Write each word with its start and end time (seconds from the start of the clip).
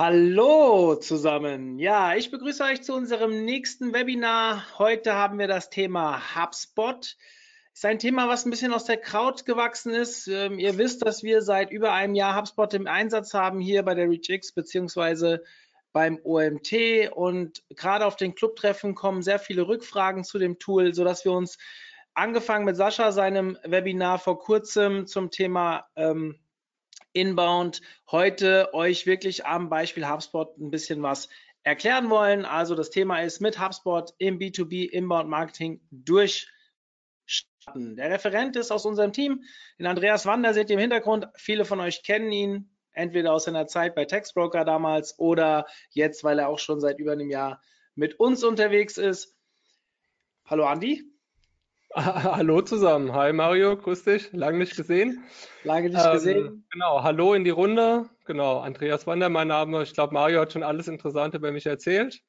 Hallo 0.00 0.94
zusammen. 0.94 1.80
Ja, 1.80 2.14
ich 2.14 2.30
begrüße 2.30 2.62
euch 2.62 2.82
zu 2.82 2.94
unserem 2.94 3.44
nächsten 3.44 3.92
Webinar. 3.92 4.78
Heute 4.78 5.16
haben 5.16 5.40
wir 5.40 5.48
das 5.48 5.70
Thema 5.70 6.22
HubSpot. 6.36 7.16
Ist 7.74 7.84
ein 7.84 7.98
Thema, 7.98 8.28
was 8.28 8.46
ein 8.46 8.50
bisschen 8.50 8.72
aus 8.72 8.84
der 8.84 8.98
Kraut 8.98 9.44
gewachsen 9.44 9.92
ist. 9.92 10.28
Ähm, 10.28 10.60
ihr 10.60 10.78
wisst, 10.78 11.04
dass 11.04 11.24
wir 11.24 11.42
seit 11.42 11.72
über 11.72 11.94
einem 11.94 12.14
Jahr 12.14 12.36
HubSpot 12.36 12.72
im 12.74 12.86
Einsatz 12.86 13.34
haben 13.34 13.58
hier 13.58 13.82
bei 13.82 13.96
der 13.96 14.08
ReachX 14.08 14.52
beziehungsweise 14.52 15.42
beim 15.92 16.20
OMT 16.22 17.10
und 17.12 17.64
gerade 17.70 18.06
auf 18.06 18.14
den 18.14 18.36
Clubtreffen 18.36 18.94
kommen 18.94 19.22
sehr 19.22 19.40
viele 19.40 19.66
Rückfragen 19.66 20.22
zu 20.22 20.38
dem 20.38 20.60
Tool, 20.60 20.94
sodass 20.94 21.24
wir 21.24 21.32
uns 21.32 21.58
angefangen 22.14 22.66
mit 22.66 22.76
Sascha 22.76 23.10
seinem 23.10 23.58
Webinar 23.64 24.20
vor 24.20 24.38
kurzem 24.38 25.08
zum 25.08 25.32
Thema 25.32 25.88
ähm, 25.96 26.38
Inbound 27.18 27.80
heute 28.12 28.72
euch 28.74 29.04
wirklich 29.04 29.44
am 29.44 29.68
Beispiel 29.68 30.08
HubSpot 30.08 30.56
ein 30.56 30.70
bisschen 30.70 31.02
was 31.02 31.28
erklären 31.64 32.10
wollen. 32.10 32.44
Also 32.44 32.76
das 32.76 32.90
Thema 32.90 33.20
ist 33.22 33.40
mit 33.40 33.60
HubSpot 33.60 34.14
im 34.18 34.38
B2B 34.38 34.88
Inbound 34.88 35.28
Marketing 35.28 35.80
durchstarten. 35.90 37.96
Der 37.96 38.10
Referent 38.10 38.54
ist 38.54 38.70
aus 38.70 38.86
unserem 38.86 39.12
Team, 39.12 39.42
den 39.80 39.86
Andreas 39.86 40.26
Wander 40.26 40.54
seht 40.54 40.70
ihr 40.70 40.74
im 40.74 40.80
Hintergrund. 40.80 41.26
Viele 41.34 41.64
von 41.64 41.80
euch 41.80 42.04
kennen 42.04 42.30
ihn, 42.30 42.70
entweder 42.92 43.32
aus 43.32 43.44
seiner 43.44 43.66
Zeit 43.66 43.96
bei 43.96 44.04
Textbroker 44.04 44.64
damals 44.64 45.18
oder 45.18 45.66
jetzt, 45.90 46.22
weil 46.22 46.38
er 46.38 46.48
auch 46.48 46.60
schon 46.60 46.78
seit 46.78 47.00
über 47.00 47.12
einem 47.12 47.30
Jahr 47.30 47.60
mit 47.96 48.20
uns 48.20 48.44
unterwegs 48.44 48.96
ist. 48.96 49.36
Hallo 50.44 50.66
Andi. 50.66 51.17
Hallo 52.04 52.62
zusammen. 52.62 53.12
Hi 53.12 53.32
Mario, 53.32 53.76
grüß 53.76 54.04
dich. 54.04 54.32
Lange 54.32 54.58
nicht 54.58 54.76
gesehen. 54.76 55.24
Lange 55.64 55.90
nicht 55.90 56.04
ähm, 56.04 56.12
gesehen. 56.12 56.66
Genau, 56.70 57.02
hallo 57.02 57.34
in 57.34 57.42
die 57.42 57.50
Runde. 57.50 58.08
Genau, 58.24 58.60
Andreas 58.60 59.08
Wander, 59.08 59.28
mein 59.28 59.48
Name. 59.48 59.82
Ich 59.82 59.94
glaube, 59.94 60.14
Mario 60.14 60.40
hat 60.40 60.52
schon 60.52 60.62
alles 60.62 60.86
Interessante 60.86 61.38
über 61.38 61.50
mich 61.50 61.66
erzählt. 61.66 62.20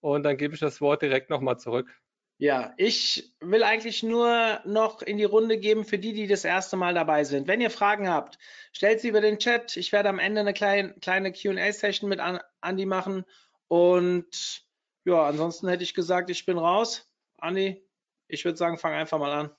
Und 0.00 0.22
dann 0.22 0.36
gebe 0.36 0.54
ich 0.54 0.60
das 0.60 0.80
Wort 0.80 1.02
direkt 1.02 1.30
nochmal 1.30 1.58
zurück. 1.58 1.92
Ja, 2.38 2.74
ich 2.76 3.34
will 3.40 3.64
eigentlich 3.64 4.04
nur 4.04 4.60
noch 4.64 5.02
in 5.02 5.16
die 5.16 5.24
Runde 5.24 5.58
geben 5.58 5.84
für 5.84 5.98
die, 5.98 6.12
die 6.12 6.28
das 6.28 6.44
erste 6.44 6.76
Mal 6.76 6.94
dabei 6.94 7.24
sind. 7.24 7.48
Wenn 7.48 7.60
ihr 7.60 7.70
Fragen 7.70 8.08
habt, 8.08 8.38
stellt 8.70 9.00
sie 9.00 9.08
über 9.08 9.20
den 9.20 9.40
Chat. 9.40 9.76
Ich 9.76 9.90
werde 9.90 10.10
am 10.10 10.20
Ende 10.20 10.42
eine 10.42 10.52
kleine, 10.52 10.94
kleine 11.00 11.32
QA-Session 11.32 12.08
mit 12.08 12.20
Andi 12.60 12.86
machen. 12.86 13.24
Und 13.66 14.62
ja, 15.04 15.26
ansonsten 15.26 15.66
hätte 15.66 15.82
ich 15.82 15.94
gesagt, 15.94 16.30
ich 16.30 16.46
bin 16.46 16.58
raus. 16.58 17.10
Andi, 17.38 17.85
ich 18.28 18.44
würde 18.44 18.58
sagen, 18.58 18.78
fang 18.78 18.92
einfach 18.92 19.18
mal 19.18 19.32
an. 19.32 19.50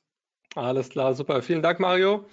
Alles 0.55 0.89
klar, 0.89 1.13
super. 1.13 1.41
Vielen 1.41 1.61
Dank, 1.61 1.79
Mario. 1.79 2.27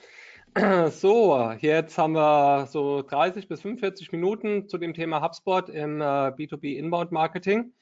So, 0.90 1.52
jetzt 1.60 1.98
haben 1.98 2.12
wir 2.12 2.66
so 2.66 3.02
30 3.02 3.48
bis 3.48 3.62
45 3.62 4.12
Minuten 4.12 4.68
zu 4.68 4.78
dem 4.78 4.94
Thema 4.94 5.20
HubSpot 5.20 5.68
im 5.68 6.00
äh, 6.00 6.05
B2B 6.05 6.77
Inbound 6.77 7.10
Marketing. 7.10 7.72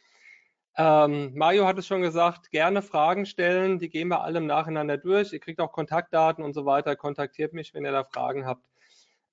Ähm, 0.78 1.33
Mario 1.34 1.67
hat 1.67 1.77
es 1.78 1.86
schon 1.86 2.00
gesagt, 2.00 2.50
gerne 2.50 2.80
Fragen 2.80 3.27
stellen, 3.27 3.78
die 3.78 3.91
gehen 3.91 4.08
wir 4.08 4.23
alle 4.23 4.39
im 4.39 4.47
Nacheinander 4.47 4.97
durch. 4.97 5.34
Ihr 5.34 5.41
kriegt 5.41 5.61
auch 5.61 5.70
Kontaktdaten 5.70 6.42
und 6.42 6.55
so 6.55 6.64
weiter. 6.64 6.96
Kontaktiert 6.96 7.52
mich, 7.52 7.74
wenn 7.74 7.84
ihr 7.84 7.92
da 7.92 8.05
Fragen 8.05 8.46
habt. 8.46 8.64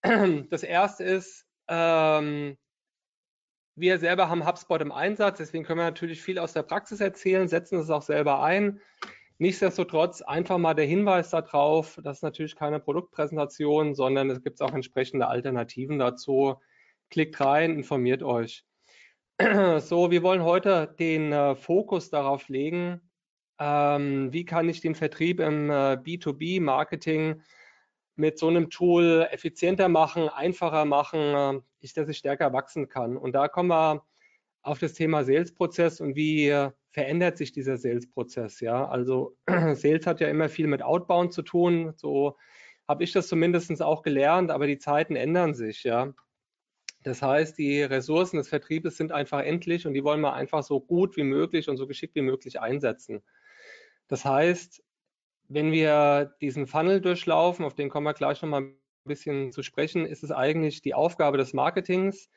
Das 0.49 0.63
erste 0.63 1.03
ist, 1.03 1.45
ähm, 1.69 2.57
wir 3.79 3.99
selber 3.99 4.29
haben 4.29 4.45
HubSpot 4.45 4.81
im 4.81 4.91
Einsatz, 4.91 5.37
deswegen 5.37 5.63
können 5.63 5.79
wir 5.79 5.85
natürlich 5.85 6.21
viel 6.21 6.39
aus 6.39 6.53
der 6.53 6.63
Praxis 6.63 6.99
erzählen, 6.99 7.47
setzen 7.47 7.79
es 7.79 7.89
auch 7.89 8.01
selber 8.01 8.43
ein. 8.43 8.79
Nichtsdestotrotz 9.37 10.21
einfach 10.21 10.57
mal 10.57 10.73
der 10.73 10.85
Hinweis 10.85 11.29
darauf, 11.29 11.97
das 12.03 12.17
ist 12.17 12.23
natürlich 12.23 12.55
keine 12.55 12.79
Produktpräsentation, 12.79 13.95
sondern 13.95 14.29
es 14.29 14.43
gibt 14.43 14.61
auch 14.61 14.73
entsprechende 14.73 15.27
Alternativen 15.27 15.97
dazu. 15.97 16.55
Klickt 17.09 17.39
rein, 17.39 17.73
informiert 17.75 18.23
euch. 18.23 18.65
So, 19.79 20.11
wir 20.11 20.21
wollen 20.21 20.43
heute 20.43 20.93
den 20.99 21.31
äh, 21.31 21.55
Fokus 21.55 22.09
darauf 22.09 22.49
legen, 22.49 22.99
ähm, 23.57 24.33
wie 24.33 24.43
kann 24.43 24.67
ich 24.67 24.81
den 24.81 24.95
Vertrieb 24.95 25.39
im 25.39 25.69
äh, 25.69 25.93
B2B-Marketing 25.95 27.41
mit 28.19 28.37
so 28.37 28.47
einem 28.49 28.69
Tool 28.69 29.27
effizienter 29.31 29.87
machen, 29.87 30.27
einfacher 30.27 30.85
machen, 30.85 31.19
äh, 31.19 31.61
ich, 31.79 31.93
dass 31.93 32.09
ich 32.09 32.17
stärker 32.17 32.51
wachsen 32.51 32.89
kann. 32.89 33.17
Und 33.17 33.31
da 33.33 33.47
kommen 33.47 33.69
wir 33.69 34.03
auf 34.61 34.77
das 34.77 34.93
Thema 34.93 35.23
Sales-Prozess 35.23 36.01
und 36.01 36.15
wie 36.15 36.49
äh, 36.49 36.71
verändert 36.91 37.37
sich 37.37 37.53
dieser 37.53 37.77
Sales-Prozess. 37.77 38.59
Ja, 38.59 38.87
also 38.87 39.37
Sales 39.73 40.05
hat 40.05 40.19
ja 40.19 40.27
immer 40.27 40.49
viel 40.49 40.67
mit 40.67 40.81
Outbound 40.83 41.31
zu 41.33 41.43
tun. 41.43 41.93
So 41.95 42.35
habe 42.89 43.05
ich 43.05 43.13
das 43.13 43.29
zumindest 43.29 43.81
auch 43.81 44.01
gelernt, 44.01 44.51
aber 44.51 44.67
die 44.67 44.79
Zeiten 44.79 45.15
ändern 45.15 45.53
sich. 45.53 45.85
Ja, 45.85 46.13
das 47.03 47.21
heißt, 47.21 47.57
die 47.57 47.81
Ressourcen 47.81 48.35
des 48.35 48.49
Vertriebes 48.49 48.97
sind 48.97 49.13
einfach 49.13 49.39
endlich 49.39 49.87
und 49.87 49.93
die 49.93 50.03
wollen 50.03 50.19
wir 50.19 50.33
einfach 50.33 50.63
so 50.63 50.81
gut 50.81 51.15
wie 51.15 51.23
möglich 51.23 51.69
und 51.69 51.77
so 51.77 51.87
geschickt 51.87 52.15
wie 52.15 52.21
möglich 52.21 52.59
einsetzen. 52.59 53.21
Das 54.09 54.25
heißt, 54.25 54.83
wenn 55.49 55.71
wir 55.71 56.35
diesen 56.41 56.67
Funnel 56.67 57.01
durchlaufen, 57.01 57.65
auf 57.65 57.73
den 57.73 57.89
kommen 57.89 58.05
wir 58.05 58.13
gleich 58.13 58.41
nochmal 58.41 58.61
ein 58.61 58.77
bisschen 59.03 59.51
zu 59.51 59.63
sprechen, 59.63 60.05
ist 60.05 60.23
es 60.23 60.31
eigentlich 60.31 60.81
die 60.81 60.93
Aufgabe 60.93 61.37
des 61.37 61.53
Marketings, 61.53 62.29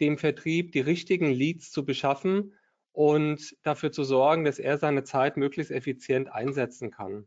dem 0.00 0.18
Vertrieb 0.18 0.72
die 0.72 0.80
richtigen 0.80 1.30
Leads 1.30 1.72
zu 1.72 1.84
beschaffen 1.84 2.54
und 2.92 3.56
dafür 3.62 3.90
zu 3.90 4.04
sorgen, 4.04 4.44
dass 4.44 4.58
er 4.58 4.76
seine 4.76 5.02
Zeit 5.02 5.36
möglichst 5.36 5.72
effizient 5.72 6.30
einsetzen 6.30 6.90
kann. 6.90 7.26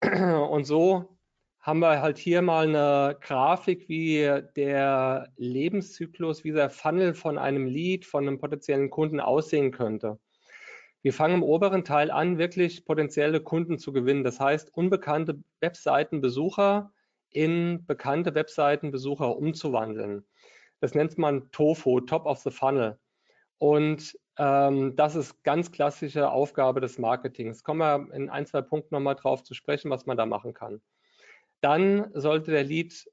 Und 0.50 0.64
so 0.64 1.18
haben 1.60 1.80
wir 1.80 2.00
halt 2.00 2.16
hier 2.16 2.40
mal 2.40 2.68
eine 2.68 3.18
Grafik, 3.20 3.88
wie 3.88 4.42
der 4.56 5.30
Lebenszyklus, 5.36 6.44
wie 6.44 6.52
der 6.52 6.70
Funnel 6.70 7.14
von 7.14 7.36
einem 7.36 7.66
Lead, 7.66 8.06
von 8.06 8.26
einem 8.26 8.38
potenziellen 8.38 8.88
Kunden 8.88 9.20
aussehen 9.20 9.70
könnte. 9.70 10.18
Wir 11.02 11.12
fangen 11.12 11.36
im 11.36 11.42
oberen 11.42 11.84
Teil 11.84 12.10
an, 12.10 12.38
wirklich 12.38 12.84
potenzielle 12.84 13.40
Kunden 13.40 13.78
zu 13.78 13.92
gewinnen. 13.92 14.24
Das 14.24 14.38
heißt, 14.38 14.74
unbekannte 14.74 15.42
Webseitenbesucher 15.60 16.92
in 17.30 17.86
bekannte 17.86 18.34
Webseitenbesucher 18.34 19.36
umzuwandeln. 19.36 20.26
Das 20.80 20.94
nennt 20.94 21.16
man 21.16 21.50
TOFO, 21.52 22.00
Top 22.00 22.26
of 22.26 22.38
the 22.40 22.50
Funnel. 22.50 22.98
Und 23.58 24.18
ähm, 24.38 24.96
das 24.96 25.14
ist 25.14 25.42
ganz 25.44 25.70
klassische 25.70 26.30
Aufgabe 26.30 26.80
des 26.80 26.98
Marketings. 26.98 27.62
Kommen 27.62 27.80
wir 27.80 28.14
in 28.14 28.30
ein, 28.30 28.46
zwei 28.46 28.62
Punkten 28.62 28.94
nochmal 28.94 29.16
drauf 29.16 29.42
zu 29.42 29.54
sprechen, 29.54 29.90
was 29.90 30.06
man 30.06 30.16
da 30.16 30.26
machen 30.26 30.54
kann. 30.54 30.80
Dann 31.60 32.10
sollte 32.14 32.50
der 32.50 32.64
Lead 32.64 33.06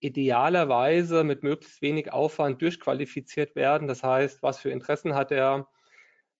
idealerweise 0.00 1.24
mit 1.24 1.42
möglichst 1.42 1.82
wenig 1.82 2.12
Aufwand 2.12 2.60
durchqualifiziert 2.62 3.56
werden. 3.56 3.88
Das 3.88 4.02
heißt, 4.02 4.42
was 4.42 4.58
für 4.58 4.70
Interessen 4.70 5.14
hat 5.14 5.30
er? 5.30 5.66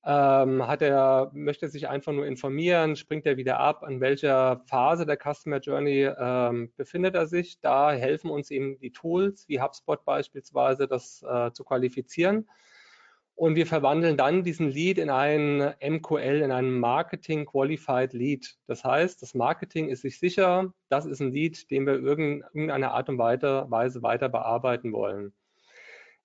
Ähm, 0.03 0.66
hat 0.66 0.81
er, 0.81 1.31
möchte 1.34 1.69
sich 1.69 1.88
einfach 1.88 2.12
nur 2.12 2.27
informieren, 2.27 2.97
springt 2.97 3.27
er 3.27 3.37
wieder 3.37 3.61
ab, 3.61 3.83
an 3.83 4.00
welcher 4.00 4.62
Phase 4.66 5.05
der 5.05 5.19
Customer 5.19 5.59
Journey 5.59 6.09
ähm, 6.19 6.72
befindet 6.77 7.15
er 7.15 7.27
sich. 7.27 7.61
Da 7.61 7.93
helfen 7.93 8.31
uns 8.31 8.50
eben 8.50 8.78
die 8.78 8.93
Tools 8.93 9.47
wie 9.49 9.60
HubSpot 9.60 10.03
beispielsweise, 10.05 10.89
das 10.89 11.22
äh, 11.22 11.53
zu 11.53 11.65
qualifizieren. 11.65 12.49
Und 13.41 13.54
wir 13.54 13.66
verwandeln 13.66 14.19
dann 14.19 14.45
diesen 14.45 14.69
Lead 14.69 14.98
in 14.98 15.09
ein 15.09 15.75
MQL, 15.83 16.42
in 16.42 16.53
einen 16.53 16.78
Marketing 16.78 17.47
Qualified 17.47 18.13
Lead. 18.13 18.59
Das 18.66 18.84
heißt, 18.84 19.22
das 19.22 19.34
Marketing 19.34 19.89
ist 19.89 20.03
sich 20.03 20.19
sicher, 20.19 20.75
das 20.91 21.07
ist 21.07 21.21
ein 21.21 21.33
Lead, 21.33 21.71
den 21.71 21.86
wir 21.86 21.95
irgendeiner 21.95 22.92
Art 22.92 23.09
und 23.09 23.16
Weise 23.19 24.03
weiter 24.03 24.28
bearbeiten 24.28 24.92
wollen. 24.92 25.33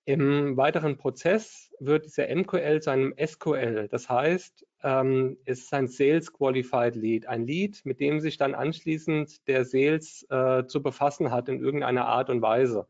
Im 0.08 0.56
weiteren 0.56 0.96
Prozess 0.98 1.74
wird 1.80 2.04
dieser 2.04 2.32
MQL 2.32 2.80
zu 2.80 2.90
einem 2.90 3.12
SQL. 3.18 3.88
Das 3.90 4.08
heißt, 4.08 4.64
ähm, 4.84 5.36
es 5.44 5.64
ist 5.64 5.74
ein 5.74 5.88
Sales 5.88 6.32
Qualified 6.32 6.94
Lead, 6.94 7.26
ein 7.26 7.44
Lead, 7.44 7.80
mit 7.84 7.98
dem 7.98 8.20
sich 8.20 8.36
dann 8.36 8.54
anschließend 8.54 9.48
der 9.48 9.64
Sales 9.64 10.24
äh, 10.30 10.64
zu 10.68 10.80
befassen 10.80 11.32
hat 11.32 11.48
in 11.48 11.58
irgendeiner 11.58 12.06
Art 12.06 12.30
und 12.30 12.40
Weise. 12.40 12.86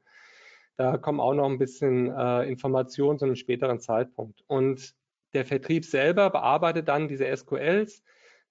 Da 0.77 0.99
kommen 0.99 1.21
auch 1.21 1.33
noch 1.33 1.49
ein 1.49 1.57
bisschen 1.57 2.15
äh, 2.15 2.43
Informationen 2.43 3.19
zu 3.19 3.25
einem 3.25 3.37
späteren 3.37 3.81
Zeitpunkt. 3.81 4.45
Und 4.47 4.95
der 5.33 5.47
Vertrieb 5.47 5.87
selber 5.87 6.29
bearbeitet 6.29 6.87
dann 6.87 7.09
diese 7.09 7.35
SQLs. 7.35 8.03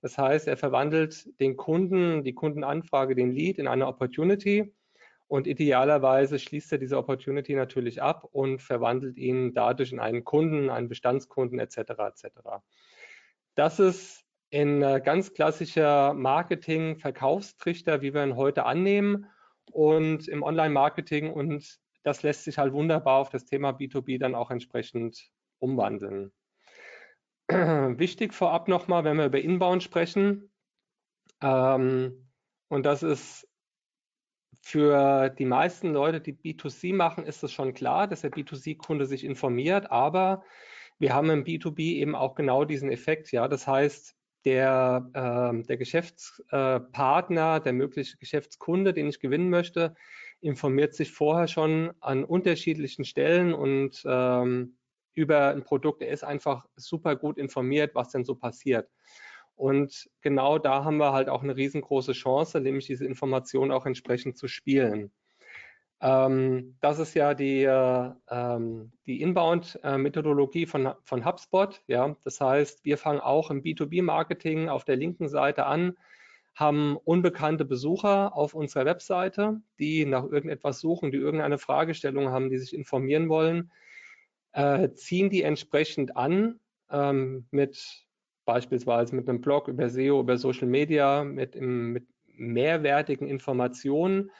Das 0.01 0.17
heißt, 0.17 0.47
er 0.47 0.57
verwandelt 0.57 1.39
den 1.39 1.55
Kunden, 1.55 2.23
die 2.23 2.33
Kundenanfrage, 2.33 3.13
den 3.13 3.31
Lead 3.31 3.59
in 3.59 3.67
eine 3.67 3.85
Opportunity 3.85 4.73
Und 5.27 5.47
idealerweise 5.47 6.37
schließt 6.37 6.71
er 6.73 6.77
diese 6.77 6.97
Opportunity 6.97 7.55
natürlich 7.55 8.01
ab 8.01 8.27
und 8.31 8.61
verwandelt 8.61 9.17
ihn 9.17 9.53
dadurch 9.53 9.91
in 9.91 9.99
einen 9.99 10.23
Kunden, 10.23 10.69
einen 10.69 10.87
Bestandskunden 10.87 11.59
etc. 11.59 11.77
etc. 11.77 12.25
Das 13.55 13.79
ist 13.79 14.23
ein 14.53 14.81
ganz 15.03 15.33
klassischer 15.33 16.13
Marketing-Verkaufstrichter, 16.13 18.01
wie 18.01 18.13
wir 18.13 18.23
ihn 18.23 18.35
heute 18.35 18.65
annehmen 18.65 19.27
und 19.71 20.27
im 20.27 20.43
Online-Marketing 20.43 21.31
und 21.31 21.79
das 22.03 22.21
lässt 22.21 22.43
sich 22.43 22.59
halt 22.59 22.71
wunderbar 22.71 23.17
auf 23.17 23.29
das 23.29 23.45
Thema 23.45 23.71
B2B 23.71 24.19
dann 24.19 24.35
auch 24.35 24.51
entsprechend 24.51 25.31
umwandeln. 25.57 26.31
Wichtig 27.49 28.33
vorab 28.35 28.67
nochmal, 28.67 29.03
wenn 29.03 29.17
wir 29.17 29.25
über 29.25 29.41
Inbound 29.41 29.81
sprechen, 29.81 30.51
ähm, 31.41 32.29
und 32.67 32.85
das 32.85 33.03
ist 33.03 33.47
für 34.67 35.29
die 35.29 35.45
meisten 35.45 35.93
Leute, 35.93 36.19
die 36.19 36.33
B2C 36.33 36.91
machen, 36.91 37.23
ist 37.23 37.43
es 37.43 37.53
schon 37.53 37.75
klar, 37.75 38.07
dass 38.07 38.21
der 38.21 38.31
B2C-Kunde 38.31 39.05
sich 39.05 39.23
informiert, 39.23 39.91
aber 39.91 40.43
wir 40.97 41.13
haben 41.13 41.29
im 41.29 41.43
B2B 41.43 41.97
eben 41.97 42.15
auch 42.15 42.33
genau 42.33 42.65
diesen 42.65 42.89
Effekt. 42.89 43.31
Ja, 43.31 43.47
das 43.47 43.67
heißt, 43.67 44.15
der, 44.43 45.07
äh, 45.13 45.63
der 45.67 45.77
Geschäftspartner, 45.77 47.59
der 47.59 47.73
mögliche 47.73 48.17
Geschäftskunde, 48.17 48.93
den 48.93 49.07
ich 49.07 49.19
gewinnen 49.19 49.51
möchte, 49.51 49.93
informiert 50.41 50.95
sich 50.95 51.11
vorher 51.11 51.47
schon 51.47 51.93
an 51.99 52.23
unterschiedlichen 52.23 53.05
Stellen 53.05 53.53
und 53.53 54.01
ähm, 54.07 54.77
über 55.13 55.49
ein 55.49 55.63
Produkt. 55.63 56.01
Er 56.01 56.09
ist 56.09 56.23
einfach 56.23 56.65
super 56.75 57.15
gut 57.15 57.37
informiert, 57.37 57.93
was 57.93 58.09
denn 58.09 58.25
so 58.25 58.33
passiert. 58.33 58.89
Und 59.55 60.09
genau 60.21 60.57
da 60.59 60.83
haben 60.83 60.97
wir 60.97 61.13
halt 61.13 61.29
auch 61.29 61.43
eine 61.43 61.55
riesengroße 61.55 62.13
Chance, 62.13 62.59
nämlich 62.59 62.87
diese 62.87 63.05
Information 63.05 63.71
auch 63.71 63.85
entsprechend 63.85 64.37
zu 64.37 64.47
spielen. 64.47 65.11
Ähm, 66.01 66.75
das 66.81 66.99
ist 66.99 67.13
ja 67.13 67.33
die, 67.33 67.63
äh, 67.63 68.11
ähm, 68.29 68.91
die 69.05 69.21
Inbound-Methodologie 69.21 70.65
von, 70.65 70.93
von 71.03 71.25
HubSpot. 71.25 71.81
Ja? 71.87 72.15
Das 72.23 72.41
heißt, 72.41 72.83
wir 72.83 72.97
fangen 72.97 73.21
auch 73.21 73.49
im 73.49 73.63
B2B-Marketing 73.63 74.69
auf 74.69 74.83
der 74.83 74.97
linken 74.97 75.29
Seite 75.29 75.65
an, 75.65 75.97
haben 76.53 76.97
unbekannte 76.97 77.65
Besucher 77.65 78.35
auf 78.35 78.53
unserer 78.53 78.85
Webseite, 78.85 79.61
die 79.79 80.05
nach 80.05 80.23
irgendetwas 80.23 80.79
suchen, 80.79 81.11
die 81.11 81.17
irgendeine 81.17 81.57
Fragestellung 81.57 82.29
haben, 82.29 82.49
die 82.49 82.57
sich 82.57 82.73
informieren 82.73 83.29
wollen, 83.29 83.71
äh, 84.53 84.91
ziehen 84.93 85.29
die 85.29 85.43
entsprechend 85.43 86.15
an 86.15 86.59
ähm, 86.89 87.47
mit 87.51 88.04
beispielsweise 88.45 89.15
mit 89.15 89.27
einem 89.27 89.41
Blog 89.41 89.67
über 89.67 89.89
SEO, 89.89 90.19
über 90.19 90.37
Social 90.37 90.67
Media, 90.67 91.23
mit, 91.23 91.59
mit 91.59 92.07
mehrwertigen 92.27 93.27
Informationen. 93.27 94.31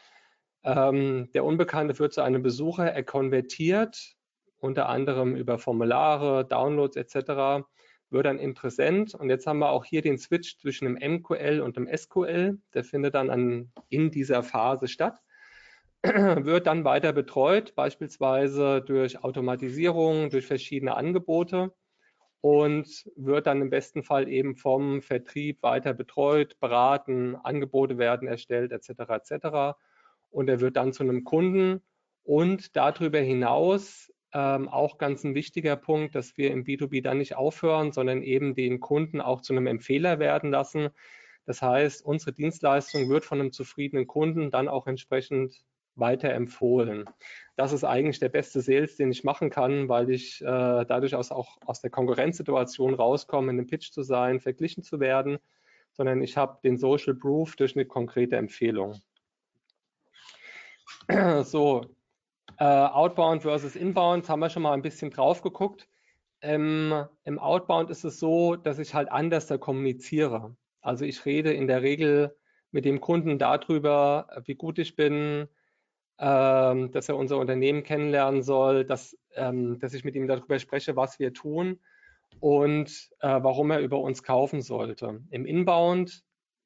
Ähm, 0.63 1.29
der 1.33 1.43
Unbekannte 1.43 1.97
wird 1.99 2.13
zu 2.13 2.21
einem 2.21 2.41
Besucher, 2.41 2.91
er 2.91 3.03
konvertiert, 3.03 4.15
unter 4.57 4.89
anderem 4.89 5.35
über 5.35 5.59
Formulare, 5.59 6.45
Downloads 6.45 6.95
etc., 6.95 7.65
wird 8.09 8.27
ein 8.27 8.39
Interessent. 8.39 9.15
Und 9.15 9.29
jetzt 9.29 9.47
haben 9.47 9.59
wir 9.59 9.69
auch 9.69 9.83
hier 9.83 10.01
den 10.01 10.17
Switch 10.17 10.57
zwischen 10.59 10.85
dem 10.85 11.13
MQL 11.13 11.59
und 11.61 11.75
dem 11.75 11.87
SQL. 11.93 12.59
Der 12.73 12.83
findet 12.83 13.15
dann 13.15 13.29
an, 13.29 13.71
in 13.89 14.11
dieser 14.11 14.43
Phase 14.43 14.87
statt 14.87 15.19
wird 16.03 16.67
dann 16.67 16.83
weiter 16.83 17.13
betreut, 17.13 17.73
beispielsweise 17.75 18.81
durch 18.81 19.23
Automatisierung, 19.23 20.29
durch 20.29 20.45
verschiedene 20.45 20.95
Angebote 20.95 21.73
und 22.45 23.09
wird 23.15 23.47
dann 23.47 23.59
im 23.59 23.71
besten 23.71 24.03
Fall 24.03 24.29
eben 24.29 24.55
vom 24.55 25.01
Vertrieb 25.01 25.63
weiter 25.63 25.95
betreut, 25.95 26.59
beraten, 26.59 27.35
Angebote 27.37 27.97
werden 27.97 28.27
erstellt 28.27 28.71
etc. 28.71 28.89
etc. 29.09 29.77
Und 30.29 30.47
er 30.47 30.59
wird 30.59 30.77
dann 30.77 30.93
zu 30.93 31.01
einem 31.01 31.23
Kunden 31.23 31.81
und 32.23 32.75
darüber 32.75 33.17
hinaus 33.17 34.13
ähm, 34.31 34.69
auch 34.69 34.99
ganz 34.99 35.23
ein 35.23 35.33
wichtiger 35.33 35.75
Punkt, 35.75 36.13
dass 36.13 36.37
wir 36.37 36.51
im 36.51 36.65
B2B 36.65 37.01
dann 37.01 37.17
nicht 37.17 37.35
aufhören, 37.35 37.91
sondern 37.91 38.21
eben 38.21 38.53
den 38.53 38.79
Kunden 38.79 39.21
auch 39.21 39.41
zu 39.41 39.53
einem 39.53 39.65
Empfehler 39.65 40.19
werden 40.19 40.51
lassen. 40.51 40.89
Das 41.47 41.63
heißt, 41.63 42.05
unsere 42.05 42.31
Dienstleistung 42.31 43.09
wird 43.09 43.25
von 43.25 43.39
einem 43.39 43.53
zufriedenen 43.53 44.05
Kunden 44.05 44.51
dann 44.51 44.67
auch 44.67 44.85
entsprechend 44.85 45.65
weiterempfohlen. 45.95 47.05
Das 47.55 47.71
ist 47.71 47.83
eigentlich 47.83 48.19
der 48.19 48.29
beste 48.29 48.61
Sales, 48.61 48.97
den 48.97 49.11
ich 49.11 49.23
machen 49.23 49.49
kann, 49.49 49.87
weil 49.87 50.09
ich 50.09 50.41
äh, 50.41 50.45
dadurch 50.45 51.15
aus, 51.15 51.31
auch 51.31 51.57
aus 51.65 51.81
der 51.81 51.89
Konkurrenzsituation 51.89 52.93
rauskomme, 52.93 53.51
in 53.51 53.59
einem 53.59 53.67
Pitch 53.67 53.91
zu 53.91 54.03
sein, 54.03 54.39
verglichen 54.39 54.83
zu 54.83 54.99
werden, 54.99 55.39
sondern 55.93 56.21
ich 56.21 56.35
habe 56.35 56.59
den 56.63 56.77
Social 56.77 57.15
Proof 57.15 57.55
durch 57.55 57.75
eine 57.75 57.85
konkrete 57.85 58.35
Empfehlung. 58.35 59.01
So, 61.43 61.85
äh, 62.57 62.63
Outbound 62.63 63.43
versus 63.43 63.75
Inbound 63.75 64.29
haben 64.29 64.39
wir 64.39 64.49
schon 64.49 64.63
mal 64.63 64.73
ein 64.73 64.81
bisschen 64.81 65.11
drauf 65.11 65.41
geguckt. 65.41 65.87
Ähm, 66.41 67.05
Im 67.23 67.39
Outbound 67.39 67.89
ist 67.89 68.03
es 68.03 68.19
so, 68.19 68.55
dass 68.55 68.79
ich 68.79 68.93
halt 68.93 69.11
anders 69.11 69.47
da 69.47 69.57
kommuniziere. 69.57 70.55
Also 70.81 71.05
ich 71.05 71.25
rede 71.25 71.53
in 71.53 71.67
der 71.67 71.81
Regel 71.81 72.35
mit 72.71 72.85
dem 72.85 73.01
Kunden 73.01 73.39
darüber, 73.39 74.27
wie 74.45 74.55
gut 74.55 74.79
ich 74.79 74.95
bin, 74.95 75.47
ähm, 76.17 76.91
dass 76.91 77.09
er 77.09 77.17
unser 77.17 77.37
Unternehmen 77.37 77.83
kennenlernen 77.83 78.41
soll, 78.41 78.85
dass, 78.85 79.17
ähm, 79.35 79.79
dass 79.79 79.93
ich 79.93 80.05
mit 80.05 80.15
ihm 80.15 80.27
darüber 80.27 80.59
spreche, 80.59 80.95
was 80.95 81.19
wir 81.19 81.33
tun 81.33 81.79
und 82.39 83.09
äh, 83.19 83.39
warum 83.41 83.71
er 83.71 83.79
über 83.79 83.99
uns 83.99 84.23
kaufen 84.23 84.61
sollte. 84.61 85.21
Im 85.29 85.45
Inbound 85.45 86.23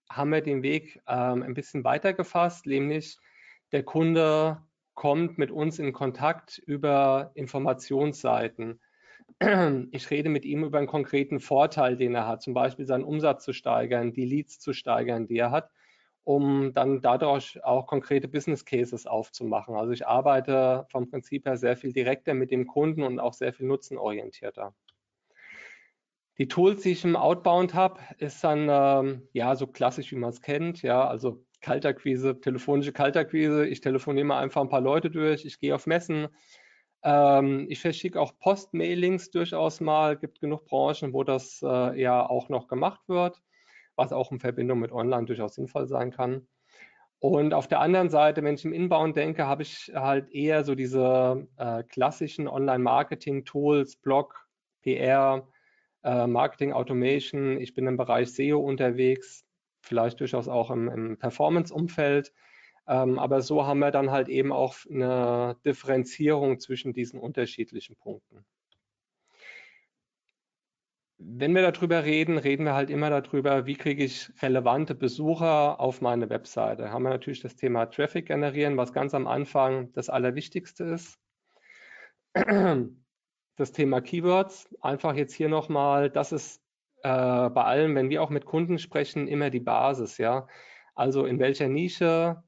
haben 0.09 0.31
wir 0.31 0.41
den 0.41 0.63
Weg 0.63 1.01
ähm, 1.07 1.43
ein 1.43 1.53
bisschen 1.53 1.83
weiter 1.83 2.13
gefasst, 2.13 2.65
nämlich 2.65 3.17
der 3.71 3.83
Kunde 3.83 4.61
kommt 4.93 5.37
mit 5.37 5.51
uns 5.51 5.79
in 5.79 5.93
Kontakt 5.93 6.61
über 6.65 7.31
Informationsseiten. 7.33 8.81
Ich 9.91 10.09
rede 10.09 10.27
mit 10.27 10.43
ihm 10.43 10.63
über 10.63 10.79
einen 10.79 10.87
konkreten 10.87 11.39
Vorteil, 11.39 11.95
den 11.95 12.15
er 12.15 12.27
hat, 12.27 12.41
zum 12.41 12.53
Beispiel 12.53 12.85
seinen 12.85 13.03
Umsatz 13.03 13.45
zu 13.45 13.53
steigern, 13.53 14.11
die 14.11 14.25
Leads 14.25 14.59
zu 14.59 14.73
steigern, 14.73 15.27
die 15.27 15.37
er 15.37 15.51
hat 15.51 15.69
um 16.29 16.75
dann 16.75 17.01
dadurch 17.01 17.63
auch 17.63 17.87
konkrete 17.87 18.27
Business 18.27 18.63
Cases 18.63 19.07
aufzumachen. 19.07 19.73
Also 19.73 19.93
ich 19.93 20.05
arbeite 20.05 20.85
vom 20.91 21.09
Prinzip 21.09 21.47
her 21.47 21.57
sehr 21.57 21.75
viel 21.75 21.91
direkter 21.91 22.35
mit 22.35 22.51
dem 22.51 22.67
Kunden 22.67 23.01
und 23.01 23.19
auch 23.19 23.33
sehr 23.33 23.51
viel 23.51 23.65
nutzenorientierter. 23.65 24.75
Die 26.37 26.47
Tools, 26.47 26.83
die 26.83 26.91
ich 26.91 27.03
im 27.03 27.15
Outbound 27.15 27.73
habe, 27.73 27.99
ist 28.19 28.43
dann 28.43 28.67
ähm, 28.69 29.27
ja 29.33 29.55
so 29.55 29.65
klassisch, 29.65 30.11
wie 30.11 30.17
man 30.17 30.29
es 30.29 30.43
kennt, 30.43 30.83
ja, 30.83 31.07
also 31.07 31.43
Kaltakquise, 31.61 32.39
telefonische 32.39 32.93
Kaltakquise. 32.93 33.65
Ich 33.65 33.81
telefoniere 33.81 34.27
mal 34.27 34.39
einfach 34.39 34.61
ein 34.61 34.69
paar 34.69 34.81
Leute 34.81 35.09
durch, 35.09 35.45
ich 35.45 35.59
gehe 35.59 35.73
auf 35.73 35.87
Messen, 35.87 36.27
ähm, 37.01 37.65
ich 37.69 37.79
verschicke 37.79 38.21
auch 38.21 38.37
Postmailings 38.37 39.31
durchaus 39.31 39.81
mal, 39.81 40.15
gibt 40.15 40.41
genug 40.41 40.67
Branchen, 40.67 41.11
wo 41.11 41.23
das 41.23 41.63
äh, 41.63 41.99
ja 41.99 42.23
auch 42.23 42.49
noch 42.49 42.67
gemacht 42.67 43.01
wird 43.07 43.41
was 43.99 44.13
auch 44.13 44.31
in 44.31 44.39
Verbindung 44.39 44.79
mit 44.79 44.91
Online 44.91 45.25
durchaus 45.25 45.55
sinnvoll 45.55 45.87
sein 45.87 46.11
kann. 46.11 46.47
Und 47.19 47.53
auf 47.53 47.67
der 47.67 47.81
anderen 47.81 48.09
Seite, 48.09 48.43
wenn 48.43 48.55
ich 48.55 48.63
im 48.63 48.71
Inbound 48.71 49.17
denke, 49.17 49.45
habe 49.45 49.61
ich 49.61 49.91
halt 49.93 50.31
eher 50.31 50.63
so 50.63 50.73
diese 50.73 51.47
äh, 51.57 51.83
klassischen 51.83 52.47
Online-Marketing-Tools, 52.47 53.97
Blog, 53.97 54.47
PR, 54.83 55.45
äh, 56.03 56.27
Marketing 56.27 56.71
Automation. 56.71 57.59
Ich 57.59 57.73
bin 57.73 57.87
im 57.87 57.97
Bereich 57.97 58.31
SEO 58.31 58.59
unterwegs, 58.59 59.45
vielleicht 59.81 60.21
durchaus 60.21 60.47
auch 60.47 60.71
im, 60.71 60.87
im 60.87 61.17
Performance-Umfeld. 61.17 62.31
Ähm, 62.87 63.19
aber 63.19 63.41
so 63.41 63.67
haben 63.67 63.79
wir 63.79 63.91
dann 63.91 64.11
halt 64.11 64.29
eben 64.29 64.53
auch 64.53 64.75
eine 64.89 65.57
Differenzierung 65.65 66.59
zwischen 66.59 66.93
diesen 66.93 67.19
unterschiedlichen 67.19 67.97
Punkten 67.97 68.45
wenn 71.19 71.53
wir 71.53 71.69
darüber 71.69 72.05
reden, 72.05 72.37
reden 72.37 72.63
wir 72.63 72.73
halt 72.73 72.89
immer 72.89 73.09
darüber, 73.09 73.65
wie 73.65 73.75
kriege 73.75 74.03
ich 74.05 74.31
relevante 74.41 74.95
Besucher 74.95 75.79
auf 75.79 75.99
meine 76.01 76.29
Webseite. 76.29 76.83
Da 76.83 76.91
haben 76.91 77.03
wir 77.03 77.09
natürlich 77.09 77.41
das 77.41 77.57
Thema 77.57 77.87
Traffic 77.87 78.25
generieren, 78.27 78.77
was 78.77 78.93
ganz 78.93 79.13
am 79.13 79.27
Anfang 79.27 79.91
das 79.93 80.09
Allerwichtigste 80.09 80.85
ist. 80.85 81.19
Das 83.55 83.73
Thema 83.73 83.99
Keywords, 83.99 84.73
einfach 84.79 85.15
jetzt 85.15 85.33
hier 85.33 85.49
nochmal, 85.49 86.09
das 86.09 86.31
ist 86.31 86.61
äh, 87.03 87.09
bei 87.49 87.63
allem, 87.63 87.93
wenn 87.95 88.09
wir 88.09 88.23
auch 88.23 88.29
mit 88.29 88.45
Kunden 88.45 88.79
sprechen, 88.79 89.27
immer 89.27 89.49
die 89.49 89.59
Basis, 89.59 90.17
ja. 90.17 90.47
Also 90.95 91.25
in 91.25 91.39
welcher 91.39 91.67
Nische 91.67 92.41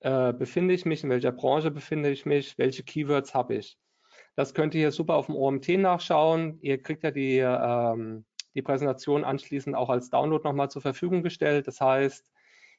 äh, 0.00 0.32
befinde 0.32 0.74
ich 0.74 0.86
mich, 0.86 1.02
in 1.02 1.10
welcher 1.10 1.32
Branche 1.32 1.72
befinde 1.72 2.10
ich 2.10 2.26
mich, 2.26 2.58
welche 2.58 2.84
Keywords 2.84 3.34
habe 3.34 3.56
ich. 3.56 3.76
Das 4.34 4.54
könnt 4.54 4.74
ihr 4.74 4.80
hier 4.80 4.92
super 4.92 5.14
auf 5.14 5.26
dem 5.26 5.36
OMT 5.36 5.68
nachschauen. 5.78 6.58
Ihr 6.62 6.82
kriegt 6.82 7.02
ja 7.02 7.10
die, 7.10 7.38
ähm, 7.38 8.24
die 8.54 8.62
Präsentation 8.62 9.24
anschließend 9.24 9.76
auch 9.76 9.90
als 9.90 10.10
Download 10.10 10.42
nochmal 10.44 10.70
zur 10.70 10.82
Verfügung 10.82 11.22
gestellt. 11.22 11.66
Das 11.66 11.80
heißt, 11.80 12.30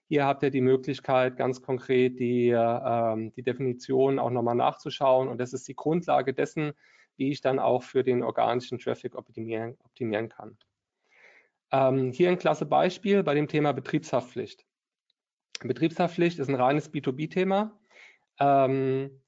hier 0.07 0.25
habt 0.25 0.43
ihr 0.43 0.49
die 0.49 0.61
Möglichkeit, 0.61 1.37
ganz 1.37 1.61
konkret 1.61 2.19
die, 2.19 2.49
ähm, 2.49 3.33
die 3.33 3.43
Definition 3.43 4.19
auch 4.19 4.31
nochmal 4.31 4.55
nachzuschauen. 4.55 5.27
Und 5.27 5.37
das 5.37 5.53
ist 5.53 5.67
die 5.67 5.75
Grundlage 5.75 6.33
dessen, 6.33 6.73
wie 7.17 7.31
ich 7.31 7.41
dann 7.41 7.59
auch 7.59 7.83
für 7.83 8.03
den 8.03 8.23
organischen 8.23 8.79
Traffic 8.79 9.15
optimieren, 9.15 9.77
optimieren 9.83 10.29
kann. 10.29 10.57
Ähm, 11.71 12.11
hier 12.11 12.29
ein 12.29 12.37
klasse 12.37 12.65
Beispiel 12.65 13.23
bei 13.23 13.33
dem 13.33 13.47
Thema 13.47 13.71
Betriebshaftpflicht. 13.71 14.65
Betriebshaftpflicht 15.61 16.39
ist 16.39 16.49
ein 16.49 16.55
reines 16.55 16.91
B2B-Thema. 16.91 17.79
Ähm, 18.39 19.22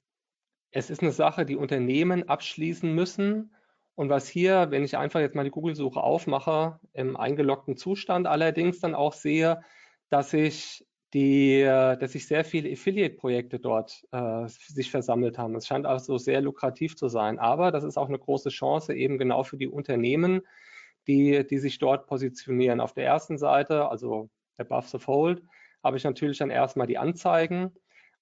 es 0.76 0.90
ist 0.90 1.00
eine 1.00 1.12
Sache, 1.12 1.46
die 1.46 1.56
Unternehmen 1.56 2.28
abschließen 2.28 2.94
müssen. 2.94 3.50
Und 3.94 4.10
was 4.10 4.28
hier, 4.28 4.70
wenn 4.70 4.84
ich 4.84 4.98
einfach 4.98 5.20
jetzt 5.20 5.34
mal 5.34 5.44
die 5.44 5.50
Google-Suche 5.50 6.02
aufmache, 6.02 6.78
im 6.92 7.16
eingeloggten 7.16 7.78
Zustand 7.78 8.26
allerdings 8.26 8.80
dann 8.80 8.94
auch 8.94 9.14
sehe, 9.14 9.62
dass 10.10 10.34
ich 10.34 10.86
die, 11.14 11.62
dass 11.62 12.12
sich 12.12 12.26
sehr 12.26 12.44
viele 12.44 12.70
Affiliate-Projekte 12.70 13.58
dort 13.58 14.04
äh, 14.12 14.46
sich 14.48 14.90
versammelt 14.90 15.38
haben. 15.38 15.54
Es 15.54 15.66
scheint 15.66 15.86
also 15.86 16.18
sehr 16.18 16.42
lukrativ 16.42 16.94
zu 16.94 17.08
sein. 17.08 17.38
Aber 17.38 17.72
das 17.72 17.82
ist 17.82 17.96
auch 17.96 18.08
eine 18.08 18.18
große 18.18 18.50
Chance 18.50 18.94
eben 18.94 19.16
genau 19.16 19.44
für 19.44 19.56
die 19.56 19.68
Unternehmen, 19.68 20.42
die, 21.06 21.46
die 21.46 21.58
sich 21.58 21.78
dort 21.78 22.06
positionieren. 22.06 22.80
Auf 22.80 22.92
der 22.92 23.06
ersten 23.06 23.38
Seite, 23.38 23.88
also 23.88 24.28
above 24.58 24.88
the 24.88 24.98
fold, 24.98 25.42
habe 25.82 25.96
ich 25.96 26.04
natürlich 26.04 26.36
dann 26.36 26.50
erstmal 26.50 26.86
die 26.86 26.98
Anzeigen 26.98 27.72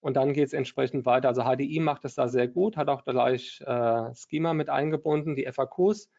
und 0.04 0.18
dann 0.18 0.34
geht 0.34 0.48
es 0.48 0.52
entsprechend 0.52 1.06
weiter. 1.06 1.28
Also 1.28 1.44
HDI 1.44 1.80
macht 1.80 2.04
es 2.04 2.14
da 2.14 2.28
sehr 2.28 2.46
gut, 2.46 2.76
hat 2.76 2.88
auch 2.88 3.06
gleich 3.06 3.62
äh, 3.62 4.14
Schema 4.14 4.52
mit 4.52 4.68
eingebunden, 4.68 5.34
die 5.34 5.50
FAQs. 5.50 6.10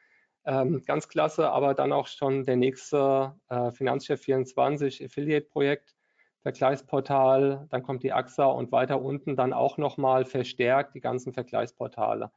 Ähm, 0.43 0.81
ganz 0.87 1.07
klasse, 1.07 1.51
aber 1.51 1.75
dann 1.75 1.93
auch 1.93 2.07
schon 2.07 2.45
der 2.45 2.55
nächste 2.55 3.35
äh, 3.47 3.69
Finanzchef 3.69 4.19
24 4.21 5.05
Affiliate-Projekt, 5.05 5.95
Vergleichsportal, 6.41 7.67
dann 7.69 7.83
kommt 7.83 8.01
die 8.01 8.11
AXA 8.11 8.45
und 8.45 8.71
weiter 8.71 9.01
unten 9.01 9.35
dann 9.35 9.53
auch 9.53 9.77
nochmal 9.77 10.25
verstärkt 10.25 10.95
die 10.95 10.99
ganzen 10.99 11.33
Vergleichsportale. 11.33 12.31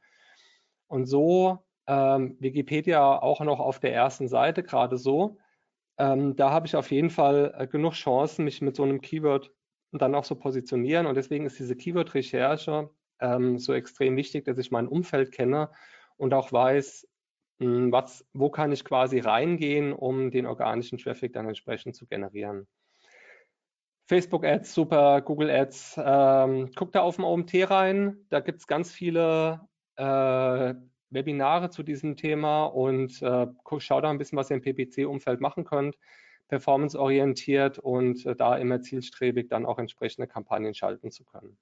Und 0.87 1.07
so 1.07 1.65
ähm, 1.87 2.37
Wikipedia 2.39 3.19
auch 3.19 3.41
noch 3.41 3.59
auf 3.59 3.79
der 3.79 3.93
ersten 3.95 4.27
Seite, 4.27 4.61
gerade 4.61 4.99
so. 4.99 5.37
Ähm, 5.97 6.35
da 6.35 6.51
habe 6.51 6.67
ich 6.67 6.75
auf 6.75 6.91
jeden 6.91 7.09
Fall 7.09 7.55
äh, 7.57 7.65
genug 7.65 7.93
Chancen, 7.93 8.45
mich 8.45 8.61
mit 8.61 8.75
so 8.75 8.83
einem 8.83 9.01
Keyword 9.01 9.51
und 9.91 10.01
dann 10.01 10.15
auch 10.15 10.23
so 10.23 10.35
positionieren. 10.35 11.05
Und 11.05 11.15
deswegen 11.15 11.45
ist 11.45 11.59
diese 11.59 11.75
Keyword-Recherche 11.75 12.89
ähm, 13.19 13.59
so 13.59 13.73
extrem 13.73 14.15
wichtig, 14.15 14.45
dass 14.45 14.57
ich 14.57 14.71
mein 14.71 14.87
Umfeld 14.87 15.31
kenne 15.31 15.69
und 16.17 16.33
auch 16.33 16.51
weiß, 16.51 17.07
mh, 17.59 17.65
hm, 17.65 17.91
was, 17.91 18.25
wo 18.33 18.49
kann 18.49 18.71
ich 18.71 18.85
quasi 18.85 19.19
reingehen, 19.19 19.93
um 19.93 20.31
den 20.31 20.45
organischen 20.45 20.97
Traffic 20.97 21.33
dann 21.33 21.47
entsprechend 21.47 21.95
zu 21.95 22.05
generieren. 22.07 22.67
Facebook 24.07 24.43
Ads, 24.43 24.73
super, 24.73 25.21
Google 25.21 25.51
Ads, 25.51 25.99
ähm, 26.03 26.71
guck 26.75 26.91
da 26.91 27.01
auf 27.01 27.17
dem 27.17 27.25
OMT 27.25 27.69
rein, 27.69 28.25
da 28.29 28.39
gibt 28.39 28.59
es 28.59 28.65
ganz 28.65 28.91
viele 28.91 29.61
äh, 29.97 30.73
Webinare 31.11 31.69
zu 31.69 31.83
diesem 31.83 32.15
Thema 32.15 32.65
und 32.65 33.21
äh, 33.21 33.47
schau 33.77 34.01
da 34.01 34.09
ein 34.09 34.17
bisschen, 34.17 34.37
was 34.37 34.49
ihr 34.49 34.55
im 34.55 34.63
PPC-Umfeld 34.63 35.41
machen 35.41 35.63
könnt 35.63 35.95
performanceorientiert 36.49 37.79
und 37.79 38.25
äh, 38.25 38.35
da 38.35 38.57
immer 38.57 38.81
zielstrebig 38.81 39.47
dann 39.47 39.65
auch 39.65 39.79
entsprechende 39.79 40.27
Kampagnen 40.27 40.73
schalten 40.73 41.11
zu 41.11 41.23
können. 41.23 41.57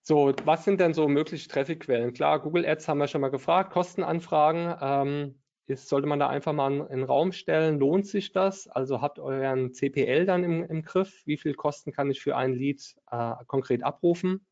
So, 0.00 0.32
was 0.44 0.64
sind 0.64 0.80
denn 0.80 0.94
so 0.94 1.08
mögliche 1.08 1.48
Trafficquellen? 1.48 2.12
Klar, 2.12 2.40
Google 2.40 2.66
Ads 2.66 2.88
haben 2.88 2.98
wir 2.98 3.08
schon 3.08 3.20
mal 3.20 3.30
gefragt, 3.30 3.72
Kostenanfragen. 3.72 4.74
Ähm, 4.80 5.34
ist, 5.66 5.88
sollte 5.88 6.06
man 6.06 6.18
da 6.18 6.28
einfach 6.28 6.52
mal 6.52 6.86
in 6.90 6.98
den 6.98 7.04
Raum 7.04 7.32
stellen, 7.32 7.78
lohnt 7.78 8.06
sich 8.06 8.32
das? 8.32 8.68
Also 8.68 9.00
habt 9.00 9.18
euren 9.18 9.72
CPL 9.72 10.26
dann 10.26 10.44
im, 10.44 10.62
im 10.62 10.82
Griff, 10.82 11.22
wie 11.24 11.38
viel 11.38 11.54
Kosten 11.54 11.90
kann 11.90 12.10
ich 12.10 12.20
für 12.20 12.36
ein 12.36 12.52
Lead 12.52 12.96
äh, 13.10 13.32
konkret 13.46 13.82
abrufen? 13.82 14.46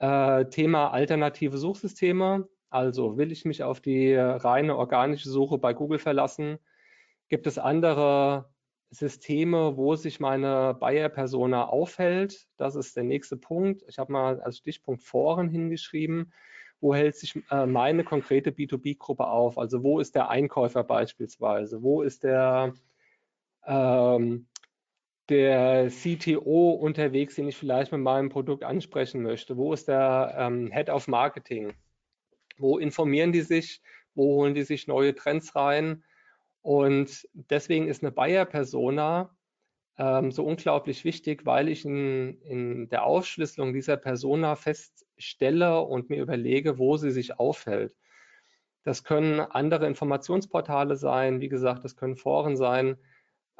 Äh, 0.00 0.44
Thema 0.46 0.90
alternative 0.92 1.56
Suchsysteme, 1.56 2.46
also 2.68 3.16
will 3.16 3.32
ich 3.32 3.46
mich 3.46 3.62
auf 3.62 3.80
die 3.80 4.14
reine 4.14 4.76
organische 4.76 5.30
Suche 5.30 5.56
bei 5.56 5.72
Google 5.72 5.98
verlassen? 5.98 6.58
Gibt 7.32 7.46
es 7.46 7.56
andere 7.56 8.52
Systeme, 8.90 9.78
wo 9.78 9.96
sich 9.96 10.20
meine 10.20 10.76
Buyer-Persona 10.78 11.64
aufhält? 11.64 12.46
Das 12.58 12.76
ist 12.76 12.94
der 12.94 13.04
nächste 13.04 13.38
Punkt. 13.38 13.82
Ich 13.88 13.98
habe 13.98 14.12
mal 14.12 14.38
als 14.42 14.58
Stichpunkt 14.58 15.02
Foren 15.02 15.48
hingeschrieben. 15.48 16.34
Wo 16.78 16.94
hält 16.94 17.16
sich 17.16 17.42
äh, 17.50 17.64
meine 17.64 18.04
konkrete 18.04 18.50
B2B-Gruppe 18.50 19.26
auf? 19.26 19.56
Also 19.56 19.82
wo 19.82 19.98
ist 19.98 20.14
der 20.14 20.28
Einkäufer 20.28 20.84
beispielsweise? 20.84 21.82
Wo 21.82 22.02
ist 22.02 22.22
der, 22.22 22.74
ähm, 23.64 24.46
der 25.30 25.88
CTO 25.88 26.72
unterwegs, 26.72 27.36
den 27.36 27.48
ich 27.48 27.56
vielleicht 27.56 27.92
mit 27.92 28.02
meinem 28.02 28.28
Produkt 28.28 28.62
ansprechen 28.62 29.22
möchte? 29.22 29.56
Wo 29.56 29.72
ist 29.72 29.88
der 29.88 30.34
ähm, 30.36 30.70
Head 30.70 30.90
of 30.90 31.08
Marketing? 31.08 31.72
Wo 32.58 32.76
informieren 32.76 33.32
die 33.32 33.40
sich? 33.40 33.80
Wo 34.14 34.34
holen 34.34 34.52
die 34.52 34.64
sich 34.64 34.86
neue 34.86 35.14
Trends 35.14 35.56
rein? 35.56 36.04
Und 36.62 37.28
deswegen 37.32 37.88
ist 37.88 38.02
eine 38.02 38.12
Buyer-Persona 38.12 39.36
ähm, 39.98 40.30
so 40.30 40.44
unglaublich 40.44 41.04
wichtig, 41.04 41.44
weil 41.44 41.68
ich 41.68 41.84
in, 41.84 42.40
in 42.42 42.88
der 42.88 43.04
Aufschlüsselung 43.04 43.72
dieser 43.72 43.96
Persona 43.96 44.54
feststelle 44.56 45.80
und 45.80 46.08
mir 46.08 46.22
überlege, 46.22 46.78
wo 46.78 46.96
sie 46.96 47.10
sich 47.10 47.38
aufhält. 47.38 47.94
Das 48.84 49.04
können 49.04 49.40
andere 49.40 49.86
Informationsportale 49.86 50.96
sein, 50.96 51.40
wie 51.40 51.48
gesagt, 51.48 51.84
das 51.84 51.96
können 51.96 52.16
Foren 52.16 52.56
sein, 52.56 52.96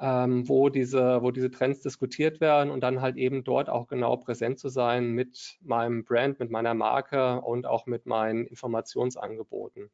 ähm, 0.00 0.49
wo, 0.49 0.68
diese, 0.68 1.23
wo 1.23 1.30
diese 1.30 1.50
Trends 1.50 1.80
diskutiert 1.80 2.40
werden 2.40 2.71
und 2.71 2.80
dann 2.80 3.00
halt 3.00 3.16
eben 3.16 3.44
dort 3.44 3.68
auch 3.68 3.87
genau 3.87 4.16
präsent 4.16 4.59
zu 4.59 4.68
sein 4.68 5.12
mit 5.12 5.59
meinem 5.61 6.04
Brand, 6.04 6.40
mit 6.40 6.50
meiner 6.50 6.75
Marke 6.75 7.40
und 7.40 7.66
auch 7.66 7.87
mit 7.87 8.06
meinen 8.06 8.47
Informationsangeboten. 8.47 9.90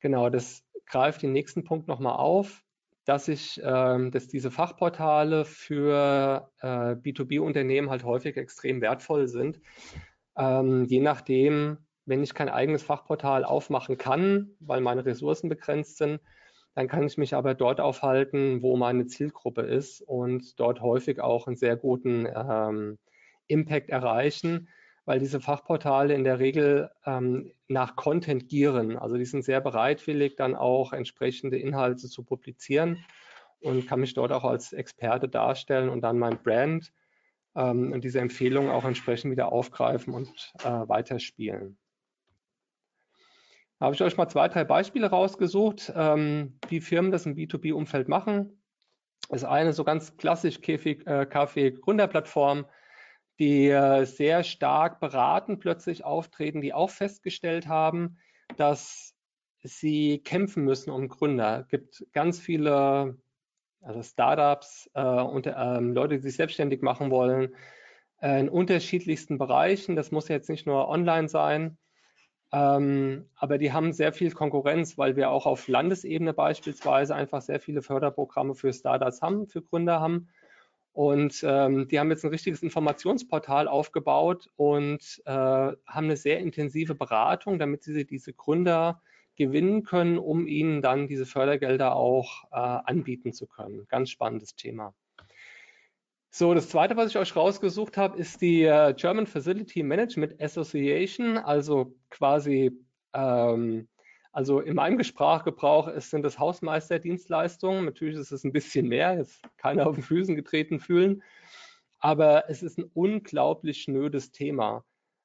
Genau, 0.00 0.30
das 0.30 0.62
greift 0.88 1.22
den 1.22 1.32
nächsten 1.32 1.64
Punkt 1.64 1.88
nochmal 1.88 2.16
auf, 2.16 2.62
dass 3.04 3.28
ich, 3.28 3.60
ähm, 3.64 4.10
dass 4.10 4.28
diese 4.28 4.50
Fachportale 4.50 5.44
für 5.44 6.50
äh, 6.60 6.94
B2B-Unternehmen 6.94 7.90
halt 7.90 8.04
häufig 8.04 8.36
extrem 8.36 8.80
wertvoll 8.80 9.28
sind. 9.28 9.60
Ähm, 10.36 10.84
je 10.84 11.00
nachdem, 11.00 11.78
wenn 12.04 12.22
ich 12.22 12.34
kein 12.34 12.48
eigenes 12.48 12.82
Fachportal 12.82 13.44
aufmachen 13.44 13.96
kann, 13.98 14.50
weil 14.60 14.80
meine 14.80 15.04
Ressourcen 15.04 15.48
begrenzt 15.48 15.98
sind, 15.98 16.20
dann 16.74 16.86
kann 16.86 17.06
ich 17.06 17.18
mich 17.18 17.34
aber 17.34 17.54
dort 17.54 17.80
aufhalten, 17.80 18.62
wo 18.62 18.76
meine 18.76 19.06
Zielgruppe 19.06 19.62
ist 19.62 20.00
und 20.02 20.60
dort 20.60 20.80
häufig 20.80 21.20
auch 21.20 21.46
einen 21.46 21.56
sehr 21.56 21.76
guten 21.76 22.28
ähm, 22.32 22.98
Impact 23.46 23.90
erreichen, 23.90 24.68
weil 25.08 25.18
diese 25.18 25.40
Fachportale 25.40 26.12
in 26.12 26.22
der 26.22 26.38
Regel 26.38 26.90
ähm, 27.06 27.54
nach 27.66 27.96
Content 27.96 28.50
gieren. 28.50 28.98
Also 28.98 29.16
die 29.16 29.24
sind 29.24 29.42
sehr 29.42 29.62
bereitwillig, 29.62 30.36
dann 30.36 30.54
auch 30.54 30.92
entsprechende 30.92 31.56
Inhalte 31.56 32.10
zu 32.10 32.22
publizieren 32.24 33.02
und 33.60 33.86
kann 33.86 34.00
mich 34.00 34.12
dort 34.12 34.32
auch 34.32 34.44
als 34.44 34.74
Experte 34.74 35.26
darstellen 35.26 35.88
und 35.88 36.02
dann 36.02 36.18
mein 36.18 36.36
Brand 36.42 36.92
ähm, 37.56 37.92
und 37.94 38.04
diese 38.04 38.20
Empfehlungen 38.20 38.70
auch 38.70 38.84
entsprechend 38.84 39.30
wieder 39.30 39.50
aufgreifen 39.50 40.12
und 40.12 40.52
äh, 40.62 40.68
weiterspielen. 40.68 41.78
Da 43.78 43.86
habe 43.86 43.94
ich 43.94 44.02
euch 44.02 44.18
mal 44.18 44.28
zwei, 44.28 44.48
drei 44.48 44.64
Beispiele 44.64 45.06
rausgesucht, 45.06 45.90
ähm, 45.96 46.58
wie 46.68 46.82
Firmen 46.82 47.12
das 47.12 47.24
im 47.24 47.34
B2B-Umfeld 47.34 48.08
machen. 48.08 48.62
Das 49.30 49.42
eine 49.42 49.72
so 49.72 49.84
ganz 49.84 50.18
klassisch 50.18 50.60
Kaffee-Gründerplattform. 50.60 52.58
Äh, 52.58 52.64
die 53.38 53.68
äh, 53.68 54.04
sehr 54.04 54.42
stark 54.42 55.00
beraten 55.00 55.58
plötzlich 55.58 56.04
auftreten, 56.04 56.60
die 56.60 56.74
auch 56.74 56.90
festgestellt 56.90 57.68
haben, 57.68 58.18
dass 58.56 59.14
sie 59.62 60.18
kämpfen 60.18 60.64
müssen 60.64 60.90
um 60.90 61.08
Gründer. 61.08 61.60
Es 61.60 61.68
gibt 61.68 62.06
ganz 62.12 62.40
viele 62.40 63.18
also 63.80 64.02
Startups 64.02 64.90
äh, 64.94 65.02
und 65.02 65.46
ähm, 65.46 65.94
Leute, 65.94 66.16
die 66.16 66.22
sich 66.22 66.36
selbstständig 66.36 66.82
machen 66.82 67.10
wollen, 67.10 67.54
äh, 68.20 68.40
in 68.40 68.48
unterschiedlichsten 68.48 69.38
Bereichen. 69.38 69.96
Das 69.96 70.10
muss 70.10 70.28
jetzt 70.28 70.50
nicht 70.50 70.66
nur 70.66 70.88
online 70.88 71.28
sein, 71.28 71.78
ähm, 72.52 73.28
aber 73.36 73.58
die 73.58 73.72
haben 73.72 73.92
sehr 73.92 74.12
viel 74.12 74.32
Konkurrenz, 74.32 74.98
weil 74.98 75.16
wir 75.16 75.30
auch 75.30 75.46
auf 75.46 75.68
Landesebene 75.68 76.32
beispielsweise 76.32 77.14
einfach 77.14 77.42
sehr 77.42 77.60
viele 77.60 77.82
Förderprogramme 77.82 78.54
für 78.54 78.72
Startups 78.72 79.22
haben, 79.22 79.46
für 79.46 79.62
Gründer 79.62 80.00
haben. 80.00 80.28
Und 80.98 81.44
ähm, 81.46 81.86
die 81.86 82.00
haben 82.00 82.10
jetzt 82.10 82.24
ein 82.24 82.32
richtiges 82.32 82.60
Informationsportal 82.60 83.68
aufgebaut 83.68 84.50
und 84.56 85.22
äh, 85.26 85.30
haben 85.30 85.76
eine 85.86 86.16
sehr 86.16 86.40
intensive 86.40 86.96
Beratung, 86.96 87.60
damit 87.60 87.84
sie 87.84 88.04
diese 88.04 88.32
Gründer 88.32 89.00
gewinnen 89.36 89.84
können, 89.84 90.18
um 90.18 90.48
ihnen 90.48 90.82
dann 90.82 91.06
diese 91.06 91.24
Fördergelder 91.24 91.94
auch 91.94 92.46
äh, 92.50 92.56
anbieten 92.56 93.32
zu 93.32 93.46
können. 93.46 93.86
Ganz 93.86 94.10
spannendes 94.10 94.56
Thema. 94.56 94.92
So, 96.30 96.52
das 96.52 96.68
zweite, 96.68 96.96
was 96.96 97.10
ich 97.10 97.16
euch 97.16 97.36
rausgesucht 97.36 97.96
habe, 97.96 98.18
ist 98.18 98.42
die 98.42 98.64
äh, 98.64 98.92
German 98.92 99.28
Facility 99.28 99.84
Management 99.84 100.42
Association, 100.42 101.38
also 101.38 101.94
quasi 102.10 102.72
ähm, 103.12 103.86
also 104.32 104.60
in 104.60 104.74
meinem 104.74 105.02
Sprachgebrauch 105.02 105.90
sind 106.00 106.22
das 106.22 106.38
Hausmeisterdienstleistungen. 106.38 107.84
Natürlich 107.84 108.18
ist 108.18 108.32
es 108.32 108.44
ein 108.44 108.52
bisschen 108.52 108.88
mehr, 108.88 109.16
jetzt 109.16 109.42
keiner 109.56 109.86
auf 109.86 109.94
den 109.94 110.04
Füßen 110.04 110.36
getreten 110.36 110.80
fühlen. 110.80 111.22
Aber 111.98 112.48
es 112.48 112.62
ist 112.62 112.78
ein 112.78 112.90
unglaublich 112.94 113.82
schnödes 113.82 114.30
Thema. 114.30 114.84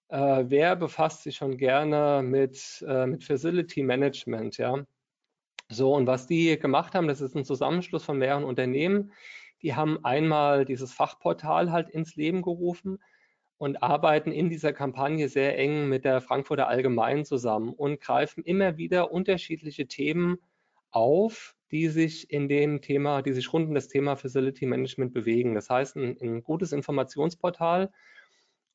Äh, 0.09 0.45
wer 0.47 0.75
befasst 0.75 1.23
sich 1.23 1.35
schon 1.35 1.57
gerne 1.57 2.23
mit, 2.23 2.83
äh, 2.87 3.05
mit 3.05 3.23
Facility 3.23 3.83
Management? 3.83 4.57
Ja? 4.57 4.85
So, 5.69 5.93
und 5.93 6.07
was 6.07 6.27
die 6.27 6.57
gemacht 6.57 6.95
haben, 6.95 7.07
das 7.07 7.21
ist 7.21 7.35
ein 7.35 7.45
Zusammenschluss 7.45 8.03
von 8.03 8.17
mehreren 8.17 8.43
Unternehmen. 8.43 9.11
Die 9.61 9.75
haben 9.75 10.03
einmal 10.03 10.65
dieses 10.65 10.93
Fachportal 10.93 11.71
halt 11.71 11.89
ins 11.89 12.15
Leben 12.15 12.41
gerufen 12.41 12.99
und 13.63 13.81
arbeiten 13.81 14.33
in 14.33 14.49
dieser 14.49 14.73
Kampagne 14.73 15.29
sehr 15.29 15.57
eng 15.57 15.87
mit 15.87 16.03
der 16.03 16.19
Frankfurter 16.19 16.67
Allgemein 16.67 17.23
zusammen 17.23 17.71
und 17.71 18.01
greifen 18.01 18.43
immer 18.43 18.75
wieder 18.75 19.13
unterschiedliche 19.13 19.87
Themen 19.87 20.39
auf, 20.91 21.55
die 21.71 21.87
sich 21.87 22.29
in 22.29 22.49
dem 22.49 22.81
Thema, 22.81 23.21
die 23.21 23.31
sich 23.31 23.53
rund 23.53 23.69
um 23.69 23.73
das 23.73 23.87
Thema 23.87 24.17
Facility 24.17 24.65
Management 24.65 25.13
bewegen. 25.13 25.55
Das 25.55 25.69
heißt, 25.69 25.95
ein, 25.95 26.17
ein 26.21 26.43
gutes 26.43 26.73
Informationsportal 26.73 27.89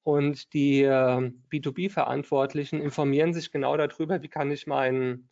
und 0.05 0.55
die 0.55 0.85
äh, 0.85 1.33
B2B-Verantwortlichen 1.53 2.81
informieren 2.81 3.35
sich 3.35 3.53
genau 3.53 3.77
darüber, 3.77 4.23
wie 4.23 4.29
kann 4.29 4.51
ich 4.51 4.67
mein 4.67 5.29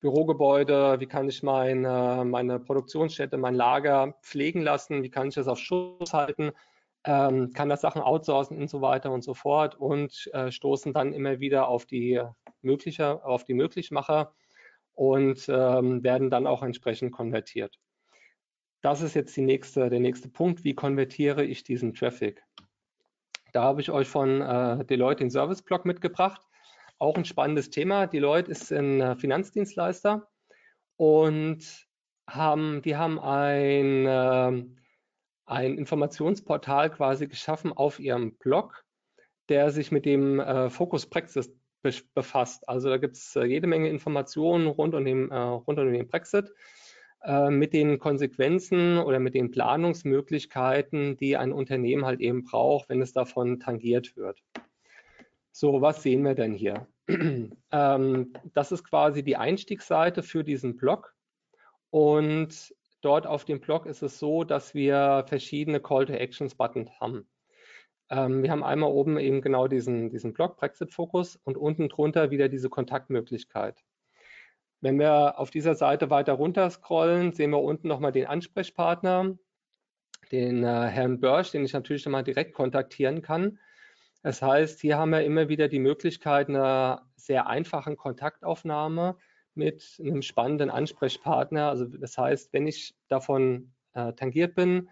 Bürogebäude, 0.00 0.98
wie 0.98 1.06
kann 1.06 1.28
ich 1.28 1.42
meine, 1.42 2.24
meine 2.24 2.58
Produktionsstätte, 2.58 3.36
mein 3.36 3.54
Lager 3.54 4.14
pflegen 4.22 4.62
lassen, 4.62 5.02
wie 5.02 5.10
kann 5.10 5.28
ich 5.28 5.34
das 5.34 5.46
auf 5.46 5.58
Schuss 5.58 6.14
halten, 6.14 6.52
ähm, 7.04 7.52
kann 7.52 7.68
das 7.68 7.80
Sachen 7.80 8.02
outsourcen 8.02 8.58
und 8.58 8.68
so 8.68 8.80
weiter 8.80 9.10
und 9.12 9.22
so 9.22 9.34
fort 9.34 9.76
und 9.76 10.28
äh, 10.32 10.50
stoßen 10.50 10.92
dann 10.92 11.12
immer 11.12 11.40
wieder 11.40 11.68
auf 11.68 11.86
die 11.86 12.20
mögliche, 12.62 13.24
auf 13.24 13.44
die 13.44 13.54
Möglichmacher 13.54 14.34
und 14.94 15.48
ähm, 15.48 16.02
werden 16.02 16.30
dann 16.30 16.46
auch 16.46 16.62
entsprechend 16.62 17.12
konvertiert. 17.12 17.78
Das 18.80 19.00
ist 19.00 19.14
jetzt 19.14 19.36
nächste, 19.36 19.90
der 19.90 20.00
nächste 20.00 20.28
Punkt. 20.28 20.64
Wie 20.64 20.74
konvertiere 20.74 21.44
ich 21.44 21.64
diesen 21.64 21.94
Traffic? 21.94 22.42
Da 23.52 23.62
habe 23.62 23.80
ich 23.80 23.90
euch 23.90 24.08
von 24.08 24.40
äh, 24.40 24.84
Deloitte 24.84 25.24
den 25.24 25.30
Service-Blog 25.30 25.84
mitgebracht. 25.84 26.42
Auch 26.98 27.16
ein 27.16 27.24
spannendes 27.24 27.70
Thema. 27.70 28.06
Deloitte 28.06 28.50
ist 28.50 28.72
ein 28.72 29.00
äh, 29.00 29.16
Finanzdienstleister 29.16 30.28
und 30.96 31.86
haben, 32.28 32.82
die 32.82 32.96
haben 32.96 33.18
ein, 33.18 34.06
äh, 34.06 34.64
ein 35.48 35.78
Informationsportal 35.78 36.90
quasi 36.90 37.26
geschaffen 37.26 37.72
auf 37.72 37.98
ihrem 37.98 38.36
Blog, 38.36 38.84
der 39.48 39.70
sich 39.70 39.90
mit 39.90 40.04
dem 40.04 40.40
äh, 40.40 40.70
Focus 40.70 41.06
Praxis 41.06 41.50
befasst. 42.14 42.68
Also 42.68 42.88
da 42.88 42.98
gibt 42.98 43.16
es 43.16 43.34
äh, 43.36 43.44
jede 43.44 43.66
Menge 43.66 43.88
Informationen 43.88 44.66
rund 44.66 44.94
um 44.94 45.04
den, 45.04 45.30
äh, 45.30 45.36
rund 45.36 45.78
um 45.78 45.92
den 45.92 46.08
Brexit 46.08 46.52
äh, 47.22 47.50
mit 47.50 47.72
den 47.72 47.98
Konsequenzen 47.98 48.98
oder 48.98 49.20
mit 49.20 49.34
den 49.34 49.50
Planungsmöglichkeiten, 49.50 51.16
die 51.16 51.36
ein 51.36 51.52
Unternehmen 51.52 52.04
halt 52.04 52.20
eben 52.20 52.44
braucht, 52.44 52.88
wenn 52.88 53.00
es 53.00 53.12
davon 53.12 53.58
tangiert 53.60 54.16
wird. 54.16 54.42
So, 55.52 55.80
was 55.80 56.02
sehen 56.02 56.22
wir 56.22 56.34
denn 56.34 56.52
hier? 56.52 56.86
ähm, 57.72 58.32
das 58.52 58.72
ist 58.72 58.84
quasi 58.84 59.22
die 59.22 59.36
Einstiegsseite 59.36 60.22
für 60.22 60.44
diesen 60.44 60.76
Blog. 60.76 61.14
Und 61.90 62.74
dort 63.00 63.26
auf 63.26 63.44
dem 63.44 63.60
Blog 63.60 63.86
ist 63.86 64.02
es 64.02 64.18
so, 64.18 64.44
dass 64.44 64.74
wir 64.74 65.24
verschiedene 65.26 65.80
Call-to-Actions-Buttons 65.80 66.90
haben. 67.00 67.28
Ähm, 68.10 68.42
wir 68.42 68.50
haben 68.50 68.64
einmal 68.64 68.90
oben 68.90 69.18
eben 69.18 69.40
genau 69.42 69.68
diesen, 69.68 70.10
diesen 70.10 70.32
Blog 70.32 70.56
Brexit 70.56 70.92
Focus 70.92 71.36
und 71.44 71.56
unten 71.56 71.88
drunter 71.88 72.30
wieder 72.30 72.48
diese 72.48 72.70
Kontaktmöglichkeit. 72.70 73.84
Wenn 74.80 74.98
wir 74.98 75.38
auf 75.38 75.50
dieser 75.50 75.74
Seite 75.74 76.08
weiter 76.08 76.34
runter 76.34 76.70
scrollen, 76.70 77.32
sehen 77.32 77.50
wir 77.50 77.60
unten 77.60 77.88
nochmal 77.88 78.12
den 78.12 78.26
Ansprechpartner, 78.26 79.36
den 80.30 80.62
äh, 80.62 80.86
Herrn 80.86 81.20
Börsch, 81.20 81.50
den 81.50 81.64
ich 81.64 81.72
natürlich 81.72 82.04
nochmal 82.04 82.24
direkt 82.24 82.54
kontaktieren 82.54 83.22
kann. 83.22 83.58
Das 84.22 84.42
heißt, 84.42 84.80
hier 84.80 84.98
haben 84.98 85.10
wir 85.10 85.22
immer 85.22 85.48
wieder 85.48 85.68
die 85.68 85.78
Möglichkeit 85.78 86.48
einer 86.48 87.08
sehr 87.16 87.46
einfachen 87.46 87.96
Kontaktaufnahme 87.96 89.16
mit 89.58 89.98
einem 90.00 90.22
spannenden 90.22 90.70
Ansprechpartner. 90.70 91.68
Also 91.68 91.84
das 91.84 92.16
heißt, 92.16 92.52
wenn 92.52 92.66
ich 92.66 92.94
davon 93.08 93.74
äh, 93.94 94.12
tangiert 94.14 94.54
bin, 94.54 94.88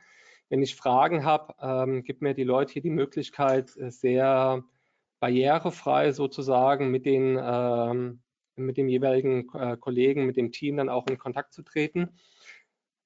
wenn 0.48 0.62
ich 0.62 0.76
Fragen 0.76 1.24
habe, 1.24 1.54
ähm, 1.60 2.04
gibt 2.04 2.22
mir 2.22 2.34
die 2.34 2.44
Leute 2.44 2.74
hier 2.74 2.82
die 2.82 2.90
Möglichkeit, 2.90 3.76
äh, 3.76 3.90
sehr 3.90 4.62
barrierefrei 5.20 6.12
sozusagen 6.12 6.90
mit 6.90 7.06
den 7.06 7.38
ähm, 7.40 8.20
mit 8.56 8.76
dem 8.76 8.88
jeweiligen 8.88 9.48
äh, 9.54 9.76
Kollegen, 9.76 10.26
mit 10.26 10.36
dem 10.36 10.50
Team 10.50 10.78
dann 10.78 10.88
auch 10.88 11.06
in 11.08 11.18
Kontakt 11.18 11.52
zu 11.52 11.62
treten. 11.62 12.10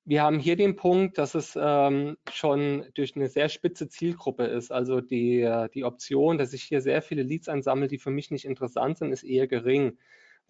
Wir 0.04 0.22
haben 0.22 0.38
hier 0.38 0.56
den 0.56 0.76
Punkt, 0.76 1.18
dass 1.18 1.34
es 1.34 1.58
ähm, 1.60 2.16
schon 2.32 2.86
durch 2.94 3.14
eine 3.16 3.28
sehr 3.28 3.48
spitze 3.48 3.88
Zielgruppe 3.88 4.44
ist. 4.44 4.72
Also 4.72 5.00
die, 5.00 5.40
äh, 5.42 5.68
die 5.68 5.84
Option, 5.84 6.38
dass 6.38 6.52
ich 6.52 6.62
hier 6.62 6.80
sehr 6.80 7.02
viele 7.02 7.22
Leads 7.22 7.48
einsammle, 7.48 7.86
die 7.86 7.98
für 7.98 8.10
mich 8.10 8.30
nicht 8.30 8.44
interessant 8.44 8.98
sind, 8.98 9.12
ist 9.12 9.24
eher 9.24 9.46
gering. 9.46 9.98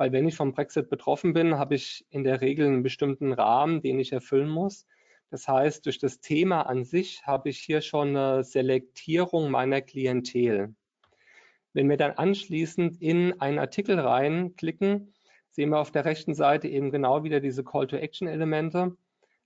Weil 0.00 0.12
wenn 0.12 0.26
ich 0.26 0.34
vom 0.34 0.54
Brexit 0.54 0.88
betroffen 0.88 1.34
bin, 1.34 1.58
habe 1.58 1.74
ich 1.74 2.06
in 2.08 2.24
der 2.24 2.40
Regel 2.40 2.66
einen 2.66 2.82
bestimmten 2.82 3.34
Rahmen, 3.34 3.82
den 3.82 4.00
ich 4.00 4.12
erfüllen 4.12 4.48
muss. 4.48 4.86
Das 5.28 5.46
heißt, 5.46 5.84
durch 5.84 5.98
das 5.98 6.20
Thema 6.20 6.62
an 6.62 6.84
sich 6.84 7.26
habe 7.26 7.50
ich 7.50 7.58
hier 7.58 7.82
schon 7.82 8.16
eine 8.16 8.42
Selektierung 8.42 9.50
meiner 9.50 9.82
Klientel. 9.82 10.74
Wenn 11.74 11.90
wir 11.90 11.98
dann 11.98 12.12
anschließend 12.12 13.02
in 13.02 13.38
einen 13.42 13.58
Artikel 13.58 14.00
reinklicken, 14.00 15.12
sehen 15.50 15.68
wir 15.68 15.80
auf 15.80 15.90
der 15.90 16.06
rechten 16.06 16.32
Seite 16.32 16.66
eben 16.66 16.90
genau 16.90 17.22
wieder 17.22 17.40
diese 17.40 17.62
Call-to-Action-Elemente, 17.62 18.96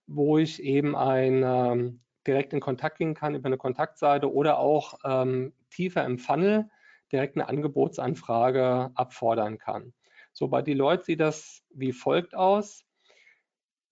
wo 0.07 0.39
ich 0.39 0.63
eben 0.63 0.95
ein, 0.95 1.43
ähm, 1.45 2.01
direkt 2.29 2.53
in 2.53 2.61
Kontakt 2.61 2.99
gehen 2.99 3.15
kann 3.15 3.35
über 3.35 3.47
eine 3.47 3.59
Kontaktseite 3.59 4.33
oder 4.33 4.61
auch 4.61 5.01
ähm, 5.05 5.53
tiefer 5.71 6.05
im 6.05 6.17
Funnel 6.17 6.71
direkt 7.11 7.35
eine 7.37 7.49
Angebotsanfrage 7.49 8.93
abfordern 8.95 9.59
kann. 9.59 9.93
So 10.35 10.49
bei 10.49 10.63
Deloitte 10.63 11.05
sieht 11.05 11.21
das 11.21 11.65
wie 11.71 11.93
folgt 11.93 12.35
aus. 12.35 12.85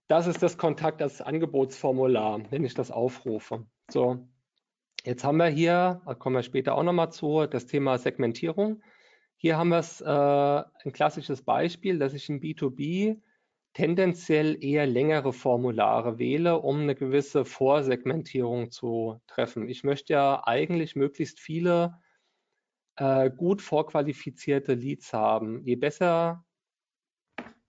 Das 0.09 0.27
ist 0.27 0.43
das 0.43 0.59
Kontakt, 0.59 1.01
das 1.01 1.23
Angebotsformular, 1.23 2.43
wenn 2.51 2.65
ich 2.65 2.75
das 2.75 2.91
aufrufe. 2.91 3.65
So, 3.89 4.29
jetzt 5.05 5.25
haben 5.25 5.39
wir 5.39 5.47
hier, 5.47 6.03
da 6.05 6.15
kommen 6.15 6.37
wir 6.37 6.43
später 6.43 6.75
auch 6.75 6.83
nochmal 6.83 7.13
zu, 7.13 7.47
das 7.47 7.67
Thema 7.67 7.97
Segmentierung. 7.97 8.83
Hier 9.37 9.57
haben 9.57 9.69
wir 9.71 9.79
es, 9.79 10.01
äh, 10.01 10.05
ein 10.05 10.93
klassisches 10.93 11.43
Beispiel, 11.43 11.99
dass 11.99 12.13
ich 12.13 12.29
im 12.29 12.41
B2B 12.41 13.21
tendenziell 13.73 14.63
eher 14.63 14.87
längere 14.87 15.33
Formulare 15.33 16.19
wähle, 16.19 16.59
um 16.59 16.81
eine 16.81 16.97
gewisse 16.97 17.45
Vorsegmentierung 17.45 18.71
zu 18.71 19.21
treffen. 19.29 19.69
Ich 19.69 19.85
möchte 19.85 20.13
ja 20.13 20.43
eigentlich 20.45 20.97
möglichst 20.97 21.41
viele 21.41 21.95
äh, 23.03 23.31
gut 23.31 23.61
vorqualifizierte 23.63 24.75
Leads 24.75 25.13
haben. 25.13 25.65
Je 25.65 25.75
besser 25.75 26.45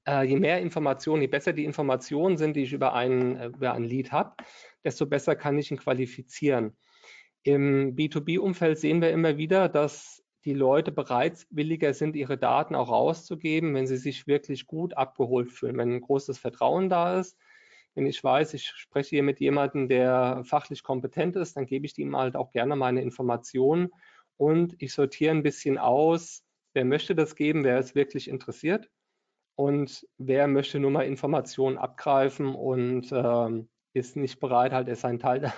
äh, 0.08 0.26
je 0.28 0.38
mehr 0.38 0.62
Informationen, 0.62 1.22
je 1.22 1.28
besser 1.28 1.54
die 1.54 1.66
Informationen 1.66 2.38
sind, 2.38 2.56
die 2.56 2.64
ich 2.64 2.74
über 2.74 2.94
einen, 2.94 3.38
äh, 3.38 3.48
über 3.48 3.74
ein 3.74 3.84
Lead 3.84 4.12
habe, 4.12 4.36
desto 4.84 5.08
besser 5.08 5.36
kann 5.36 5.58
ich 5.58 5.72
ihn 5.72 5.78
qualifizieren. 5.78 6.78
Im 7.42 7.96
B2B-Umfeld 7.96 8.78
sehen 8.78 9.02
wir 9.02 9.10
immer 9.10 9.38
wieder, 9.38 9.70
dass 9.70 10.24
die 10.46 10.54
Leute 10.54 10.92
bereitwilliger 10.92 11.94
sind, 11.96 12.16
ihre 12.16 12.38
Daten 12.38 12.76
auch 12.76 12.90
rauszugeben, 12.90 13.74
wenn 13.74 13.88
sie 13.88 13.98
sich 13.98 14.28
wirklich 14.28 14.68
gut 14.68 14.96
abgeholt 14.96 15.52
fühlen, 15.52 15.78
wenn 15.78 15.94
ein 15.94 16.02
großes 16.02 16.38
Vertrauen 16.38 16.90
da 16.90 17.20
ist. 17.20 17.38
Wenn 17.96 18.06
ich 18.06 18.24
weiß, 18.24 18.54
ich 18.54 18.68
spreche 18.68 19.10
hier 19.10 19.24
mit 19.24 19.40
jemandem, 19.40 19.88
der 19.88 20.44
fachlich 20.46 20.84
kompetent 20.84 21.38
ist, 21.38 21.58
dann 21.58 21.66
gebe 21.66 21.86
ich 21.88 21.98
ihm 21.98 22.16
halt 22.16 22.36
auch 22.36 22.52
gerne 22.52 22.76
meine 22.76 23.02
Informationen 23.02 23.90
und 24.38 24.76
ich 24.80 24.94
sortiere 24.94 25.32
ein 25.32 25.44
bisschen 25.44 25.78
aus, 25.78 26.44
wer 26.74 26.86
möchte 26.86 27.16
das 27.16 27.36
geben, 27.36 27.64
wer 27.64 27.80
ist 27.80 27.96
wirklich 27.96 28.28
interessiert 28.28 28.90
und 29.56 30.08
wer 30.18 30.48
möchte 30.48 30.80
nur 30.80 30.92
mal 30.92 31.06
Informationen 31.06 31.78
abgreifen 31.78 32.56
und 32.56 33.12
ähm, 33.12 33.70
ist 33.94 34.16
nicht 34.16 34.40
bereit, 34.40 34.74
halt 34.74 34.96
seinen 34.98 35.20
Teil, 35.20 35.54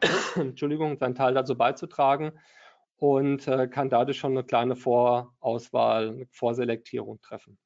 Entschuldigung, 0.36 0.96
seinen 0.98 1.14
Teil 1.14 1.34
dazu 1.34 1.56
beizutragen 1.56 2.32
und 2.96 3.46
äh, 3.48 3.68
kann 3.68 3.90
dadurch 3.90 4.18
schon 4.18 4.32
eine 4.32 4.44
kleine 4.44 4.76
Vorauswahl, 4.76 6.10
eine 6.10 6.26
Vorselektierung 6.30 7.20
treffen. 7.20 7.58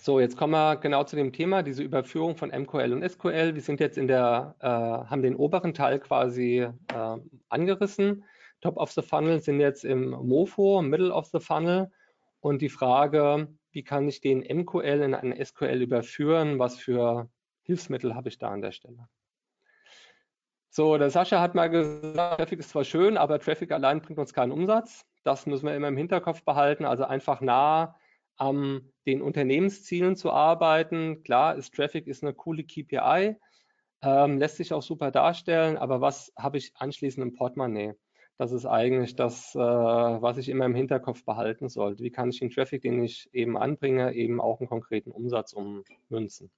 So, 0.00 0.20
jetzt 0.20 0.36
kommen 0.36 0.52
wir 0.52 0.76
genau 0.76 1.02
zu 1.02 1.16
dem 1.16 1.32
Thema, 1.32 1.62
diese 1.64 1.82
Überführung 1.82 2.36
von 2.36 2.50
MQL 2.50 2.92
und 2.92 3.08
SQL. 3.08 3.54
Wir 3.54 3.62
sind 3.62 3.80
jetzt 3.80 3.98
in 3.98 4.06
der, 4.06 4.54
äh, 4.60 4.66
haben 4.68 5.22
den 5.22 5.34
oberen 5.34 5.74
Teil 5.74 5.98
quasi 5.98 6.58
äh, 6.60 7.18
angerissen. 7.48 8.24
Top 8.60 8.76
of 8.76 8.92
the 8.92 9.02
Funnel 9.02 9.40
sind 9.40 9.58
jetzt 9.58 9.84
im 9.84 10.10
MOFO, 10.10 10.82
Middle 10.82 11.12
of 11.12 11.26
the 11.26 11.40
Funnel. 11.40 11.90
Und 12.40 12.62
die 12.62 12.68
Frage, 12.68 13.48
wie 13.72 13.82
kann 13.82 14.06
ich 14.06 14.20
den 14.20 14.38
MQL 14.40 15.02
in 15.02 15.14
einen 15.14 15.44
SQL 15.44 15.82
überführen? 15.82 16.60
Was 16.60 16.78
für 16.78 17.28
Hilfsmittel 17.62 18.14
habe 18.14 18.28
ich 18.28 18.38
da 18.38 18.50
an 18.50 18.62
der 18.62 18.72
Stelle? 18.72 19.08
So, 20.70 20.96
der 20.96 21.10
Sascha 21.10 21.40
hat 21.40 21.56
mal 21.56 21.70
gesagt, 21.70 22.38
Traffic 22.38 22.60
ist 22.60 22.70
zwar 22.70 22.84
schön, 22.84 23.16
aber 23.16 23.40
Traffic 23.40 23.72
allein 23.72 24.00
bringt 24.00 24.20
uns 24.20 24.32
keinen 24.32 24.52
Umsatz. 24.52 25.04
Das 25.24 25.46
müssen 25.46 25.66
wir 25.66 25.74
immer 25.74 25.88
im 25.88 25.96
Hinterkopf 25.96 26.44
behalten. 26.44 26.84
Also 26.84 27.04
einfach 27.04 27.40
nah 27.40 27.96
an 28.38 28.92
den 29.06 29.22
Unternehmenszielen 29.22 30.16
zu 30.16 30.30
arbeiten. 30.30 31.22
Klar, 31.22 31.56
ist 31.56 31.74
Traffic 31.74 32.06
ist 32.06 32.22
eine 32.22 32.34
coole 32.34 32.64
KPI, 32.64 33.36
ähm, 34.02 34.38
lässt 34.38 34.56
sich 34.56 34.72
auch 34.72 34.82
super 34.82 35.10
darstellen, 35.10 35.76
aber 35.76 36.00
was 36.00 36.32
habe 36.36 36.58
ich 36.58 36.72
anschließend 36.76 37.26
im 37.26 37.34
Portemonnaie? 37.34 37.94
Das 38.38 38.52
ist 38.52 38.66
eigentlich 38.66 39.16
das, 39.16 39.54
äh, 39.56 39.58
was 39.58 40.38
ich 40.38 40.48
immer 40.48 40.64
im 40.64 40.74
Hinterkopf 40.74 41.24
behalten 41.24 41.68
sollte. 41.68 42.04
Wie 42.04 42.12
kann 42.12 42.30
ich 42.30 42.38
den 42.38 42.50
Traffic, 42.50 42.82
den 42.82 43.02
ich 43.02 43.28
eben 43.32 43.58
anbringe, 43.58 44.14
eben 44.14 44.40
auch 44.40 44.60
einen 44.60 44.68
konkreten 44.68 45.10
Umsatz 45.10 45.52
ummünzen? 45.52 46.50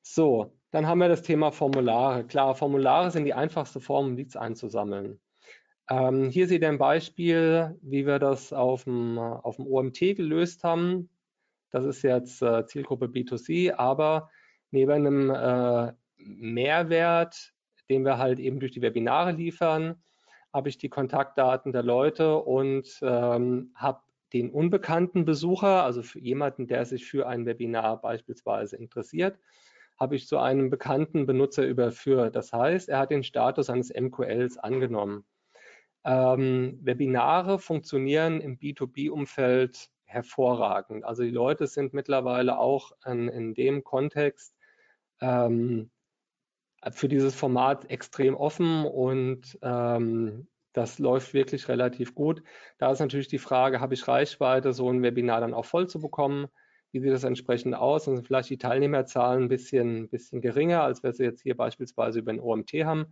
So, 0.00 0.52
dann 0.70 0.86
haben 0.86 0.98
wir 0.98 1.08
das 1.08 1.22
Thema 1.22 1.52
Formulare. 1.52 2.24
Klar, 2.24 2.54
Formulare 2.54 3.10
sind 3.10 3.26
die 3.26 3.34
einfachste 3.34 3.80
Form, 3.80 4.06
um 4.06 4.16
Leads 4.16 4.36
einzusammeln. 4.36 5.20
Ähm, 5.90 6.30
hier 6.30 6.48
seht 6.48 6.62
ihr 6.62 6.68
ein 6.68 6.78
Beispiel, 6.78 7.78
wie 7.82 8.06
wir 8.06 8.18
das 8.18 8.52
auf 8.52 8.84
dem, 8.84 9.18
auf 9.18 9.56
dem 9.56 9.66
OMT 9.66 9.98
gelöst 10.16 10.64
haben. 10.64 11.10
Das 11.70 11.84
ist 11.84 12.02
jetzt 12.02 12.40
äh, 12.40 12.66
Zielgruppe 12.66 13.06
B2C, 13.06 13.74
aber 13.74 14.30
neben 14.70 14.92
einem 14.92 15.30
äh, 15.30 15.92
Mehrwert, 16.16 17.52
den 17.90 18.04
wir 18.04 18.18
halt 18.18 18.38
eben 18.38 18.60
durch 18.60 18.72
die 18.72 18.82
Webinare 18.82 19.32
liefern, 19.32 20.02
habe 20.52 20.68
ich 20.68 20.78
die 20.78 20.88
Kontaktdaten 20.88 21.72
der 21.72 21.82
Leute 21.82 22.36
und 22.38 22.98
ähm, 23.02 23.72
habe 23.74 24.00
den 24.32 24.50
unbekannten 24.50 25.24
Besucher, 25.24 25.84
also 25.84 26.02
für 26.02 26.20
jemanden, 26.20 26.66
der 26.66 26.86
sich 26.86 27.04
für 27.06 27.26
ein 27.26 27.44
Webinar 27.44 28.00
beispielsweise 28.00 28.76
interessiert, 28.76 29.38
habe 29.98 30.16
ich 30.16 30.26
zu 30.26 30.38
einem 30.38 30.70
bekannten 30.70 31.26
Benutzer 31.26 31.66
überführt. 31.66 32.34
Das 32.34 32.52
heißt, 32.52 32.88
er 32.88 32.98
hat 32.98 33.10
den 33.10 33.22
Status 33.22 33.70
eines 33.70 33.92
MQLs 33.92 34.58
angenommen. 34.58 35.24
Ähm, 36.04 36.78
Webinare 36.82 37.58
funktionieren 37.58 38.40
im 38.40 38.58
B2B-Umfeld 38.58 39.90
hervorragend. 40.04 41.04
Also 41.04 41.22
die 41.22 41.30
Leute 41.30 41.66
sind 41.66 41.94
mittlerweile 41.94 42.58
auch 42.58 42.92
in, 43.04 43.28
in 43.28 43.54
dem 43.54 43.84
Kontext 43.84 44.54
ähm, 45.20 45.90
für 46.90 47.08
dieses 47.08 47.34
Format 47.34 47.90
extrem 47.90 48.34
offen 48.34 48.84
und 48.84 49.58
ähm, 49.62 50.46
das 50.72 50.98
läuft 50.98 51.34
wirklich 51.34 51.68
relativ 51.68 52.14
gut. 52.14 52.42
Da 52.78 52.90
ist 52.90 53.00
natürlich 53.00 53.28
die 53.28 53.38
Frage, 53.38 53.80
habe 53.80 53.94
ich 53.94 54.06
Reichweite, 54.06 54.72
so 54.72 54.90
ein 54.90 55.02
Webinar 55.02 55.40
dann 55.40 55.54
auch 55.54 55.64
voll 55.64 55.88
zu 55.88 56.00
bekommen? 56.00 56.48
Wie 56.90 57.00
sieht 57.00 57.12
das 57.12 57.24
entsprechend 57.24 57.74
aus? 57.74 58.06
Und 58.06 58.16
sind 58.16 58.26
vielleicht 58.26 58.50
die 58.50 58.58
Teilnehmerzahlen 58.58 59.44
ein 59.44 59.48
bisschen, 59.48 60.08
bisschen 60.08 60.40
geringer, 60.40 60.82
als 60.82 61.02
wir 61.02 61.12
sie 61.12 61.24
jetzt 61.24 61.42
hier 61.42 61.56
beispielsweise 61.56 62.18
über 62.18 62.32
ein 62.32 62.40
OMT 62.40 62.72
haben. 62.84 63.06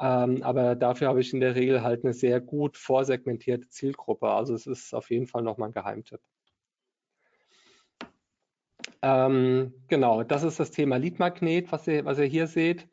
Ähm, 0.00 0.42
aber 0.42 0.74
dafür 0.74 1.08
habe 1.08 1.20
ich 1.20 1.32
in 1.32 1.40
der 1.40 1.54
Regel 1.54 1.82
halt 1.82 2.04
eine 2.04 2.12
sehr 2.12 2.40
gut 2.40 2.76
vorsegmentierte 2.76 3.68
Zielgruppe. 3.68 4.28
Also 4.28 4.54
es 4.54 4.66
ist 4.66 4.94
auf 4.94 5.10
jeden 5.10 5.26
Fall 5.26 5.42
nochmal 5.42 5.68
ein 5.68 5.74
Geheimtipp. 5.74 6.20
Ähm, 9.02 9.74
genau, 9.88 10.22
das 10.22 10.44
ist 10.44 10.60
das 10.60 10.70
Thema 10.70 10.96
Lead 10.96 11.18
Magnet, 11.18 11.72
was 11.72 11.86
ihr, 11.88 12.04
was 12.04 12.18
ihr 12.18 12.24
hier 12.24 12.46
seht. 12.46 12.88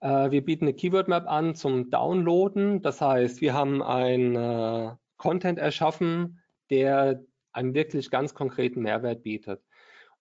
Äh, 0.00 0.30
wir 0.30 0.44
bieten 0.44 0.64
eine 0.64 0.74
Keyword 0.74 1.08
Map 1.08 1.28
an 1.28 1.54
zum 1.54 1.90
Downloaden. 1.90 2.82
Das 2.82 3.00
heißt, 3.00 3.40
wir 3.40 3.54
haben 3.54 3.82
ein 3.82 4.34
äh, 4.36 4.94
Content 5.16 5.58
erschaffen, 5.58 6.42
der 6.70 7.22
einen 7.52 7.74
wirklich 7.74 8.10
ganz 8.10 8.34
konkreten 8.34 8.80
Mehrwert 8.80 9.22
bietet. 9.22 9.62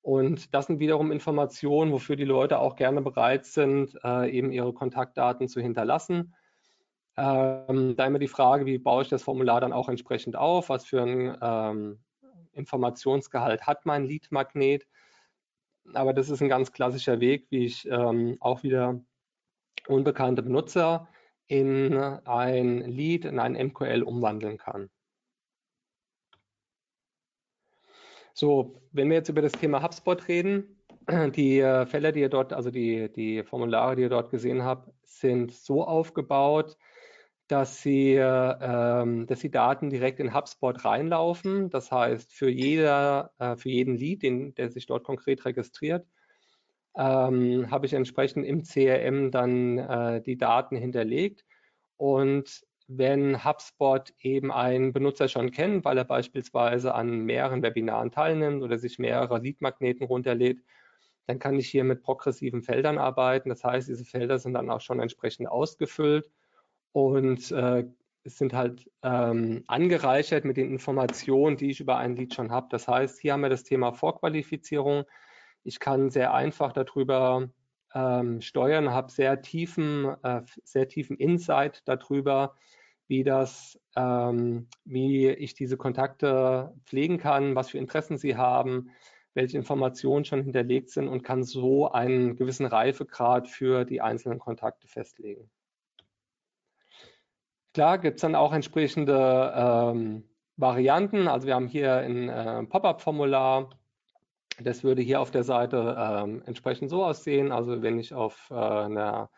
Und 0.01 0.53
das 0.53 0.67
sind 0.67 0.79
wiederum 0.79 1.11
Informationen, 1.11 1.91
wofür 1.91 2.15
die 2.15 2.25
Leute 2.25 2.59
auch 2.59 2.75
gerne 2.75 3.01
bereit 3.01 3.45
sind, 3.45 3.97
äh, 4.03 4.29
eben 4.31 4.51
ihre 4.51 4.73
Kontaktdaten 4.73 5.47
zu 5.47 5.59
hinterlassen. 5.59 6.33
Ähm, 7.17 7.95
da 7.97 8.05
immer 8.05 8.19
die 8.19 8.29
Frage, 8.29 8.65
wie 8.65 8.77
baue 8.77 9.03
ich 9.03 9.09
das 9.09 9.23
Formular 9.23 9.59
dann 9.59 9.73
auch 9.73 9.89
entsprechend 9.89 10.37
auf? 10.37 10.69
Was 10.69 10.85
für 10.85 11.01
ein 11.01 11.37
ähm, 11.41 11.99
Informationsgehalt 12.53 13.67
hat 13.67 13.85
mein 13.85 14.05
Lead-Magnet? 14.05 14.87
Aber 15.93 16.13
das 16.13 16.29
ist 16.29 16.41
ein 16.41 16.49
ganz 16.49 16.71
klassischer 16.71 17.19
Weg, 17.19 17.47
wie 17.49 17.65
ich 17.65 17.85
ähm, 17.89 18.37
auch 18.39 18.63
wieder 18.63 19.01
unbekannte 19.87 20.43
Benutzer 20.43 21.09
in 21.47 21.97
ein 21.97 22.81
Lead, 22.81 23.25
in 23.25 23.39
ein 23.39 23.53
MQL 23.53 24.03
umwandeln 24.03 24.57
kann. 24.57 24.89
So, 28.39 28.81
wenn 28.93 29.09
wir 29.09 29.17
jetzt 29.17 29.27
über 29.27 29.41
das 29.41 29.51
Thema 29.51 29.83
HubSpot 29.83 30.25
reden, 30.29 30.77
die 31.35 31.59
äh, 31.59 31.85
Fälle, 31.85 32.13
die 32.13 32.21
ihr 32.21 32.29
dort, 32.29 32.53
also 32.53 32.71
die, 32.71 33.11
die 33.11 33.43
Formulare, 33.43 33.97
die 33.97 34.03
ihr 34.03 34.09
dort 34.09 34.31
gesehen 34.31 34.63
habt, 34.63 34.93
sind 35.03 35.51
so 35.51 35.83
aufgebaut, 35.83 36.77
dass 37.49 37.81
sie, 37.81 38.13
ähm, 38.13 39.27
dass 39.27 39.41
die 39.41 39.51
Daten 39.51 39.89
direkt 39.89 40.21
in 40.21 40.33
HubSpot 40.33 40.85
reinlaufen. 40.85 41.69
Das 41.69 41.91
heißt, 41.91 42.31
für, 42.31 42.49
jeder, 42.49 43.33
äh, 43.39 43.57
für 43.57 43.71
jeden 43.71 43.97
Lead, 43.97 44.23
den, 44.23 44.55
der 44.55 44.69
sich 44.69 44.85
dort 44.85 45.03
konkret 45.03 45.43
registriert, 45.43 46.07
ähm, 46.95 47.69
habe 47.69 47.87
ich 47.87 47.93
entsprechend 47.93 48.45
im 48.45 48.63
CRM 48.63 49.31
dann 49.31 49.79
äh, 49.79 50.21
die 50.21 50.37
Daten 50.37 50.77
hinterlegt. 50.77 51.43
Und 51.97 52.61
wenn 52.91 53.45
HubSpot 53.45 54.11
eben 54.19 54.51
einen 54.51 54.93
Benutzer 54.93 55.27
schon 55.27 55.51
kennt, 55.51 55.85
weil 55.85 55.97
er 55.99 56.05
beispielsweise 56.05 56.95
an 56.95 57.19
mehreren 57.19 57.61
Webinaren 57.61 58.09
teilnimmt 58.09 58.63
oder 58.63 58.79
sich 58.79 58.97
mehrere 58.97 59.37
Lead-Magneten 59.37 60.07
runterlädt, 60.07 60.63
dann 61.27 61.37
kann 61.37 61.59
ich 61.59 61.69
hier 61.69 61.83
mit 61.83 62.01
progressiven 62.01 62.63
Feldern 62.63 62.97
arbeiten. 62.97 63.49
Das 63.49 63.63
heißt, 63.63 63.87
diese 63.87 64.05
Felder 64.05 64.39
sind 64.39 64.55
dann 64.55 64.71
auch 64.71 64.81
schon 64.81 64.99
entsprechend 64.99 65.47
ausgefüllt 65.47 66.31
und 66.91 67.51
äh, 67.51 67.85
sind 68.23 68.53
halt 68.53 68.89
ähm, 69.03 69.63
angereichert 69.67 70.43
mit 70.43 70.57
den 70.57 70.71
Informationen, 70.71 71.57
die 71.57 71.69
ich 71.69 71.79
über 71.79 71.97
ein 71.97 72.15
Lead 72.15 72.33
schon 72.33 72.51
habe. 72.51 72.69
Das 72.71 72.87
heißt, 72.87 73.19
hier 73.19 73.33
haben 73.33 73.41
wir 73.41 73.49
das 73.49 73.63
Thema 73.63 73.93
Vorqualifizierung. 73.93 75.03
Ich 75.63 75.79
kann 75.79 76.09
sehr 76.09 76.33
einfach 76.33 76.73
darüber 76.73 77.49
ähm, 77.93 78.41
steuern, 78.41 78.89
habe 78.89 79.11
sehr 79.11 79.43
tiefen, 79.43 80.15
äh, 80.23 80.41
sehr 80.63 80.87
tiefen 80.87 81.17
Insight 81.17 81.83
darüber, 81.85 82.55
wie 83.09 83.23
das, 83.23 83.77
ähm, 83.95 84.67
wie 84.85 85.27
ich 85.29 85.55
diese 85.55 85.77
Kontakte 85.77 86.73
pflegen 86.85 87.17
kann, 87.17 87.55
was 87.55 87.71
für 87.71 87.79
Interessen 87.79 88.17
sie 88.17 88.37
haben, 88.37 88.91
welche 89.33 89.57
Informationen 89.57 90.25
schon 90.25 90.43
hinterlegt 90.43 90.91
sind 90.91 91.07
und 91.07 91.23
kann 91.23 91.43
so 91.43 91.91
einen 91.91 92.35
gewissen 92.35 92.67
Reifegrad 92.67 93.47
für 93.47 93.83
die 93.83 93.99
einzelnen 93.99 94.37
Kontakte 94.37 94.87
festlegen. 94.87 95.49
Klar 97.73 97.97
gibt 97.97 98.17
es 98.17 98.21
dann 98.21 98.35
auch 98.35 98.53
entsprechende 98.53 99.53
ähm, 99.55 100.23
Varianten. 100.57 101.27
Also 101.27 101.47
wir 101.47 101.55
haben 101.55 101.67
hier 101.67 101.95
ein 101.95 102.29
äh, 102.29 102.63
Pop-up-Formular, 102.65 103.69
das 104.61 104.83
würde 104.83 105.01
hier 105.01 105.19
auf 105.19 105.31
der 105.31 105.43
Seite 105.43 105.95
ähm, 105.97 106.43
entsprechend 106.45 106.89
so 106.91 107.03
aussehen. 107.03 107.51
Also 107.51 107.81
wenn 107.81 107.97
ich 107.97 108.13
auf 108.13 108.49
äh, 108.51 108.55
einer 108.55 109.29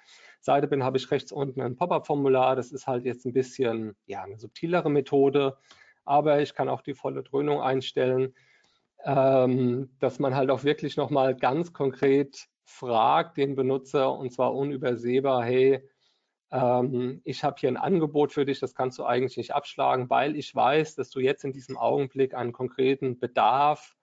Seite 0.41 0.67
bin, 0.67 0.83
habe 0.83 0.97
ich 0.97 1.09
rechts 1.11 1.31
unten 1.31 1.61
ein 1.61 1.75
Pop-up-Formular. 1.75 2.55
Das 2.55 2.71
ist 2.71 2.87
halt 2.87 3.05
jetzt 3.05 3.25
ein 3.25 3.33
bisschen 3.33 3.95
ja, 4.05 4.23
eine 4.23 4.37
subtilere 4.37 4.89
Methode, 4.89 5.57
aber 6.03 6.41
ich 6.41 6.53
kann 6.53 6.69
auch 6.69 6.81
die 6.81 6.95
volle 6.95 7.23
Dröhnung 7.23 7.61
einstellen, 7.61 8.33
ähm, 9.03 9.89
dass 9.99 10.19
man 10.19 10.35
halt 10.35 10.49
auch 10.49 10.63
wirklich 10.63 10.97
nochmal 10.97 11.35
ganz 11.35 11.73
konkret 11.73 12.47
fragt 12.63 13.37
den 13.37 13.55
Benutzer 13.55 14.11
und 14.13 14.31
zwar 14.31 14.53
unübersehbar, 14.55 15.43
hey, 15.43 15.87
ähm, 16.51 17.21
ich 17.23 17.43
habe 17.43 17.55
hier 17.59 17.69
ein 17.69 17.77
Angebot 17.77 18.33
für 18.33 18.45
dich, 18.45 18.59
das 18.59 18.75
kannst 18.75 18.99
du 18.99 19.05
eigentlich 19.05 19.37
nicht 19.37 19.53
abschlagen, 19.53 20.09
weil 20.09 20.35
ich 20.35 20.53
weiß, 20.53 20.95
dass 20.95 21.09
du 21.09 21.19
jetzt 21.19 21.43
in 21.43 21.53
diesem 21.53 21.77
Augenblick 21.77 22.33
einen 22.33 22.51
konkreten 22.51 23.19
Bedarf 23.19 23.95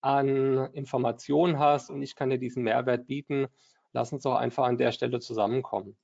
an 0.00 0.72
Informationen 0.72 1.58
hast 1.58 1.90
und 1.90 2.02
ich 2.02 2.14
kann 2.14 2.30
dir 2.30 2.38
diesen 2.38 2.62
Mehrwert 2.62 3.06
bieten. 3.06 3.48
Lass 3.96 4.12
uns 4.12 4.24
doch 4.24 4.34
einfach 4.34 4.64
an 4.64 4.76
der 4.76 4.92
Stelle 4.92 5.20
zusammenkommen. 5.20 5.96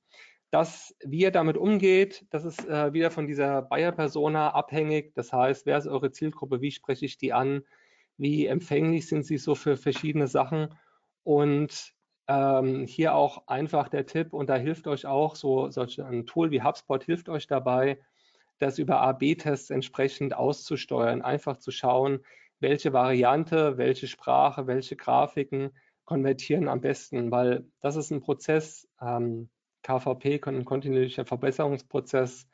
Das, 0.49 0.95
wie 1.03 1.19
ihr 1.19 1.29
damit 1.29 1.57
umgeht, 1.57 2.25
das 2.31 2.43
ist 2.43 2.67
äh, 2.67 2.91
wieder 2.91 3.11
von 3.11 3.27
dieser 3.27 3.61
Buyer-Persona 3.61 4.49
abhängig. 4.49 5.13
Das 5.13 5.31
heißt, 5.31 5.67
wer 5.67 5.77
ist 5.77 5.85
eure 5.85 6.11
Zielgruppe? 6.11 6.59
Wie 6.59 6.71
spreche 6.71 7.05
ich 7.05 7.19
die 7.19 7.33
an? 7.33 7.61
Wie 8.17 8.47
empfänglich 8.47 9.07
sind 9.07 9.27
sie 9.27 9.37
so 9.37 9.53
für 9.53 9.77
verschiedene 9.77 10.27
Sachen? 10.27 10.73
Und 11.21 11.93
ähm, 12.27 12.87
hier 12.87 13.13
auch 13.13 13.45
einfach 13.47 13.89
der 13.89 14.07
Tipp, 14.07 14.33
und 14.33 14.49
da 14.49 14.55
hilft 14.55 14.87
euch 14.87 15.05
auch 15.05 15.35
so 15.35 15.69
solch 15.69 16.01
ein 16.01 16.25
Tool 16.25 16.49
wie 16.49 16.63
HubSpot 16.63 17.03
hilft 17.03 17.29
euch 17.29 17.45
dabei, 17.45 17.99
das 18.57 18.79
über 18.79 19.01
A-B-Tests 19.01 19.69
entsprechend 19.69 20.35
auszusteuern, 20.35 21.21
einfach 21.21 21.57
zu 21.57 21.69
schauen, 21.69 22.25
welche 22.59 22.91
Variante, 22.91 23.77
welche 23.77 24.07
Sprache, 24.07 24.65
welche 24.65 24.95
Grafiken 24.95 25.71
konvertieren 26.05 26.67
am 26.67 26.81
besten, 26.81 27.31
weil 27.31 27.65
das 27.81 27.95
ist 27.95 28.11
ein 28.11 28.21
Prozess, 28.21 28.87
ähm, 29.01 29.49
KVP, 29.83 30.41
ein 30.45 30.65
kontinuierlicher 30.65 31.25
Verbesserungsprozess, 31.25 32.47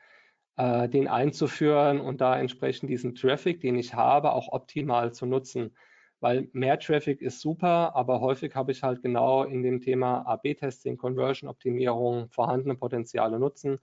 äh, 0.56 0.88
den 0.88 1.08
einzuführen 1.08 2.00
und 2.00 2.20
da 2.20 2.38
entsprechend 2.38 2.90
diesen 2.90 3.14
Traffic, 3.14 3.60
den 3.60 3.76
ich 3.76 3.94
habe, 3.94 4.32
auch 4.32 4.48
optimal 4.52 5.12
zu 5.12 5.26
nutzen. 5.26 5.74
Weil 6.20 6.50
mehr 6.52 6.78
Traffic 6.78 7.22
ist 7.22 7.40
super, 7.40 7.96
aber 7.96 8.20
häufig 8.20 8.54
habe 8.54 8.72
ich 8.72 8.82
halt 8.82 9.00
genau 9.02 9.44
in 9.44 9.62
dem 9.62 9.80
Thema 9.80 10.26
AB-Testing, 10.26 10.98
Conversion-Optimierung, 10.98 12.28
vorhandene 12.30 12.74
Potenziale 12.74 13.38
nutzen, 13.38 13.78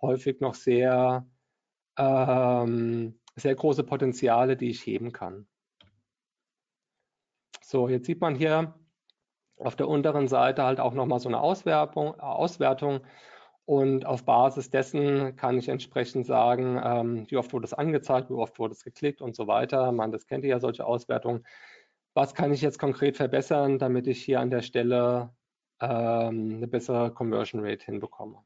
häufig 0.00 0.40
noch 0.40 0.54
sehr, 0.54 1.26
ähm, 1.98 3.18
sehr 3.34 3.54
große 3.56 3.82
Potenziale, 3.82 4.56
die 4.56 4.70
ich 4.70 4.86
heben 4.86 5.12
kann. 5.12 5.48
So, 7.62 7.88
jetzt 7.88 8.06
sieht 8.06 8.20
man 8.20 8.36
hier 8.36 8.74
auf 9.64 9.76
der 9.76 9.88
unteren 9.88 10.28
Seite 10.28 10.64
halt 10.64 10.80
auch 10.80 10.94
nochmal 10.94 11.20
so 11.20 11.28
eine 11.28 11.40
Auswertung, 11.40 12.18
Auswertung. 12.20 13.00
Und 13.64 14.06
auf 14.06 14.24
Basis 14.24 14.70
dessen 14.70 15.36
kann 15.36 15.56
ich 15.56 15.68
entsprechend 15.68 16.26
sagen, 16.26 16.80
ähm, 16.84 17.30
wie 17.30 17.36
oft 17.36 17.52
wurde 17.52 17.64
es 17.64 17.72
angezeigt, 17.74 18.28
wie 18.28 18.34
oft 18.34 18.58
wurde 18.58 18.74
es 18.74 18.84
geklickt 18.84 19.22
und 19.22 19.36
so 19.36 19.46
weiter. 19.46 19.92
Man, 19.92 20.10
das 20.10 20.26
kennt 20.26 20.44
ihr 20.44 20.50
ja, 20.50 20.60
solche 20.60 20.84
Auswertungen. 20.84 21.46
Was 22.14 22.34
kann 22.34 22.52
ich 22.52 22.60
jetzt 22.60 22.78
konkret 22.78 23.16
verbessern, 23.16 23.78
damit 23.78 24.06
ich 24.08 24.22
hier 24.22 24.40
an 24.40 24.50
der 24.50 24.62
Stelle 24.62 25.30
ähm, 25.82 26.56
eine 26.56 26.68
bessere 26.68 27.12
Conversion 27.12 27.64
Rate 27.64 27.84
hinbekomme. 27.84 28.38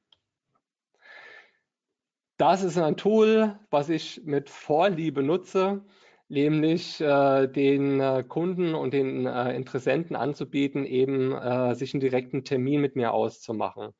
Das 2.38 2.62
ist 2.62 2.79
ein 2.79 2.96
Tool, 2.96 3.59
was 3.70 3.88
ich 3.88 4.22
mit 4.24 4.50
Vorliebe 4.50 5.22
nutze, 5.22 5.85
nämlich 6.28 7.00
äh, 7.00 7.46
den 7.46 8.00
äh, 8.00 8.24
Kunden 8.26 8.74
und 8.74 8.92
den 8.92 9.26
äh, 9.26 9.54
Interessenten 9.54 10.16
anzubieten, 10.16 10.84
eben 10.84 11.32
äh, 11.32 11.74
sich 11.74 11.94
einen 11.94 12.00
direkten 12.00 12.44
Termin 12.44 12.80
mit 12.80 12.96
mir 12.96 13.12
auszumachen. 13.12 13.92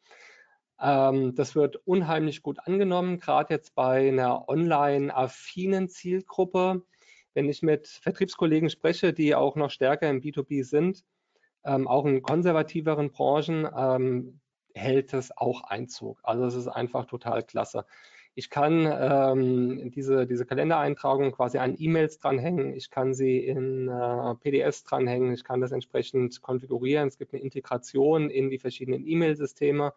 Ähm, 0.81 1.35
das 1.35 1.55
wird 1.55 1.77
unheimlich 1.87 2.43
gut 2.43 2.59
angenommen, 2.61 3.19
gerade 3.19 3.55
jetzt 3.55 3.75
bei 3.75 4.09
einer 4.09 4.49
online-affinen 4.49 5.89
Zielgruppe. 5.89 6.83
Wenn 7.35 7.49
ich 7.49 7.63
mit 7.63 7.87
Vertriebskollegen 7.87 8.71
spreche, 8.71 9.13
die 9.13 9.35
auch 9.35 9.57
noch 9.57 9.71
stärker 9.71 10.09
im 10.09 10.21
B2B 10.21 10.65
sind, 10.65 11.05
ähm, 11.65 11.89
auch 11.89 12.05
in 12.07 12.23
konservativeren 12.23 13.11
Branchen, 13.11 13.69
ähm, 13.77 14.41
hält 14.75 15.15
es 15.15 15.37
auch 15.37 15.63
Einzug. 15.63 16.21
Also 16.23 16.45
es 16.45 16.55
ist 16.55 16.69
einfach 16.69 17.07
total 17.07 17.43
klasse. 17.43 17.87
Ich 18.39 18.51
kann 18.51 18.87
ähm, 18.87 19.91
diese, 19.93 20.27
diese 20.27 20.45
Kalendereintragung 20.45 21.33
quasi 21.33 21.57
an 21.57 21.75
E-Mails 21.79 22.19
dranhängen. 22.19 22.75
Ich 22.75 22.91
kann 22.91 23.15
sie 23.15 23.39
in 23.39 23.89
äh, 23.89 24.35
PDFs 24.35 24.85
dranhängen. 24.85 25.33
Ich 25.33 25.43
kann 25.43 25.63
das 25.63 25.73
entsprechend 25.73 26.43
konfigurieren. 26.43 27.09
Es 27.09 27.17
gibt 27.17 27.33
eine 27.33 27.43
Integration 27.43 28.29
in 28.29 28.51
die 28.51 28.59
verschiedenen 28.59 29.07
E-Mail-Systeme. 29.07 29.95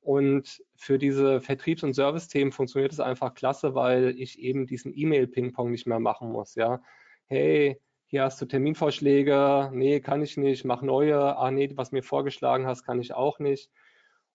Und 0.00 0.62
für 0.76 0.96
diese 0.96 1.40
Vertriebs- 1.40 1.82
und 1.82 1.94
Service-Themen 1.94 2.52
funktioniert 2.52 2.92
es 2.92 3.00
einfach 3.00 3.34
klasse, 3.34 3.74
weil 3.74 4.14
ich 4.16 4.38
eben 4.38 4.68
diesen 4.68 4.96
E-Mail-Ping-Pong 4.96 5.72
nicht 5.72 5.88
mehr 5.88 5.98
machen 5.98 6.30
muss. 6.30 6.54
Ja, 6.54 6.80
hey, 7.26 7.80
hier 8.06 8.22
hast 8.22 8.40
du 8.40 8.46
Terminvorschläge. 8.46 9.70
Nee, 9.72 9.98
kann 9.98 10.22
ich 10.22 10.36
nicht. 10.36 10.64
Mach 10.64 10.82
neue. 10.82 11.36
Ah, 11.36 11.50
nee, 11.50 11.68
was 11.74 11.90
mir 11.90 12.04
vorgeschlagen 12.04 12.64
hast, 12.64 12.84
kann 12.84 13.00
ich 13.00 13.12
auch 13.12 13.40
nicht. 13.40 13.72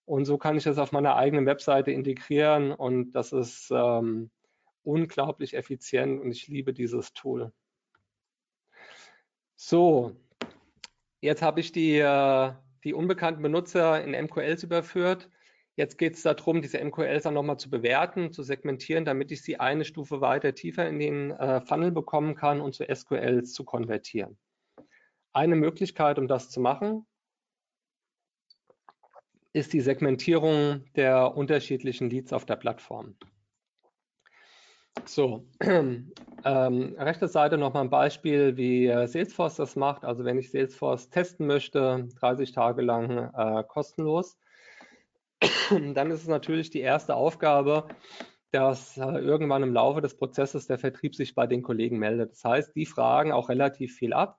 Und 0.08 0.24
so 0.24 0.38
kann 0.38 0.56
ich 0.56 0.64
das 0.64 0.78
auf 0.78 0.90
meiner 0.90 1.16
eigenen 1.16 1.44
Webseite 1.44 1.90
integrieren 1.90 2.72
und 2.72 3.12
das 3.12 3.34
ist 3.34 3.70
ähm, 3.70 4.30
unglaublich 4.82 5.52
effizient 5.52 6.22
und 6.22 6.30
ich 6.30 6.48
liebe 6.48 6.72
dieses 6.72 7.12
Tool. 7.12 7.52
So, 9.54 10.16
jetzt 11.20 11.42
habe 11.42 11.60
ich 11.60 11.72
die, 11.72 11.98
äh, 11.98 12.52
die 12.84 12.94
unbekannten 12.94 13.42
Benutzer 13.42 14.02
in 14.02 14.12
MQLs 14.12 14.62
überführt. 14.62 15.28
Jetzt 15.76 15.98
geht 15.98 16.14
es 16.14 16.22
darum, 16.22 16.62
diese 16.62 16.82
MQLs 16.82 17.24
dann 17.24 17.34
nochmal 17.34 17.58
zu 17.58 17.68
bewerten, 17.68 18.32
zu 18.32 18.42
segmentieren, 18.42 19.04
damit 19.04 19.30
ich 19.30 19.42
sie 19.42 19.60
eine 19.60 19.84
Stufe 19.84 20.22
weiter 20.22 20.54
tiefer 20.54 20.88
in 20.88 20.98
den 20.98 21.32
äh, 21.32 21.60
Funnel 21.60 21.92
bekommen 21.92 22.34
kann 22.34 22.62
und 22.62 22.74
zu 22.74 22.82
SQLs 22.82 23.52
zu 23.52 23.62
konvertieren. 23.62 24.38
Eine 25.34 25.56
Möglichkeit, 25.56 26.18
um 26.18 26.28
das 26.28 26.48
zu 26.48 26.60
machen, 26.60 27.06
ist 29.58 29.72
die 29.72 29.80
Segmentierung 29.80 30.84
der 30.94 31.36
unterschiedlichen 31.36 32.08
Leads 32.08 32.32
auf 32.32 32.44
der 32.46 32.56
Plattform. 32.56 33.16
So, 35.04 35.46
ähm, 35.60 36.96
rechte 36.98 37.28
Seite 37.28 37.58
nochmal 37.58 37.84
ein 37.84 37.90
Beispiel, 37.90 38.56
wie 38.56 38.86
äh, 38.86 39.06
Salesforce 39.06 39.56
das 39.56 39.76
macht. 39.76 40.04
Also 40.04 40.24
wenn 40.24 40.38
ich 40.38 40.50
Salesforce 40.50 41.10
testen 41.10 41.46
möchte, 41.46 42.08
30 42.20 42.52
Tage 42.52 42.82
lang 42.82 43.32
äh, 43.34 43.64
kostenlos, 43.64 44.38
dann 45.70 46.10
ist 46.10 46.22
es 46.22 46.28
natürlich 46.28 46.70
die 46.70 46.80
erste 46.80 47.14
Aufgabe, 47.14 47.88
dass 48.50 48.96
äh, 48.96 49.02
irgendwann 49.02 49.62
im 49.62 49.72
Laufe 49.74 50.00
des 50.00 50.16
Prozesses 50.16 50.66
der 50.66 50.78
Vertrieb 50.78 51.14
sich 51.14 51.34
bei 51.34 51.46
den 51.46 51.62
Kollegen 51.62 51.98
meldet. 51.98 52.32
Das 52.32 52.44
heißt, 52.44 52.76
die 52.76 52.86
fragen 52.86 53.32
auch 53.32 53.48
relativ 53.48 53.94
viel 53.94 54.12
ab. 54.12 54.38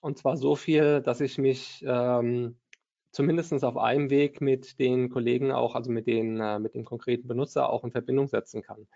Und 0.00 0.18
zwar 0.18 0.36
so 0.36 0.56
viel, 0.56 1.00
dass 1.00 1.20
ich 1.20 1.38
mich 1.38 1.84
ähm, 1.86 2.58
zumindest 3.16 3.64
auf 3.64 3.78
einem 3.78 4.10
Weg 4.10 4.42
mit 4.42 4.78
den 4.78 5.08
Kollegen 5.08 5.50
auch, 5.50 5.74
also 5.74 5.90
mit 5.90 6.06
den, 6.06 6.38
äh, 6.38 6.58
mit 6.58 6.74
dem 6.74 6.84
konkreten 6.84 7.26
Benutzer 7.26 7.70
auch 7.70 7.82
in 7.82 7.90
Verbindung 7.90 8.28
setzen 8.28 8.62
kann. 8.62 8.86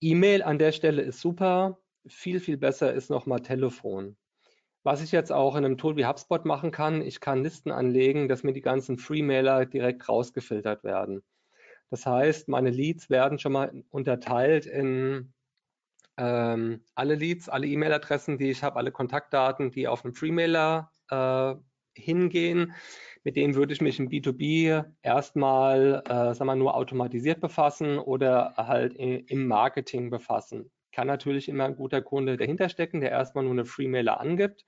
E-Mail 0.00 0.42
an 0.42 0.58
der 0.58 0.72
Stelle 0.72 1.02
ist 1.02 1.20
super. 1.20 1.78
Viel, 2.08 2.40
viel 2.40 2.56
besser 2.56 2.94
ist 2.94 3.10
nochmal 3.10 3.42
Telefon. 3.42 4.16
Was 4.84 5.02
ich 5.02 5.12
jetzt 5.12 5.30
auch 5.32 5.54
in 5.56 5.66
einem 5.66 5.76
Tool 5.76 5.96
wie 5.96 6.06
HubSpot 6.06 6.46
machen 6.46 6.70
kann, 6.70 7.02
ich 7.02 7.20
kann 7.20 7.42
Listen 7.42 7.70
anlegen, 7.70 8.26
dass 8.26 8.42
mir 8.42 8.54
die 8.54 8.62
ganzen 8.62 8.96
Free-Mailer 8.96 9.66
direkt 9.66 10.08
rausgefiltert 10.08 10.82
werden. 10.82 11.22
Das 11.90 12.06
heißt, 12.06 12.48
meine 12.48 12.70
Leads 12.70 13.10
werden 13.10 13.38
schon 13.38 13.52
mal 13.52 13.84
unterteilt 13.90 14.64
in 14.64 15.34
ähm, 16.16 16.82
alle 16.94 17.16
Leads, 17.16 17.50
alle 17.50 17.66
E-Mail-Adressen, 17.66 18.38
die 18.38 18.50
ich 18.50 18.62
habe, 18.62 18.76
alle 18.76 18.92
Kontaktdaten, 18.92 19.70
die 19.70 19.88
auf 19.88 20.06
einem 20.06 20.14
Free-Mailer 20.14 20.90
äh, 21.10 21.54
hingehen. 21.94 22.72
Mit 23.22 23.36
denen 23.36 23.54
würde 23.54 23.72
ich 23.72 23.80
mich 23.80 23.98
im 23.98 24.08
B2B 24.08 24.84
erstmal, 25.02 26.02
äh, 26.06 26.34
sagen 26.34 26.46
wir, 26.46 26.56
nur 26.56 26.74
automatisiert 26.74 27.40
befassen 27.40 27.98
oder 27.98 28.54
halt 28.56 28.94
im 28.96 29.46
Marketing 29.46 30.10
befassen. 30.10 30.70
Kann 30.92 31.06
natürlich 31.06 31.48
immer 31.48 31.64
ein 31.64 31.76
guter 31.76 32.02
Kunde 32.02 32.36
dahinter 32.36 32.68
stecken, 32.68 33.00
der 33.00 33.10
erstmal 33.10 33.44
nur 33.44 33.52
eine 33.52 33.66
Free-Mailer 33.66 34.20
angibt. 34.20 34.64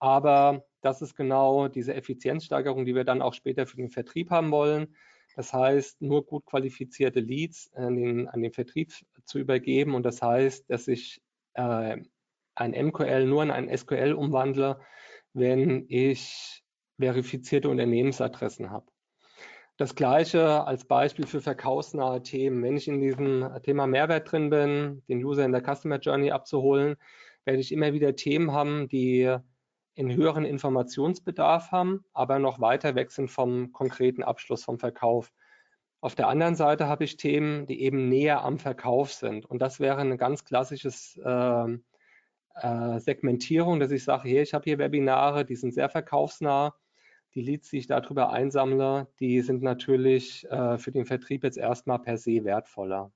Aber 0.00 0.64
das 0.80 1.02
ist 1.02 1.14
genau 1.14 1.68
diese 1.68 1.94
Effizienzsteigerung, 1.94 2.84
die 2.84 2.94
wir 2.94 3.04
dann 3.04 3.22
auch 3.22 3.34
später 3.34 3.66
für 3.66 3.76
den 3.76 3.90
Vertrieb 3.90 4.30
haben 4.30 4.50
wollen. 4.50 4.94
Das 5.36 5.52
heißt, 5.52 6.02
nur 6.02 6.26
gut 6.26 6.46
qualifizierte 6.46 7.20
Leads 7.20 7.72
an 7.74 7.96
den, 7.96 8.28
an 8.28 8.42
den 8.42 8.52
Vertrieb 8.52 8.92
zu 9.24 9.38
übergeben. 9.38 9.94
Und 9.94 10.04
das 10.04 10.20
heißt, 10.20 10.68
dass 10.68 10.88
ich 10.88 11.22
äh, 11.54 11.98
ein 12.54 12.86
MQL 12.86 13.26
nur 13.26 13.42
in 13.42 13.50
ein 13.50 13.76
SQL 13.76 14.14
umwandle, 14.14 14.80
wenn 15.38 15.86
ich 15.88 16.62
verifizierte 16.98 17.68
Unternehmensadressen 17.68 18.70
habe. 18.70 18.86
Das 19.76 19.94
gleiche 19.94 20.64
als 20.66 20.84
Beispiel 20.84 21.26
für 21.26 21.40
verkaufsnahe 21.40 22.20
Themen. 22.22 22.64
Wenn 22.64 22.76
ich 22.76 22.88
in 22.88 23.00
diesem 23.00 23.48
Thema 23.62 23.86
Mehrwert 23.86 24.30
drin 24.30 24.50
bin, 24.50 25.02
den 25.08 25.24
User 25.24 25.44
in 25.44 25.52
der 25.52 25.62
Customer 25.62 25.98
Journey 25.98 26.32
abzuholen, 26.32 26.96
werde 27.44 27.60
ich 27.60 27.70
immer 27.70 27.92
wieder 27.92 28.16
Themen 28.16 28.50
haben, 28.50 28.88
die 28.88 29.36
einen 29.96 30.14
höheren 30.14 30.44
Informationsbedarf 30.44 31.70
haben, 31.70 32.04
aber 32.12 32.38
noch 32.38 32.60
weiter 32.60 32.94
weg 32.94 33.10
sind 33.10 33.30
vom 33.30 33.72
konkreten 33.72 34.22
Abschluss 34.22 34.64
vom 34.64 34.78
Verkauf. 34.78 35.32
Auf 36.00 36.14
der 36.14 36.28
anderen 36.28 36.54
Seite 36.54 36.86
habe 36.86 37.04
ich 37.04 37.16
Themen, 37.16 37.66
die 37.66 37.82
eben 37.82 38.08
näher 38.08 38.44
am 38.44 38.58
Verkauf 38.58 39.12
sind. 39.12 39.46
Und 39.46 39.60
das 39.60 39.80
wäre 39.80 39.98
ein 39.98 40.16
ganz 40.16 40.44
klassisches 40.44 41.16
äh, 41.24 41.78
äh, 42.62 43.00
Segmentierung, 43.00 43.80
dass 43.80 43.90
ich 43.90 44.04
sage, 44.04 44.28
hey, 44.28 44.42
ich 44.42 44.54
habe 44.54 44.64
hier 44.64 44.78
Webinare, 44.78 45.44
die 45.44 45.56
sind 45.56 45.74
sehr 45.74 45.88
verkaufsnah. 45.88 46.74
Die 47.34 47.42
Leads, 47.42 47.70
die 47.70 47.78
ich 47.78 47.86
darüber 47.86 48.32
einsammle, 48.32 49.08
die 49.20 49.42
sind 49.42 49.62
natürlich 49.62 50.44
äh, 50.50 50.78
für 50.78 50.92
den 50.92 51.04
Vertrieb 51.04 51.44
jetzt 51.44 51.58
erstmal 51.58 51.98
per 51.98 52.16
se 52.16 52.44
wertvoller. 52.44 53.12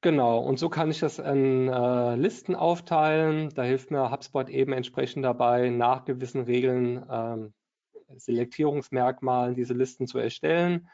Genau, 0.00 0.38
und 0.38 0.58
so 0.58 0.68
kann 0.68 0.90
ich 0.90 1.00
das 1.00 1.18
in 1.18 1.68
äh, 1.68 2.14
Listen 2.14 2.54
aufteilen. 2.54 3.50
Da 3.54 3.64
hilft 3.64 3.90
mir 3.90 4.10
HubSpot 4.10 4.48
eben 4.48 4.72
entsprechend 4.72 5.24
dabei, 5.24 5.68
nach 5.70 6.04
gewissen 6.04 6.42
Regeln, 6.42 7.04
ähm, 7.10 7.54
Selektierungsmerkmalen 8.16 9.54
diese 9.54 9.74
Listen 9.74 10.06
zu 10.06 10.18
erstellen. 10.18 10.88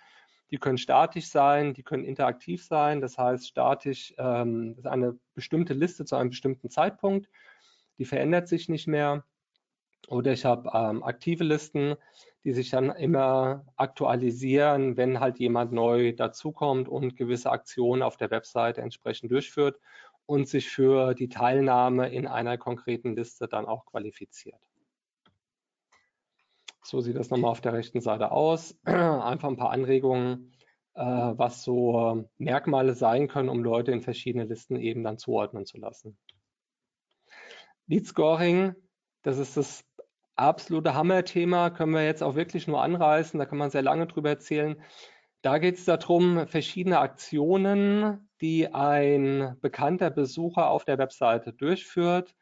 Die 0.52 0.58
können 0.58 0.76
statisch 0.76 1.28
sein, 1.28 1.72
die 1.72 1.82
können 1.82 2.04
interaktiv 2.04 2.62
sein. 2.62 3.00
Das 3.00 3.16
heißt, 3.16 3.48
statisch 3.48 4.14
ähm, 4.18 4.74
ist 4.76 4.86
eine 4.86 5.18
bestimmte 5.34 5.72
Liste 5.72 6.04
zu 6.04 6.14
einem 6.14 6.28
bestimmten 6.28 6.68
Zeitpunkt. 6.68 7.28
Die 7.98 8.04
verändert 8.04 8.48
sich 8.48 8.68
nicht 8.68 8.86
mehr. 8.86 9.24
Oder 10.08 10.32
ich 10.32 10.44
habe 10.44 10.70
ähm, 10.74 11.02
aktive 11.02 11.42
Listen, 11.42 11.96
die 12.44 12.52
sich 12.52 12.68
dann 12.68 12.90
immer 12.90 13.64
aktualisieren, 13.76 14.98
wenn 14.98 15.20
halt 15.20 15.38
jemand 15.38 15.72
neu 15.72 16.12
dazukommt 16.12 16.86
und 16.86 17.16
gewisse 17.16 17.50
Aktionen 17.50 18.02
auf 18.02 18.18
der 18.18 18.30
Webseite 18.30 18.82
entsprechend 18.82 19.32
durchführt 19.32 19.80
und 20.26 20.48
sich 20.48 20.68
für 20.68 21.14
die 21.14 21.28
Teilnahme 21.28 22.10
in 22.10 22.26
einer 22.26 22.58
konkreten 22.58 23.16
Liste 23.16 23.48
dann 23.48 23.64
auch 23.64 23.86
qualifiziert. 23.86 24.60
So 26.82 27.00
sieht 27.00 27.16
das 27.16 27.30
nochmal 27.30 27.50
auf 27.50 27.60
der 27.60 27.72
rechten 27.72 28.00
Seite 28.00 28.32
aus. 28.32 28.76
Einfach 28.84 29.48
ein 29.48 29.56
paar 29.56 29.70
Anregungen, 29.70 30.52
äh, 30.94 31.02
was 31.02 31.62
so 31.62 32.28
Merkmale 32.38 32.94
sein 32.94 33.28
können, 33.28 33.48
um 33.48 33.62
Leute 33.62 33.92
in 33.92 34.02
verschiedene 34.02 34.44
Listen 34.44 34.76
eben 34.76 35.04
dann 35.04 35.18
zuordnen 35.18 35.64
zu 35.64 35.78
lassen. 35.78 36.18
Lead 37.86 38.06
Scoring, 38.06 38.74
das 39.22 39.38
ist 39.38 39.56
das 39.56 39.84
absolute 40.34 40.94
Hammerthema, 40.94 41.70
können 41.70 41.92
wir 41.92 42.04
jetzt 42.04 42.22
auch 42.22 42.34
wirklich 42.34 42.66
nur 42.66 42.82
anreißen, 42.82 43.38
da 43.38 43.46
kann 43.46 43.58
man 43.58 43.70
sehr 43.70 43.82
lange 43.82 44.06
drüber 44.06 44.30
erzählen. 44.30 44.82
Da 45.42 45.58
geht 45.58 45.76
es 45.76 45.84
darum, 45.84 46.46
verschiedene 46.46 47.00
Aktionen, 47.00 48.28
die 48.40 48.72
ein 48.72 49.56
bekannter 49.60 50.10
Besucher 50.10 50.70
auf 50.70 50.84
der 50.84 50.98
Webseite 50.98 51.52
durchführt, 51.52 52.34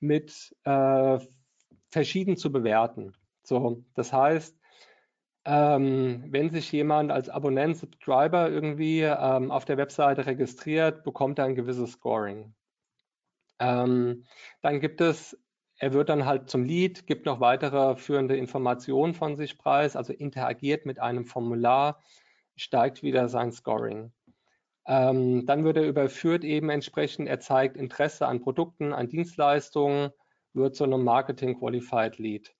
mit 0.00 0.56
äh, 0.64 1.18
verschieden 1.90 2.36
zu 2.36 2.50
bewerten. 2.50 3.14
So, 3.48 3.82
das 3.94 4.12
heißt, 4.12 4.58
ähm, 5.46 6.24
wenn 6.28 6.50
sich 6.50 6.70
jemand 6.70 7.10
als 7.10 7.30
Abonnent, 7.30 7.78
Subscriber 7.78 8.50
irgendwie 8.50 9.00
ähm, 9.02 9.50
auf 9.50 9.64
der 9.64 9.78
Webseite 9.78 10.26
registriert, 10.26 11.02
bekommt 11.02 11.38
er 11.38 11.46
ein 11.46 11.54
gewisses 11.54 11.92
Scoring. 11.92 12.54
Ähm, 13.58 14.24
dann 14.60 14.80
gibt 14.80 15.00
es 15.00 15.36
er 15.80 15.92
wird 15.92 16.08
dann 16.08 16.26
halt 16.26 16.50
zum 16.50 16.64
Lead, 16.64 17.06
gibt 17.06 17.24
noch 17.24 17.38
weitere 17.40 17.94
führende 17.96 18.36
Informationen 18.36 19.14
von 19.14 19.36
sich 19.36 19.58
preis, 19.58 19.94
also 19.94 20.12
interagiert 20.12 20.86
mit 20.86 20.98
einem 20.98 21.24
Formular, 21.24 22.02
steigt 22.56 23.02
wieder 23.04 23.28
sein 23.28 23.52
Scoring. 23.52 24.12
Ähm, 24.86 25.46
dann 25.46 25.64
wird 25.64 25.76
er 25.76 25.86
überführt 25.86 26.42
eben 26.42 26.68
entsprechend, 26.70 27.28
er 27.28 27.38
zeigt 27.38 27.76
Interesse 27.76 28.26
an 28.26 28.40
Produkten, 28.40 28.92
an 28.92 29.08
Dienstleistungen, 29.08 30.10
wird 30.52 30.74
zu 30.74 30.82
einem 30.82 31.04
Marketing 31.04 31.56
Qualified 31.58 32.18
Lead. 32.18 32.57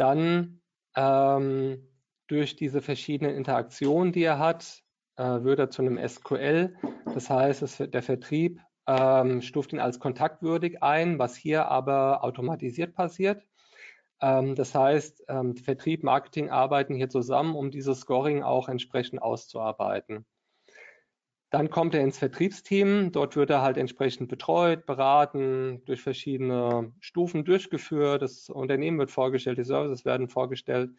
Dann 0.00 0.62
ähm, 0.96 1.86
durch 2.26 2.56
diese 2.56 2.80
verschiedenen 2.80 3.34
Interaktionen, 3.36 4.12
die 4.12 4.22
er 4.22 4.38
hat, 4.38 4.82
äh, 5.16 5.22
wird 5.42 5.58
er 5.58 5.68
zu 5.68 5.82
einem 5.82 5.98
SQL. 6.08 6.74
Das 7.12 7.28
heißt, 7.28 7.60
es, 7.60 7.76
der 7.76 8.02
Vertrieb 8.02 8.60
ähm, 8.86 9.42
stuft 9.42 9.74
ihn 9.74 9.78
als 9.78 9.98
kontaktwürdig 9.98 10.82
ein, 10.82 11.18
was 11.18 11.36
hier 11.36 11.66
aber 11.68 12.24
automatisiert 12.24 12.94
passiert. 12.94 13.44
Ähm, 14.22 14.54
das 14.54 14.74
heißt, 14.74 15.24
ähm, 15.28 15.54
Vertrieb, 15.56 16.02
Marketing 16.02 16.48
arbeiten 16.48 16.94
hier 16.94 17.10
zusammen, 17.10 17.54
um 17.54 17.70
dieses 17.70 18.00
Scoring 18.00 18.42
auch 18.42 18.70
entsprechend 18.70 19.20
auszuarbeiten. 19.20 20.24
Dann 21.50 21.68
kommt 21.68 21.94
er 21.94 22.02
ins 22.02 22.18
Vertriebsteam. 22.18 23.10
Dort 23.10 23.34
wird 23.34 23.50
er 23.50 23.60
halt 23.60 23.76
entsprechend 23.76 24.28
betreut, 24.28 24.86
beraten, 24.86 25.82
durch 25.84 26.00
verschiedene 26.00 26.92
Stufen 27.00 27.44
durchgeführt. 27.44 28.22
Das 28.22 28.48
Unternehmen 28.48 28.98
wird 28.98 29.10
vorgestellt, 29.10 29.58
die 29.58 29.64
Services 29.64 30.04
werden 30.04 30.28
vorgestellt, 30.28 30.92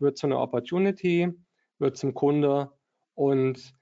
wird 0.00 0.18
zu 0.18 0.26
einer 0.26 0.40
Opportunity, 0.40 1.32
wird 1.78 1.96
zum 1.96 2.14
Kunde 2.14 2.72
und 3.14 3.74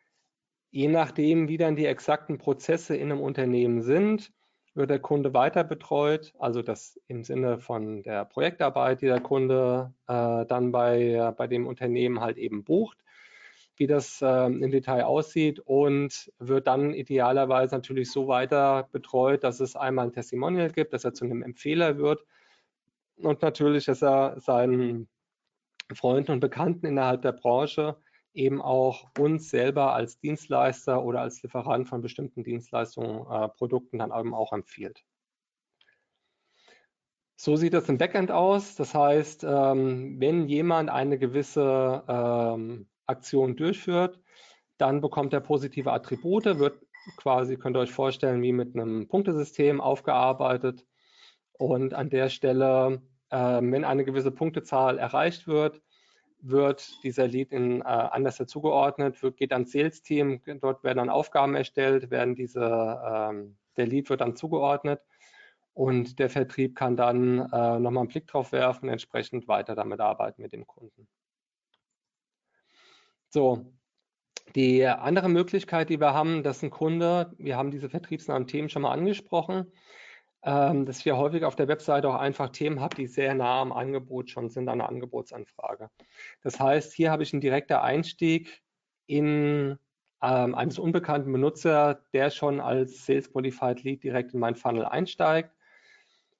je 0.70 0.88
nachdem, 0.88 1.48
wie 1.48 1.56
dann 1.56 1.74
die 1.74 1.87
exakten 1.87 2.37
Prozesse 2.37 2.96
in 2.96 3.11
einem 3.11 3.20
Unternehmen 3.20 3.80
sind, 3.83 4.30
wird 4.74 4.90
der 4.90 5.00
Kunde 5.00 5.35
weiter 5.35 5.64
betreut, 5.64 6.33
also 6.38 6.62
das 6.62 7.00
im 7.09 7.24
Sinne 7.24 7.59
von 7.59 8.02
der 8.02 8.24
Projektarbeit, 8.24 9.00
die 9.00 9.06
der 9.06 9.20
Kunde 9.20 9.94
äh, 10.06 10.46
dann 10.46 10.70
bei, 10.70 11.33
bei 11.37 11.46
dem 11.46 11.66
Unternehmen 11.66 12.20
halt 12.20 12.37
eben 12.37 12.62
bucht 12.62 12.98
wie 13.80 13.86
das 13.86 14.20
äh, 14.20 14.44
im 14.44 14.70
Detail 14.70 15.04
aussieht 15.04 15.58
und 15.58 16.30
wird 16.38 16.66
dann 16.66 16.92
idealerweise 16.92 17.74
natürlich 17.74 18.12
so 18.12 18.28
weiter 18.28 18.90
betreut, 18.92 19.42
dass 19.42 19.58
es 19.58 19.74
einmal 19.74 20.06
ein 20.06 20.12
Testimonial 20.12 20.70
gibt, 20.70 20.92
dass 20.92 21.04
er 21.04 21.14
zu 21.14 21.24
einem 21.24 21.42
Empfehler 21.42 21.96
wird 21.96 22.22
und 23.16 23.40
natürlich, 23.40 23.86
dass 23.86 24.02
er 24.02 24.38
seinen 24.38 25.08
Freunden 25.94 26.32
und 26.32 26.40
Bekannten 26.40 26.84
innerhalb 26.84 27.22
der 27.22 27.32
Branche 27.32 27.96
eben 28.34 28.60
auch 28.60 29.08
uns 29.18 29.48
selber 29.48 29.94
als 29.94 30.20
Dienstleister 30.20 31.02
oder 31.02 31.22
als 31.22 31.42
Lieferant 31.42 31.88
von 31.88 32.02
bestimmten 32.02 32.44
Dienstleistungen, 32.44 33.26
äh, 33.30 33.48
Produkten 33.48 33.98
dann 33.98 34.12
eben 34.12 34.34
auch 34.34 34.52
empfiehlt. 34.52 35.02
So 37.36 37.56
sieht 37.56 37.72
das 37.72 37.88
im 37.88 37.96
Backend 37.96 38.30
aus. 38.30 38.74
Das 38.74 38.94
heißt, 38.94 39.44
ähm, 39.44 40.20
wenn 40.20 40.48
jemand 40.48 40.90
eine 40.90 41.18
gewisse 41.18 42.04
ähm, 42.06 42.89
Aktion 43.10 43.56
durchführt, 43.56 44.18
dann 44.78 45.00
bekommt 45.00 45.32
er 45.32 45.40
positive 45.40 45.92
Attribute, 45.92 46.58
wird 46.58 46.80
quasi, 47.16 47.56
könnt 47.56 47.76
ihr 47.76 47.80
euch 47.80 47.92
vorstellen, 47.92 48.42
wie 48.42 48.52
mit 48.52 48.74
einem 48.74 49.08
Punktesystem 49.08 49.80
aufgearbeitet. 49.80 50.86
Und 51.52 51.92
an 51.94 52.08
der 52.08 52.30
Stelle, 52.30 53.02
äh, 53.30 53.36
wenn 53.36 53.84
eine 53.84 54.04
gewisse 54.04 54.30
Punktezahl 54.30 54.98
erreicht 54.98 55.46
wird, 55.46 55.82
wird 56.42 57.04
dieser 57.04 57.26
Lead 57.26 57.52
in, 57.52 57.82
äh, 57.82 57.84
anders 57.84 58.38
dazugeordnet, 58.38 59.22
wird, 59.22 59.36
geht 59.36 59.52
ans 59.52 59.72
Sales-Team, 59.72 60.40
dort 60.60 60.82
werden 60.84 60.98
dann 60.98 61.10
Aufgaben 61.10 61.54
erstellt, 61.54 62.10
werden 62.10 62.34
diese, 62.34 62.64
ähm, 63.06 63.56
der 63.76 63.86
Lead 63.86 64.08
wird 64.08 64.22
dann 64.22 64.36
zugeordnet 64.36 65.00
und 65.74 66.18
der 66.18 66.30
Vertrieb 66.30 66.76
kann 66.76 66.96
dann 66.96 67.40
äh, 67.40 67.78
nochmal 67.78 67.98
einen 68.02 68.08
Blick 68.08 68.26
drauf 68.26 68.52
werfen, 68.52 68.88
entsprechend 68.88 69.48
weiter 69.48 69.74
damit 69.74 70.00
arbeiten 70.00 70.42
mit 70.42 70.52
dem 70.52 70.66
Kunden. 70.66 71.06
So, 73.30 73.72
die 74.56 74.84
andere 74.84 75.28
Möglichkeit, 75.28 75.88
die 75.88 76.00
wir 76.00 76.12
haben, 76.14 76.42
dass 76.42 76.64
ein 76.64 76.70
Kunde, 76.70 77.32
wir 77.38 77.56
haben 77.56 77.70
diese 77.70 77.88
vertriebsnahen 77.88 78.48
Themen 78.48 78.68
schon 78.68 78.82
mal 78.82 78.92
angesprochen, 78.92 79.70
ähm, 80.42 80.84
dass 80.84 80.98
ich 80.98 81.12
häufig 81.12 81.44
auf 81.44 81.54
der 81.54 81.68
Webseite 81.68 82.08
auch 82.08 82.16
einfach 82.16 82.48
Themen 82.48 82.80
habe, 82.80 82.96
die 82.96 83.06
sehr 83.06 83.34
nah 83.34 83.60
am 83.60 83.72
Angebot 83.72 84.30
schon 84.30 84.48
sind, 84.50 84.68
an 84.68 84.78
der 84.78 84.88
Angebotsanfrage. 84.88 85.90
Das 86.42 86.58
heißt, 86.58 86.92
hier 86.92 87.12
habe 87.12 87.22
ich 87.22 87.32
einen 87.32 87.40
direkten 87.40 87.74
Einstieg 87.74 88.62
in 89.06 89.78
ähm, 90.22 90.54
eines 90.56 90.80
unbekannten 90.80 91.30
Benutzer, 91.30 92.04
der 92.12 92.30
schon 92.30 92.60
als 92.60 93.06
Sales 93.06 93.32
Qualified 93.32 93.84
Lead 93.84 94.02
direkt 94.02 94.34
in 94.34 94.40
mein 94.40 94.56
Funnel 94.56 94.86
einsteigt. 94.86 95.54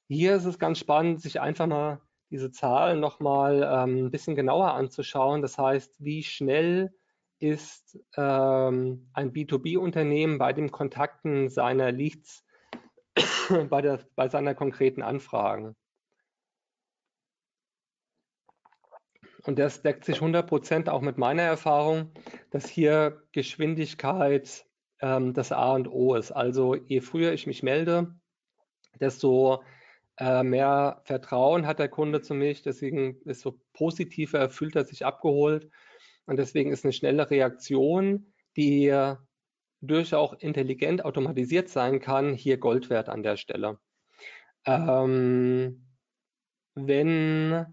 Hier 0.09 0.35
ist 0.35 0.45
es 0.45 0.59
ganz 0.59 0.81
spannend, 0.81 1.23
sich 1.23 1.41
einfach 1.41 1.69
mal 1.69 2.01
diese 2.31 2.51
Zahlen 2.53 3.01
nochmal 3.01 3.63
ähm, 3.63 4.07
ein 4.07 4.11
bisschen 4.11 4.37
genauer 4.37 4.75
anzuschauen. 4.75 5.43
Das 5.43 5.59
heißt, 5.59 5.97
wie 5.99 6.23
schnell 6.23 6.95
ist 7.39 7.99
ähm, 8.17 9.11
ein 9.15 9.33
B2B-Unternehmen 9.33 10.39
bei 10.39 10.53
dem 10.53 10.71
Kontakten 10.71 11.49
seiner 11.49 11.91
Leads 11.91 12.45
bei, 13.71 13.81
der, 13.83 14.01
bei 14.15 14.29
seiner 14.29 14.55
konkreten 14.55 15.03
Anfragen. 15.03 15.75
Und 19.45 19.59
das 19.59 19.83
deckt 19.83 20.05
sich 20.05 20.17
100 20.17 20.47
Prozent 20.47 20.89
auch 20.89 21.01
mit 21.01 21.17
meiner 21.17 21.43
Erfahrung, 21.43 22.13
dass 22.51 22.69
hier 22.69 23.23
Geschwindigkeit 23.33 24.67
ähm, 25.01 25.33
das 25.33 25.51
A 25.51 25.73
und 25.73 25.89
O 25.89 26.15
ist. 26.15 26.31
Also 26.31 26.75
je 26.75 27.01
früher 27.01 27.33
ich 27.33 27.47
mich 27.47 27.63
melde, 27.63 28.15
desto 29.01 29.63
äh, 30.21 30.43
mehr 30.43 31.01
Vertrauen 31.05 31.67
hat 31.67 31.79
der 31.79 31.89
Kunde 31.89 32.21
zu 32.21 32.35
mich, 32.35 32.63
deswegen 32.63 33.21
ist 33.23 33.41
so 33.41 33.59
positiver, 33.73 34.51
fühlt 34.51 34.77
er 34.77 34.85
sich 34.85 35.05
abgeholt 35.05 35.69
und 36.27 36.39
deswegen 36.39 36.71
ist 36.71 36.85
eine 36.85 36.93
schnelle 36.93 37.31
Reaktion, 37.31 38.33
die 38.57 38.95
durch 39.81 40.15
auch 40.15 40.35
intelligent 40.35 41.05
automatisiert 41.05 41.69
sein 41.69 42.01
kann, 42.01 42.35
hier 42.35 42.59
Gold 42.59 42.91
wert 42.91 43.09
an 43.09 43.23
der 43.23 43.37
Stelle. 43.37 43.79
Ähm, 44.67 45.87
wenn 46.75 47.67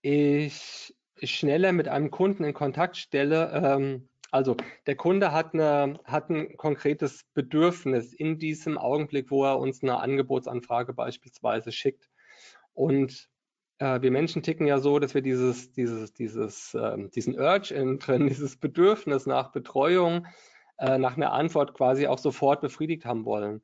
ich 0.00 0.94
schneller 1.22 1.72
mit 1.72 1.88
einem 1.88 2.10
Kunden 2.10 2.44
in 2.44 2.54
Kontakt 2.54 2.96
stelle, 2.96 3.50
ähm, 3.52 4.08
also 4.30 4.56
der 4.86 4.96
Kunde 4.96 5.32
hat, 5.32 5.54
eine, 5.54 5.98
hat 6.04 6.30
ein 6.30 6.56
konkretes 6.56 7.24
Bedürfnis 7.34 8.12
in 8.12 8.38
diesem 8.38 8.76
Augenblick, 8.76 9.30
wo 9.30 9.44
er 9.44 9.58
uns 9.58 9.82
eine 9.82 10.00
Angebotsanfrage 10.00 10.92
beispielsweise 10.92 11.72
schickt. 11.72 12.08
Und 12.74 13.28
äh, 13.78 14.00
wir 14.02 14.10
Menschen 14.10 14.42
ticken 14.42 14.66
ja 14.66 14.78
so, 14.78 14.98
dass 14.98 15.14
wir 15.14 15.22
dieses, 15.22 15.72
dieses, 15.72 16.12
dieses, 16.12 16.74
äh, 16.74 17.08
diesen 17.14 17.38
Urge 17.38 17.74
in 17.74 17.98
drin, 17.98 18.26
dieses 18.28 18.56
Bedürfnis 18.56 19.26
nach 19.26 19.50
Betreuung, 19.50 20.26
äh, 20.78 20.98
nach 20.98 21.16
einer 21.16 21.32
Antwort 21.32 21.74
quasi 21.74 22.06
auch 22.06 22.18
sofort 22.18 22.60
befriedigt 22.60 23.04
haben 23.04 23.24
wollen. 23.24 23.62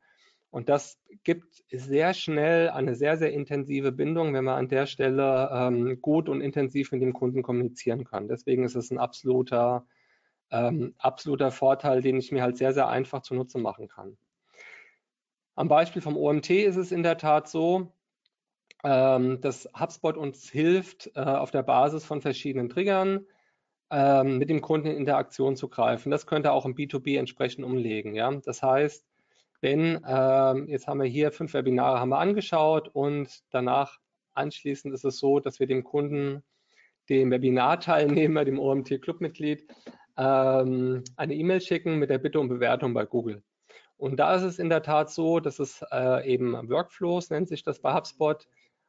Und 0.50 0.68
das 0.68 1.00
gibt 1.24 1.64
sehr 1.70 2.14
schnell 2.14 2.70
eine 2.70 2.94
sehr, 2.94 3.16
sehr 3.16 3.33
intensive 3.33 3.90
Bindung, 3.90 4.35
wenn 4.35 4.44
man 4.44 4.57
an 4.57 4.68
der 4.68 4.87
Stelle 4.87 5.50
ähm, 5.53 6.00
gut 6.00 6.29
und 6.29 6.40
intensiv 6.40 6.92
mit 6.92 7.03
dem 7.03 7.12
Kunden 7.12 7.42
kommunizieren 7.42 8.05
kann. 8.05 8.29
Deswegen 8.29 8.64
ist 8.64 8.77
es 8.77 8.92
ein 8.92 8.98
absoluter 8.98 9.85
ähm, 10.50 10.94
absoluter 10.98 11.50
Vorteil, 11.50 12.00
den 12.00 12.16
ich 12.16 12.33
mir 12.33 12.42
halt 12.42 12.57
sehr, 12.57 12.72
sehr 12.72 12.88
einfach 12.88 13.22
zunutze 13.22 13.59
machen 13.59 13.88
kann. 13.88 14.16
Am 15.54 15.68
Beispiel 15.68 16.02
vom 16.02 16.16
OMT 16.16 16.50
ist 16.50 16.76
es 16.76 16.92
in 16.92 17.02
der 17.02 17.16
Tat 17.16 17.48
so, 17.48 17.92
ähm, 18.83 19.40
dass 19.40 19.68
HubSpot 19.78 20.16
uns 20.16 20.50
hilft, 20.50 21.11
äh, 21.14 21.20
auf 21.20 21.50
der 21.50 21.62
Basis 21.62 22.04
von 22.04 22.20
verschiedenen 22.20 22.68
Triggern 22.68 23.26
ähm, 23.90 24.38
mit 24.38 24.50
dem 24.50 24.61
Kunden 24.61 24.88
in 24.88 24.96
Interaktion 24.96 25.57
zu 25.57 25.68
greifen. 25.68 26.11
Das 26.11 26.26
könnte 26.26 26.52
auch 26.52 26.66
im 26.66 26.74
B2B 26.74 27.18
entsprechend 27.18 27.64
umlegen. 27.64 28.14
Ja? 28.14 28.30
Das 28.44 28.62
heißt, 28.62 29.07
wenn, 29.61 30.00
ähm, 30.07 30.68
jetzt 30.68 30.87
haben 30.87 31.00
wir 31.00 31.09
hier 31.09 31.33
fünf 31.33 31.54
Webinare 31.54 31.98
haben 31.98 32.11
wir 32.11 32.18
angeschaut 32.18 32.88
und 32.88 33.42
danach 33.50 33.98
anschließend 34.35 34.92
ist 34.92 35.04
es 35.04 35.18
so, 35.18 35.40
dass 35.40 35.61
wir 35.61 35.66
dem 35.66 35.85
Kunden, 35.85 36.42
dem 37.09 37.30
Webinarteilnehmer, 37.30 38.45
dem 38.45 38.59
OMT-Clubmitglied, 38.59 39.66
ähm, 40.17 41.03
eine 41.17 41.35
E-Mail 41.35 41.61
schicken 41.61 41.99
mit 41.99 42.11
der 42.11 42.19
Bitte 42.19 42.41
um 42.41 42.49
Bewertung 42.49 42.95
bei 42.95 43.05
Google. 43.05 43.43
Und 43.97 44.17
da 44.17 44.35
ist 44.35 44.43
es 44.43 44.59
in 44.59 44.69
der 44.69 44.83
Tat 44.83 45.11
so, 45.11 45.41
dass 45.41 45.59
es 45.59 45.85
äh, 45.93 46.29
eben 46.31 46.53
Workflows, 46.69 47.31
nennt 47.31 47.49
sich 47.49 47.62
das 47.62 47.81
bei 47.81 47.95
HubSpot, 47.95 48.47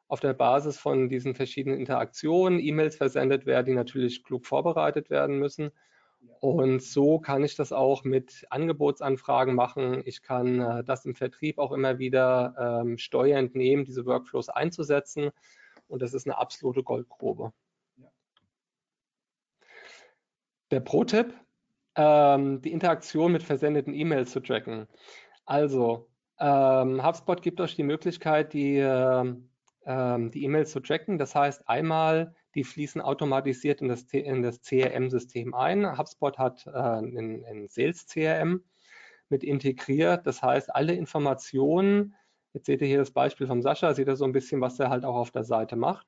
auf 0.07 0.19
der 0.19 0.33
Basis 0.33 0.77
von 0.77 1.09
diesen 1.09 1.35
verschiedenen 1.35 1.79
Interaktionen 1.79 2.59
E-Mails 2.59 2.95
versendet 2.95 3.45
werden, 3.45 3.67
die 3.67 3.73
natürlich 3.73 4.23
klug 4.23 4.45
vorbereitet 4.45 5.09
werden 5.09 5.39
müssen. 5.39 5.71
Und 6.39 6.81
so 6.81 7.19
kann 7.19 7.43
ich 7.43 7.55
das 7.55 7.71
auch 7.71 8.03
mit 8.03 8.45
Angebotsanfragen 8.49 9.55
machen. 9.55 10.01
Ich 10.05 10.21
kann 10.21 10.59
äh, 10.59 10.83
das 10.83 11.05
im 11.05 11.15
Vertrieb 11.15 11.59
auch 11.59 11.71
immer 11.71 11.97
wieder 11.97 12.81
ähm, 12.83 12.97
steuernd 12.97 13.55
nehmen, 13.55 13.85
diese 13.85 14.05
Workflows 14.05 14.49
einzusetzen. 14.49 15.31
Und 15.87 16.01
das 16.01 16.13
ist 16.13 16.27
eine 16.27 16.37
absolute 16.37 16.83
Goldgrube. 16.83 17.51
Der 20.71 20.79
Pro-Tipp, 20.79 21.33
ähm, 21.95 22.61
die 22.61 22.71
Interaktion 22.71 23.31
mit 23.31 23.43
versendeten 23.43 23.93
E-Mails 23.93 24.31
zu 24.31 24.39
tracken. 24.39 24.87
Also, 25.45 26.09
ähm, 26.39 27.05
HubSpot 27.05 27.41
gibt 27.41 27.61
euch 27.61 27.75
die 27.75 27.83
Möglichkeit, 27.83 28.53
die, 28.53 28.77
äh, 28.77 29.23
die 29.85 30.43
E-Mails 30.43 30.71
zu 30.71 30.79
tracken. 30.79 31.17
Das 31.17 31.35
heißt, 31.35 31.69
einmal, 31.69 32.35
die 32.55 32.63
fließen 32.63 33.01
automatisiert 33.01 33.81
in 33.81 33.89
das, 33.89 34.07
das 34.07 34.61
CRM-System 34.61 35.53
ein. 35.53 35.97
HubSpot 35.97 36.37
hat 36.37 36.65
äh, 36.65 36.71
ein, 36.71 37.45
ein 37.45 37.67
Sales-CRM 37.69 38.63
mit 39.29 39.43
integriert. 39.43 40.25
Das 40.25 40.41
heißt, 40.41 40.73
alle 40.73 40.93
Informationen, 40.93 42.15
jetzt 42.53 42.65
seht 42.65 42.81
ihr 42.81 42.87
hier 42.87 42.99
das 42.99 43.11
Beispiel 43.11 43.47
vom 43.47 43.61
Sascha, 43.61 43.93
seht 43.93 44.07
ihr 44.07 44.15
so 44.15 44.25
ein 44.25 44.31
bisschen, 44.31 44.61
was 44.61 44.79
er 44.79 44.89
halt 44.89 45.05
auch 45.05 45.15
auf 45.15 45.31
der 45.31 45.43
Seite 45.43 45.75
macht. 45.75 46.07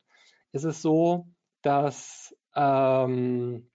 Es 0.53 0.63
ist 0.63 0.81
so, 0.81 1.27
dass 1.61 2.35
ähm, 2.55 3.69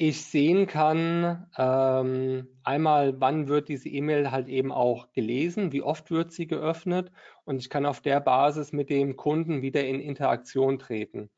ich 0.00 0.24
sehen 0.24 0.68
kann, 0.68 1.48
ähm, 1.58 2.46
einmal, 2.62 3.20
wann 3.20 3.48
wird 3.48 3.68
diese 3.68 3.88
E-Mail 3.88 4.30
halt 4.30 4.46
eben 4.46 4.70
auch 4.70 5.10
gelesen, 5.12 5.72
wie 5.72 5.82
oft 5.82 6.12
wird 6.12 6.30
sie 6.30 6.46
geöffnet 6.46 7.10
und 7.44 7.58
ich 7.58 7.68
kann 7.68 7.84
auf 7.84 8.00
der 8.00 8.20
Basis 8.20 8.72
mit 8.72 8.90
dem 8.90 9.16
Kunden 9.16 9.60
wieder 9.60 9.84
in 9.84 9.98
Interaktion 10.00 10.78
treten. 10.78 11.30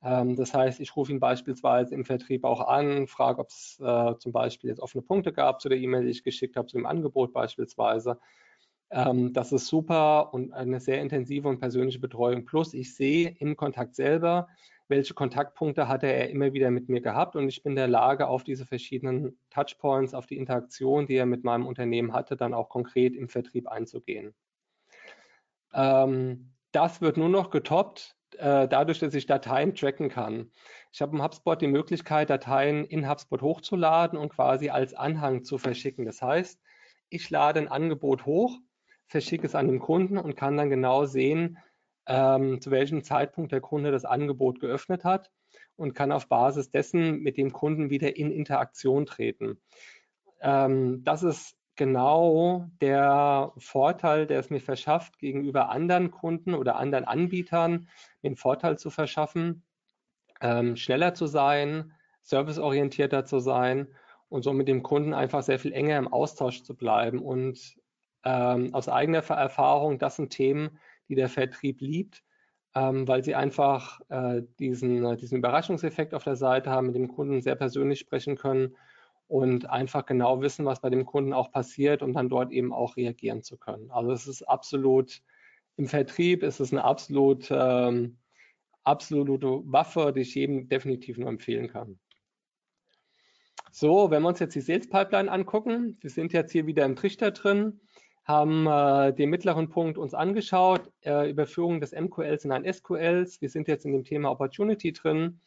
Ähm, 0.00 0.36
das 0.36 0.54
heißt, 0.54 0.78
ich 0.78 0.94
rufe 0.94 1.10
ihn 1.10 1.18
beispielsweise 1.18 1.92
im 1.92 2.04
Vertrieb 2.04 2.44
auch 2.44 2.68
an, 2.68 3.08
frage, 3.08 3.40
ob 3.40 3.48
es 3.48 3.80
äh, 3.82 4.14
zum 4.18 4.30
Beispiel 4.30 4.70
jetzt 4.70 4.80
offene 4.80 5.02
Punkte 5.02 5.32
gab 5.32 5.60
zu 5.60 5.68
der 5.68 5.78
E-Mail, 5.78 6.04
die 6.04 6.10
ich 6.10 6.22
geschickt 6.22 6.54
habe, 6.54 6.68
zu 6.68 6.76
dem 6.76 6.86
Angebot 6.86 7.32
beispielsweise. 7.32 8.20
Ähm, 8.90 9.32
das 9.32 9.50
ist 9.50 9.66
super 9.66 10.32
und 10.32 10.52
eine 10.52 10.78
sehr 10.78 11.00
intensive 11.02 11.48
und 11.48 11.58
persönliche 11.58 11.98
Betreuung. 11.98 12.44
Plus, 12.44 12.74
ich 12.74 12.94
sehe 12.94 13.34
im 13.40 13.56
Kontakt 13.56 13.96
selber, 13.96 14.46
welche 14.88 15.14
Kontaktpunkte 15.14 15.86
hatte 15.88 16.06
er 16.06 16.30
immer 16.30 16.52
wieder 16.52 16.70
mit 16.70 16.88
mir 16.88 17.00
gehabt 17.00 17.36
und 17.36 17.48
ich 17.48 17.62
bin 17.62 17.72
in 17.72 17.76
der 17.76 17.88
Lage, 17.88 18.26
auf 18.26 18.42
diese 18.42 18.66
verschiedenen 18.66 19.38
Touchpoints, 19.50 20.14
auf 20.14 20.26
die 20.26 20.36
Interaktion, 20.36 21.06
die 21.06 21.16
er 21.16 21.26
mit 21.26 21.44
meinem 21.44 21.66
Unternehmen 21.66 22.12
hatte, 22.12 22.36
dann 22.36 22.54
auch 22.54 22.68
konkret 22.68 23.14
im 23.14 23.28
Vertrieb 23.28 23.68
einzugehen. 23.68 24.34
Ähm, 25.74 26.52
das 26.72 27.00
wird 27.00 27.16
nur 27.16 27.28
noch 27.28 27.50
getoppt 27.50 28.16
äh, 28.36 28.68
dadurch, 28.68 28.98
dass 28.98 29.14
ich 29.14 29.26
Dateien 29.26 29.74
tracken 29.74 30.08
kann. 30.08 30.50
Ich 30.92 31.00
habe 31.00 31.16
im 31.16 31.22
HubSpot 31.22 31.60
die 31.60 31.66
Möglichkeit, 31.66 32.30
Dateien 32.30 32.84
in 32.84 33.08
HubSpot 33.08 33.42
hochzuladen 33.42 34.18
und 34.18 34.30
quasi 34.30 34.70
als 34.70 34.94
Anhang 34.94 35.44
zu 35.44 35.58
verschicken. 35.58 36.04
Das 36.04 36.22
heißt, 36.22 36.60
ich 37.10 37.30
lade 37.30 37.60
ein 37.60 37.68
Angebot 37.68 38.26
hoch, 38.26 38.58
verschicke 39.06 39.46
es 39.46 39.54
an 39.54 39.68
den 39.68 39.78
Kunden 39.78 40.18
und 40.18 40.36
kann 40.36 40.56
dann 40.56 40.70
genau 40.70 41.06
sehen, 41.06 41.58
ähm, 42.08 42.60
zu 42.60 42.70
welchem 42.70 43.04
Zeitpunkt 43.04 43.52
der 43.52 43.60
Kunde 43.60 43.92
das 43.92 44.06
Angebot 44.06 44.60
geöffnet 44.60 45.04
hat 45.04 45.30
und 45.76 45.94
kann 45.94 46.10
auf 46.10 46.26
Basis 46.28 46.70
dessen 46.70 47.20
mit 47.20 47.36
dem 47.36 47.52
Kunden 47.52 47.90
wieder 47.90 48.16
in 48.16 48.32
Interaktion 48.32 49.06
treten. 49.06 49.60
Ähm, 50.40 51.04
das 51.04 51.22
ist 51.22 51.56
genau 51.76 52.66
der 52.80 53.52
Vorteil, 53.58 54.26
der 54.26 54.40
es 54.40 54.50
mir 54.50 54.60
verschafft, 54.60 55.18
gegenüber 55.18 55.68
anderen 55.68 56.10
Kunden 56.10 56.54
oder 56.54 56.76
anderen 56.76 57.04
Anbietern 57.04 57.88
den 58.22 58.36
Vorteil 58.36 58.78
zu 58.78 58.90
verschaffen, 58.90 59.62
ähm, 60.40 60.76
schneller 60.76 61.14
zu 61.14 61.26
sein, 61.26 61.92
serviceorientierter 62.22 63.26
zu 63.26 63.38
sein 63.38 63.86
und 64.28 64.42
so 64.42 64.52
mit 64.52 64.66
dem 64.66 64.82
Kunden 64.82 65.12
einfach 65.12 65.42
sehr 65.42 65.58
viel 65.58 65.72
enger 65.72 65.98
im 65.98 66.12
Austausch 66.12 66.62
zu 66.62 66.74
bleiben. 66.74 67.20
Und 67.20 67.76
ähm, 68.24 68.74
aus 68.74 68.88
eigener 68.88 69.18
Erfahrung, 69.18 69.98
das 69.98 70.16
sind 70.16 70.30
Themen, 70.30 70.78
die 71.08 71.14
der 71.14 71.28
Vertrieb 71.28 71.80
liebt, 71.80 72.22
ähm, 72.74 73.08
weil 73.08 73.24
sie 73.24 73.34
einfach 73.34 74.00
äh, 74.08 74.42
diesen, 74.58 75.04
äh, 75.04 75.16
diesen 75.16 75.38
Überraschungseffekt 75.38 76.14
auf 76.14 76.24
der 76.24 76.36
Seite 76.36 76.70
haben, 76.70 76.86
mit 76.86 76.96
dem 76.96 77.08
Kunden 77.08 77.40
sehr 77.40 77.56
persönlich 77.56 77.98
sprechen 77.98 78.36
können 78.36 78.76
und 79.26 79.68
einfach 79.68 80.06
genau 80.06 80.40
wissen, 80.40 80.64
was 80.64 80.80
bei 80.80 80.90
dem 80.90 81.04
Kunden 81.04 81.32
auch 81.32 81.50
passiert 81.50 82.02
und 82.02 82.14
dann 82.14 82.28
dort 82.28 82.50
eben 82.52 82.72
auch 82.72 82.96
reagieren 82.96 83.42
zu 83.42 83.56
können. 83.56 83.90
Also 83.90 84.12
es 84.12 84.26
ist 84.26 84.42
absolut 84.42 85.22
im 85.76 85.86
Vertrieb, 85.86 86.42
ist 86.42 86.60
es 86.60 86.72
eine 86.72 86.84
absolut, 86.84 87.48
ähm, 87.50 88.18
absolute 88.84 89.62
Waffe, 89.64 90.12
die 90.14 90.22
ich 90.22 90.34
jedem 90.34 90.68
definitiv 90.68 91.18
nur 91.18 91.28
empfehlen 91.28 91.68
kann. 91.68 91.98
So, 93.70 94.10
wenn 94.10 94.22
wir 94.22 94.28
uns 94.28 94.38
jetzt 94.38 94.54
die 94.54 94.60
Sales 94.60 94.88
Pipeline 94.88 95.30
angucken, 95.30 95.98
wir 96.00 96.10
sind 96.10 96.32
jetzt 96.32 96.52
hier 96.52 96.66
wieder 96.66 96.84
im 96.86 96.96
Trichter 96.96 97.30
drin 97.30 97.80
haben 98.28 98.66
äh, 98.66 99.14
den 99.14 99.30
mittleren 99.30 99.70
Punkt 99.70 99.96
uns 99.96 100.12
angeschaut, 100.12 100.92
äh, 101.04 101.30
Überführung 101.30 101.80
des 101.80 101.92
MQLs 101.92 102.44
in 102.44 102.52
ein 102.52 102.70
SQLs. 102.70 103.40
Wir 103.40 103.48
sind 103.48 103.68
jetzt 103.68 103.86
in 103.86 103.92
dem 103.92 104.04
Thema 104.04 104.30
Opportunity 104.30 104.92
drin. 104.92 105.40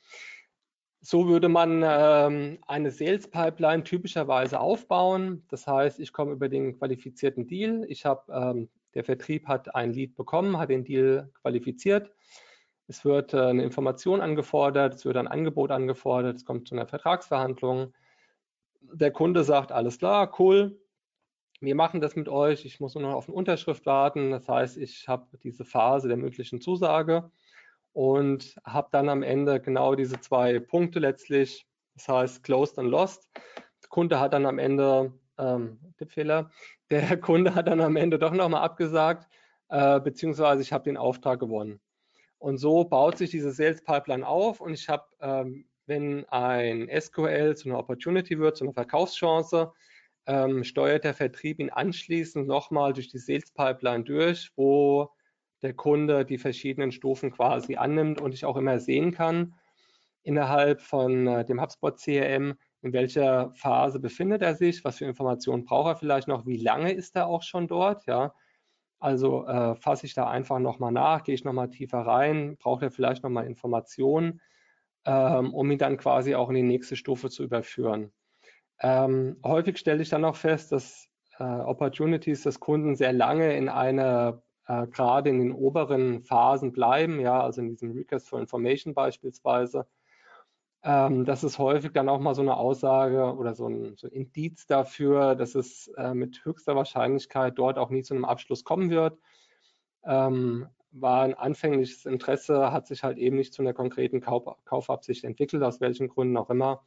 So 0.99 1.27
würde 1.27 1.47
man 1.47 1.83
ähm, 1.85 2.57
eine 2.65 2.91
Sales 2.91 3.29
Pipeline 3.29 3.83
typischerweise 3.83 4.59
aufbauen. 4.59 5.43
Das 5.49 5.67
heißt, 5.67 5.99
ich 5.99 6.11
komme 6.11 6.31
über 6.31 6.49
den 6.49 6.77
qualifizierten 6.77 7.45
Deal. 7.47 7.85
Ich 7.87 8.05
habe, 8.05 8.31
ähm, 8.33 8.69
der 8.95 9.03
Vertrieb 9.03 9.47
hat 9.47 9.75
ein 9.75 9.93
Lead 9.93 10.15
bekommen, 10.15 10.57
hat 10.57 10.69
den 10.69 10.83
Deal 10.83 11.29
qualifiziert. 11.41 12.11
Es 12.87 13.05
wird 13.05 13.35
äh, 13.35 13.41
eine 13.41 13.63
Information 13.63 14.21
angefordert, 14.21 14.95
es 14.95 15.05
wird 15.05 15.17
ein 15.17 15.27
Angebot 15.27 15.69
angefordert, 15.69 16.37
es 16.37 16.45
kommt 16.45 16.67
zu 16.67 16.73
einer 16.73 16.87
Vertragsverhandlung. 16.87 17.93
Der 18.81 19.11
Kunde 19.11 19.43
sagt, 19.43 19.71
alles 19.71 19.99
klar, 19.99 20.33
cool, 20.39 20.79
wir 21.61 21.75
machen 21.75 22.01
das 22.01 22.15
mit 22.15 22.27
euch, 22.27 22.65
ich 22.65 22.79
muss 22.79 22.95
nur 22.95 23.03
noch 23.03 23.13
auf 23.13 23.27
eine 23.27 23.35
Unterschrift 23.35 23.85
warten. 23.85 24.31
Das 24.31 24.49
heißt, 24.49 24.77
ich 24.77 25.07
habe 25.07 25.37
diese 25.37 25.63
Phase 25.63 26.07
der 26.07 26.17
mündlichen 26.17 26.59
Zusage 26.59 27.29
und 27.93 28.55
habe 28.65 28.89
dann 28.91 29.09
am 29.09 29.21
Ende 29.21 29.61
genau 29.61 29.93
diese 29.93 30.19
zwei 30.19 30.59
Punkte 30.59 30.99
letztlich, 30.99 31.67
das 31.93 32.07
heißt 32.07 32.43
closed 32.43 32.79
and 32.79 32.89
lost. 32.89 33.29
Der 33.35 33.89
Kunde 33.89 34.19
hat 34.19 34.33
dann 34.33 34.47
am 34.47 34.57
Ende, 34.57 35.13
ähm, 35.37 35.79
Tippfehler, 35.97 36.49
der 36.89 37.17
Kunde 37.21 37.53
hat 37.53 37.67
dann 37.67 37.79
am 37.81 37.95
Ende 37.95 38.17
doch 38.17 38.31
nochmal 38.31 38.63
abgesagt, 38.63 39.29
äh, 39.69 39.99
beziehungsweise 39.99 40.63
ich 40.63 40.73
habe 40.73 40.85
den 40.85 40.97
Auftrag 40.97 41.39
gewonnen. 41.39 41.79
Und 42.39 42.57
so 42.57 42.85
baut 42.85 43.19
sich 43.19 43.29
diese 43.29 43.51
Sales 43.51 43.83
Pipeline 43.83 44.27
auf 44.27 44.61
und 44.61 44.73
ich 44.73 44.89
habe, 44.89 45.05
ähm, 45.19 45.65
wenn 45.85 46.25
ein 46.29 46.89
SQL 46.89 47.55
zu 47.55 47.69
einer 47.69 47.77
Opportunity 47.77 48.39
wird, 48.39 48.57
zu 48.57 48.63
einer 48.63 48.73
Verkaufschance, 48.73 49.71
ähm, 50.25 50.63
steuert 50.63 51.03
der 51.03 51.13
Vertrieb 51.13 51.59
ihn 51.59 51.69
anschließend 51.69 52.47
nochmal 52.47 52.93
durch 52.93 53.07
die 53.09 53.17
Sales 53.19 53.51
Pipeline 53.51 54.03
durch, 54.03 54.51
wo 54.55 55.09
der 55.61 55.73
Kunde 55.73 56.25
die 56.25 56.37
verschiedenen 56.37 56.91
Stufen 56.91 57.31
quasi 57.31 57.75
annimmt 57.75 58.21
und 58.21 58.33
ich 58.33 58.45
auch 58.45 58.57
immer 58.57 58.79
sehen 58.79 59.11
kann 59.11 59.55
innerhalb 60.23 60.81
von 60.81 61.27
äh, 61.27 61.45
dem 61.45 61.61
HubSpot 61.61 61.97
CRM, 61.97 62.55
in 62.81 62.93
welcher 62.93 63.51
Phase 63.55 63.99
befindet 63.99 64.41
er 64.41 64.55
sich, 64.55 64.83
was 64.83 64.97
für 64.97 65.05
Informationen 65.05 65.65
braucht 65.65 65.87
er 65.89 65.95
vielleicht 65.95 66.27
noch, 66.27 66.45
wie 66.45 66.57
lange 66.57 66.91
ist 66.91 67.15
er 67.15 67.27
auch 67.27 67.43
schon 67.43 67.67
dort, 67.67 68.05
ja. 68.05 68.33
Also 68.99 69.47
äh, 69.47 69.75
fasse 69.75 70.05
ich 70.05 70.13
da 70.13 70.29
einfach 70.29 70.59
nochmal 70.59 70.91
nach, 70.91 71.23
gehe 71.23 71.33
ich 71.35 71.43
nochmal 71.43 71.69
tiefer 71.69 71.99
rein, 72.01 72.57
braucht 72.57 72.83
er 72.83 72.91
vielleicht 72.91 73.23
nochmal 73.23 73.47
Informationen, 73.47 74.41
ähm, 75.05 75.53
um 75.53 75.71
ihn 75.71 75.79
dann 75.79 75.97
quasi 75.97 76.35
auch 76.35 76.49
in 76.49 76.55
die 76.55 76.63
nächste 76.63 76.95
Stufe 76.95 77.29
zu 77.29 77.43
überführen. 77.43 78.13
Ähm, 78.81 79.37
häufig 79.43 79.77
stelle 79.77 80.01
ich 80.01 80.09
dann 80.09 80.25
auch 80.25 80.35
fest, 80.35 80.71
dass 80.71 81.07
äh, 81.37 81.43
Opportunities 81.43 82.43
des 82.43 82.59
Kunden 82.59 82.95
sehr 82.95 83.13
lange 83.13 83.55
in 83.55 83.69
einer, 83.69 84.41
äh, 84.67 84.87
gerade 84.87 85.29
in 85.29 85.39
den 85.39 85.51
oberen 85.51 86.23
Phasen 86.23 86.71
bleiben, 86.71 87.19
ja, 87.19 87.41
also 87.41 87.61
in 87.61 87.69
diesem 87.69 87.91
Request 87.91 88.29
for 88.29 88.39
Information 88.39 88.93
beispielsweise. 88.95 89.87
Ähm, 90.83 91.25
das 91.25 91.43
ist 91.43 91.59
häufig 91.59 91.91
dann 91.93 92.09
auch 92.09 92.19
mal 92.19 92.33
so 92.33 92.41
eine 92.41 92.57
Aussage 92.57 93.35
oder 93.35 93.53
so 93.53 93.67
ein, 93.67 93.95
so 93.97 94.07
ein 94.07 94.13
Indiz 94.13 94.65
dafür, 94.65 95.35
dass 95.35 95.53
es 95.53 95.87
äh, 95.97 96.15
mit 96.15 96.43
höchster 96.43 96.75
Wahrscheinlichkeit 96.75 97.57
dort 97.57 97.77
auch 97.77 97.91
nie 97.91 98.01
zu 98.01 98.15
einem 98.15 98.25
Abschluss 98.25 98.63
kommen 98.63 98.89
wird. 98.89 99.19
Ähm, 100.03 100.67
war 100.91 101.23
ein 101.23 101.35
anfängliches 101.35 102.05
Interesse, 102.05 102.71
hat 102.71 102.87
sich 102.87 103.03
halt 103.03 103.17
eben 103.19 103.37
nicht 103.37 103.53
zu 103.53 103.61
einer 103.61 103.73
konkreten 103.73 104.21
Kauf, 104.21 104.43
Kaufabsicht 104.65 105.23
entwickelt, 105.23 105.63
aus 105.63 105.81
welchen 105.81 106.07
Gründen 106.09 106.35
auch 106.37 106.49
immer. 106.49 106.83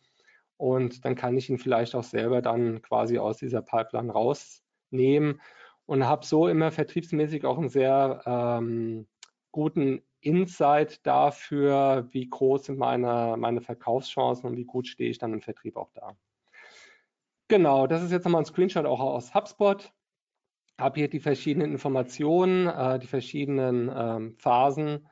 Und 0.56 1.04
dann 1.04 1.16
kann 1.16 1.36
ich 1.36 1.50
ihn 1.50 1.58
vielleicht 1.58 1.94
auch 1.94 2.04
selber 2.04 2.42
dann 2.42 2.80
quasi 2.82 3.18
aus 3.18 3.38
dieser 3.38 3.62
Pipeline 3.62 4.12
rausnehmen 4.12 5.40
und 5.86 6.06
habe 6.06 6.24
so 6.24 6.48
immer 6.48 6.70
vertriebsmäßig 6.70 7.44
auch 7.44 7.58
einen 7.58 7.68
sehr 7.68 8.22
ähm, 8.26 9.06
guten 9.50 10.02
Insight 10.20 11.04
dafür, 11.06 12.08
wie 12.10 12.28
groß 12.28 12.64
sind 12.64 12.78
meine, 12.78 13.36
meine 13.36 13.60
Verkaufschancen 13.60 14.48
und 14.48 14.56
wie 14.56 14.64
gut 14.64 14.86
stehe 14.86 15.10
ich 15.10 15.18
dann 15.18 15.34
im 15.34 15.42
Vertrieb 15.42 15.76
auch 15.76 15.90
da. 15.92 16.16
Genau, 17.48 17.86
das 17.86 18.02
ist 18.02 18.10
jetzt 18.10 18.24
nochmal 18.24 18.42
ein 18.42 18.46
Screenshot 18.46 18.86
auch 18.86 19.00
aus 19.00 19.34
HubSpot. 19.34 19.92
Habe 20.80 20.98
hier 20.98 21.08
die 21.08 21.20
verschiedenen 21.20 21.72
Informationen, 21.72 22.66
äh, 22.66 22.98
die 22.98 23.06
verschiedenen 23.06 23.92
ähm, 23.94 24.36
Phasen, 24.38 25.06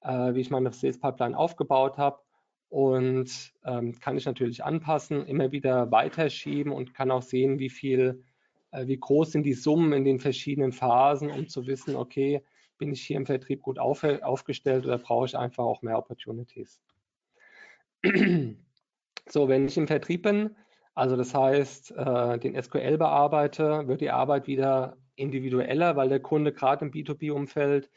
äh, 0.00 0.34
wie 0.34 0.40
ich 0.40 0.50
meine 0.50 0.72
Sales 0.72 0.98
Pipeline 0.98 1.38
aufgebaut 1.38 1.96
habe 1.96 2.25
und 2.68 3.52
ähm, 3.64 3.98
kann 4.00 4.16
ich 4.16 4.26
natürlich 4.26 4.64
anpassen, 4.64 5.26
immer 5.26 5.52
wieder 5.52 5.90
weiterschieben 5.90 6.72
und 6.72 6.94
kann 6.94 7.10
auch 7.10 7.22
sehen, 7.22 7.58
wie 7.58 7.70
viel, 7.70 8.24
äh, 8.72 8.86
wie 8.86 8.98
groß 8.98 9.32
sind 9.32 9.44
die 9.44 9.54
Summen 9.54 9.92
in 9.92 10.04
den 10.04 10.18
verschiedenen 10.18 10.72
Phasen, 10.72 11.30
um 11.30 11.48
zu 11.48 11.66
wissen, 11.66 11.96
okay, 11.96 12.42
bin 12.78 12.92
ich 12.92 13.02
hier 13.02 13.16
im 13.16 13.26
Vertrieb 13.26 13.62
gut 13.62 13.78
auf, 13.78 14.04
aufgestellt 14.04 14.84
oder 14.84 14.98
brauche 14.98 15.26
ich 15.26 15.36
einfach 15.36 15.64
auch 15.64 15.82
mehr 15.82 15.98
Opportunities. 15.98 16.80
so, 19.28 19.48
wenn 19.48 19.66
ich 19.66 19.76
im 19.76 19.86
Vertrieb 19.86 20.22
bin, 20.22 20.56
also 20.94 21.16
das 21.16 21.34
heißt, 21.34 21.92
äh, 21.92 22.38
den 22.38 22.60
SQL 22.60 22.98
bearbeite, 22.98 23.86
wird 23.86 24.00
die 24.00 24.10
Arbeit 24.10 24.46
wieder 24.46 24.96
individueller, 25.14 25.96
weil 25.96 26.08
der 26.08 26.20
Kunde 26.20 26.52
gerade 26.52 26.84
im 26.84 26.90
B2B-Umfeld 26.90 27.90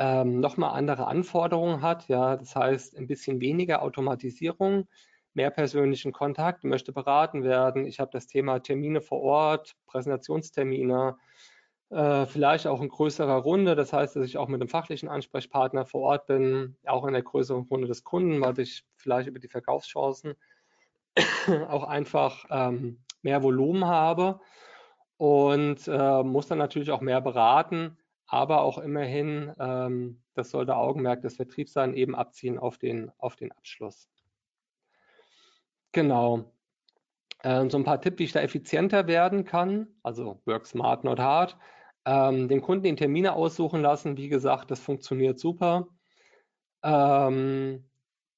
ähm, 0.00 0.40
nochmal 0.40 0.72
andere 0.76 1.06
Anforderungen 1.06 1.82
hat. 1.82 2.08
Ja, 2.08 2.36
das 2.36 2.56
heißt, 2.56 2.96
ein 2.96 3.06
bisschen 3.06 3.40
weniger 3.40 3.82
Automatisierung, 3.82 4.88
mehr 5.34 5.50
persönlichen 5.50 6.10
Kontakt, 6.10 6.64
möchte 6.64 6.90
beraten 6.90 7.44
werden. 7.44 7.84
Ich 7.86 8.00
habe 8.00 8.10
das 8.10 8.26
Thema 8.26 8.60
Termine 8.60 9.02
vor 9.02 9.20
Ort, 9.20 9.76
Präsentationstermine, 9.86 11.18
äh, 11.90 12.24
vielleicht 12.24 12.66
auch 12.66 12.80
in 12.80 12.88
größerer 12.88 13.36
Runde. 13.36 13.76
Das 13.76 13.92
heißt, 13.92 14.16
dass 14.16 14.24
ich 14.24 14.38
auch 14.38 14.48
mit 14.48 14.62
einem 14.62 14.70
fachlichen 14.70 15.10
Ansprechpartner 15.10 15.84
vor 15.84 16.00
Ort 16.00 16.26
bin, 16.26 16.78
auch 16.86 17.04
in 17.04 17.12
der 17.12 17.22
größeren 17.22 17.64
Runde 17.64 17.86
des 17.86 18.02
Kunden, 18.02 18.40
weil 18.40 18.58
ich 18.58 18.86
vielleicht 18.96 19.28
über 19.28 19.38
die 19.38 19.48
Verkaufschancen 19.48 20.34
auch 21.68 21.84
einfach 21.84 22.46
ähm, 22.48 23.04
mehr 23.20 23.42
Volumen 23.42 23.84
habe 23.84 24.40
und 25.18 25.86
äh, 25.88 26.22
muss 26.22 26.46
dann 26.46 26.56
natürlich 26.56 26.90
auch 26.90 27.02
mehr 27.02 27.20
beraten, 27.20 27.98
aber 28.30 28.62
auch 28.62 28.78
immerhin, 28.78 29.52
ähm, 29.58 30.22
das 30.34 30.50
soll 30.50 30.64
der 30.64 30.78
Augenmerk 30.78 31.20
des 31.20 31.34
Vertriebs 31.34 31.72
sein, 31.72 31.94
eben 31.94 32.14
abziehen 32.14 32.58
auf 32.58 32.78
den, 32.78 33.10
auf 33.18 33.34
den 33.34 33.50
Abschluss. 33.50 34.08
Genau. 35.90 36.52
Äh, 37.42 37.68
so 37.68 37.76
ein 37.76 37.84
paar 37.84 38.00
Tipps, 38.00 38.20
wie 38.20 38.24
ich 38.24 38.32
da 38.32 38.40
effizienter 38.40 39.08
werden 39.08 39.44
kann, 39.44 39.88
also 40.04 40.40
work 40.44 40.64
smart, 40.64 41.02
not 41.02 41.18
hard. 41.18 41.58
Ähm, 42.04 42.46
den 42.46 42.60
Kunden 42.60 42.84
den 42.84 42.96
Termine 42.96 43.32
aussuchen 43.32 43.82
lassen, 43.82 44.16
wie 44.16 44.28
gesagt, 44.28 44.70
das 44.70 44.78
funktioniert 44.78 45.40
super. 45.40 45.88
Ähm, 46.84 47.84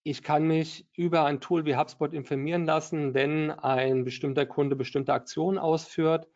ich 0.04 0.22
kann 0.22 0.46
mich 0.46 0.88
über 0.96 1.26
ein 1.26 1.40
Tool 1.40 1.66
wie 1.66 1.76
HubSpot 1.76 2.14
informieren 2.14 2.64
lassen, 2.64 3.12
wenn 3.12 3.50
ein 3.50 4.04
bestimmter 4.04 4.46
Kunde 4.46 4.74
bestimmte 4.74 5.12
Aktionen 5.12 5.58
ausführt. 5.58 6.28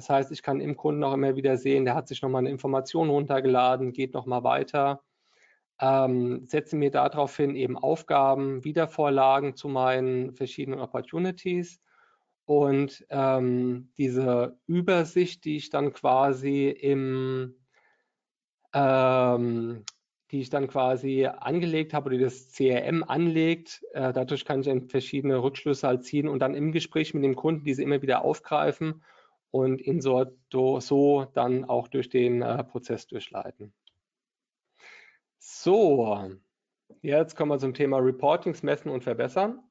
Das 0.00 0.08
heißt, 0.08 0.32
ich 0.32 0.42
kann 0.42 0.62
im 0.62 0.78
Kunden 0.78 1.04
auch 1.04 1.12
immer 1.12 1.36
wieder 1.36 1.58
sehen, 1.58 1.84
der 1.84 1.94
hat 1.94 2.08
sich 2.08 2.22
nochmal 2.22 2.38
eine 2.38 2.48
Information 2.48 3.10
runtergeladen, 3.10 3.92
geht 3.92 4.14
nochmal 4.14 4.44
weiter, 4.44 5.02
ähm, 5.78 6.46
setze 6.46 6.74
mir 6.74 6.90
daraufhin 6.90 7.54
eben 7.54 7.76
Aufgaben, 7.76 8.64
Wiedervorlagen 8.64 9.56
zu 9.56 9.68
meinen 9.68 10.32
verschiedenen 10.32 10.80
Opportunities 10.80 11.82
und 12.46 13.04
ähm, 13.10 13.92
diese 13.98 14.58
Übersicht, 14.66 15.44
die 15.44 15.56
ich 15.56 15.68
dann 15.68 15.92
quasi 15.92 16.70
im 16.70 17.56
ähm, 18.72 19.84
die 20.30 20.40
ich 20.40 20.48
dann 20.48 20.66
quasi 20.66 21.26
angelegt 21.26 21.92
habe 21.92 22.06
oder 22.06 22.16
die 22.16 22.24
das 22.24 22.52
CRM 22.52 23.02
anlegt. 23.02 23.82
Äh, 23.92 24.14
dadurch 24.14 24.46
kann 24.46 24.60
ich 24.60 24.66
dann 24.66 24.88
verschiedene 24.88 25.42
Rückschlüsse 25.42 25.86
halt 25.86 26.04
ziehen 26.04 26.26
und 26.26 26.38
dann 26.38 26.54
im 26.54 26.72
Gespräch 26.72 27.12
mit 27.12 27.22
dem 27.22 27.36
Kunden 27.36 27.64
diese 27.64 27.82
immer 27.82 28.00
wieder 28.00 28.24
aufgreifen 28.24 29.02
und 29.50 29.80
ihn 29.80 30.00
so, 30.00 30.26
so 30.50 31.24
dann 31.34 31.64
auch 31.64 31.88
durch 31.88 32.08
den 32.08 32.42
äh, 32.42 32.62
Prozess 32.64 33.06
durchleiten. 33.06 33.74
So, 35.38 36.30
jetzt 37.02 37.36
kommen 37.36 37.50
wir 37.50 37.58
zum 37.58 37.74
Thema 37.74 37.98
Reportings, 37.98 38.62
Messen 38.62 38.90
und 38.90 39.02
Verbessern. 39.02 39.62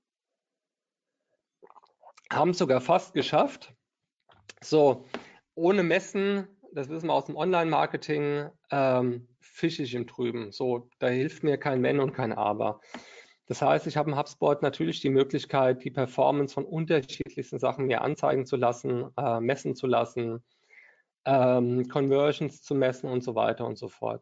Haben 2.32 2.52
es 2.52 2.58
sogar 2.58 2.82
fast 2.82 3.14
geschafft. 3.14 3.74
So, 4.62 5.06
ohne 5.56 5.84
Messen, 5.84 6.48
das 6.74 6.90
wissen 6.90 7.08
wir 7.08 7.14
aus 7.14 7.26
dem 7.26 7.36
Online-Marketing, 7.36 8.50
ähm, 8.72 9.28
fische 9.40 9.84
ich 9.84 9.96
im 9.96 10.08
Trüben. 10.08 10.52
So, 10.52 10.90
da 11.00 11.08
hilft 11.08 11.44
mir 11.44 11.58
kein 11.58 11.82
Wenn 11.84 12.00
und 12.00 12.14
kein 12.14 12.34
Aber. 12.34 12.82
Das 13.50 13.64
heißt, 13.64 13.88
ich 13.88 13.97
habe 13.97 14.12
im 14.12 14.18
HubSpot 14.18 14.62
natürlich 14.62 15.02
die 15.02 15.10
Möglichkeit, 15.10 15.84
die 15.84 15.89
Performance 15.89 16.54
von 16.54 16.66
unterschiedlichsten 16.66 17.58
Sachen 17.58 17.88
mir 17.88 18.04
anzeigen 18.04 18.45
zu 18.45 18.58
lassen, 18.58 19.10
äh, 19.18 19.39
messen 19.39 19.76
zu 19.76 19.88
lassen, 19.88 20.43
ähm, 21.26 21.88
Conversions 21.89 22.62
zu 22.62 22.76
messen 22.76 23.10
und 23.10 23.24
so 23.24 23.34
weiter 23.34 23.66
und 23.66 23.76
so 23.76 23.88
fort. 23.88 24.22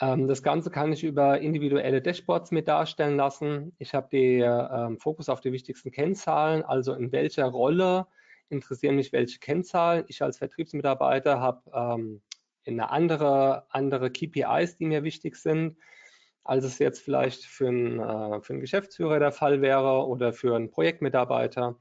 Ähm, 0.00 0.26
das 0.26 0.42
Ganze 0.42 0.72
kann 0.72 0.92
ich 0.92 1.04
über 1.04 1.38
individuelle 1.38 2.02
Dashboards 2.02 2.50
mir 2.50 2.64
darstellen 2.64 3.16
lassen. 3.16 3.72
Ich 3.78 3.94
habe 3.94 4.08
den 4.08 4.42
ähm, 4.42 4.98
Fokus 4.98 5.28
auf 5.28 5.40
die 5.40 5.52
wichtigsten 5.52 5.92
Kennzahlen, 5.92 6.64
also 6.64 6.94
in 6.94 7.12
welcher 7.12 7.46
Rolle 7.46 8.08
interessieren 8.48 8.96
mich 8.96 9.12
welche 9.12 9.38
Kennzahlen. 9.38 10.06
Ich 10.08 10.22
als 10.22 10.38
Vertriebsmitarbeiter 10.38 11.38
habe 11.38 11.62
ähm, 11.72 12.20
eine 12.66 12.90
andere, 12.90 13.66
andere 13.70 14.10
KPIs, 14.10 14.76
die 14.76 14.86
mir 14.86 15.04
wichtig 15.04 15.36
sind 15.36 15.76
als 16.44 16.64
es 16.64 16.78
jetzt 16.78 17.00
vielleicht 17.00 17.44
für 17.44 17.68
einen, 17.68 18.00
äh, 18.00 18.40
für 18.40 18.52
einen 18.52 18.60
Geschäftsführer 18.60 19.18
der 19.18 19.32
Fall 19.32 19.60
wäre 19.62 20.06
oder 20.06 20.32
für 20.32 20.56
einen 20.56 20.70
Projektmitarbeiter. 20.70 21.76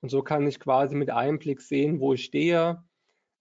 Und 0.00 0.08
so 0.10 0.22
kann 0.22 0.46
ich 0.46 0.60
quasi 0.60 0.94
mit 0.94 1.10
einem 1.10 1.38
Blick 1.38 1.60
sehen, 1.60 2.00
wo 2.00 2.14
ich 2.14 2.24
stehe, 2.24 2.84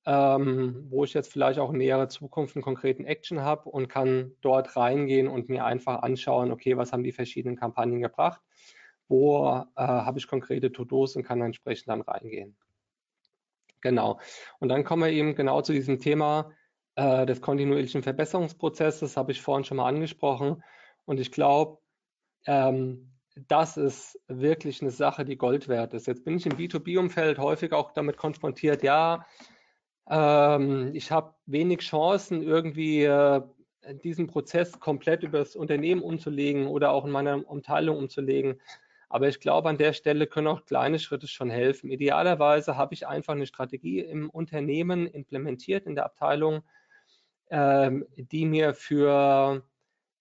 ähm, 0.06 0.86
wo 0.90 1.04
ich 1.04 1.14
jetzt 1.14 1.32
vielleicht 1.32 1.60
auch 1.60 1.72
in 1.72 1.78
näherer 1.78 2.10
Zukunft 2.10 2.56
einen 2.56 2.64
konkreten 2.64 3.06
Action 3.06 3.42
habe 3.42 3.70
und 3.70 3.88
kann 3.88 4.34
dort 4.42 4.76
reingehen 4.76 5.28
und 5.28 5.50
mir 5.50 5.66
einfach 5.66 6.04
anschauen, 6.04 6.52
okay, 6.52 6.78
was 6.78 6.94
haben 6.94 7.04
die 7.04 7.12
verschiedenen 7.12 7.58
Kampagnen 7.58 8.02
gebracht, 8.02 8.42
wo 9.08 9.64
äh, 9.76 9.82
habe 9.82 10.20
ich 10.20 10.28
konkrete 10.28 10.72
To-Dos 10.72 11.16
und 11.16 11.24
kann 11.24 11.42
entsprechend 11.42 11.90
dann 11.90 12.02
reingehen. 12.02 12.56
Genau. 13.82 14.20
Und 14.60 14.70
dann 14.70 14.84
kommen 14.84 15.04
wir 15.04 15.12
eben 15.12 15.36
genau 15.36 15.62
zu 15.62 15.74
diesem 15.74 16.00
Thema, 16.00 16.52
äh, 16.96 17.26
des 17.26 17.42
kontinuierlichen 17.42 18.04
Verbesserungsprozesses, 18.04 19.18
habe 19.18 19.32
ich 19.32 19.42
vorhin 19.42 19.66
schon 19.66 19.78
mal 19.78 19.88
angesprochen. 19.88 20.64
Und 21.06 21.20
ich 21.20 21.32
glaube, 21.32 21.80
ähm, 22.46 23.12
das 23.48 23.78
ist 23.78 24.20
wirklich 24.28 24.82
eine 24.82 24.92
Sache, 24.92 25.26
die 25.26 25.38
Gold 25.38 25.68
wert 25.68 25.94
ist. 25.94 26.08
Jetzt 26.08 26.24
bin 26.24 26.38
ich 26.38 26.46
im 26.46 26.54
B2B-Umfeld 26.54 27.38
häufig 27.38 27.74
auch 27.74 27.92
damit 27.92 28.18
konfrontiert, 28.18 28.82
ja, 28.84 29.26
ähm, 30.10 30.92
ich 30.94 31.12
habe 31.12 31.34
wenig 31.46 31.80
Chancen, 31.80 32.44
irgendwie 32.44 33.04
äh, 33.04 33.42
diesen 34.04 34.28
Prozess 34.28 34.80
komplett 34.80 35.24
über 35.24 35.40
das 35.40 35.56
Unternehmen 35.56 36.02
umzulegen 36.02 36.68
oder 36.68 36.92
auch 36.92 37.06
in 37.06 37.12
meiner 37.12 37.48
Umteilung 37.50 37.98
umzulegen. 37.98 38.62
Aber 39.10 39.28
ich 39.28 39.40
glaube, 39.40 39.70
an 39.70 39.78
der 39.78 39.94
Stelle 39.94 40.28
können 40.28 40.48
auch 40.48 40.66
kleine 40.66 41.00
Schritte 41.00 41.28
schon 41.28 41.50
helfen. 41.50 41.90
Idealerweise 41.90 42.76
habe 42.78 42.94
ich 42.94 43.08
einfach 43.08 43.34
eine 43.34 43.46
Strategie 43.46 44.00
im 44.00 44.30
Unternehmen 44.30 45.08
implementiert, 45.08 45.86
in 45.86 45.96
der 45.96 46.06
Abteilung, 46.06 46.64
ähm, 47.50 48.06
die 48.16 48.46
mir 48.46 48.74
für 48.74 49.64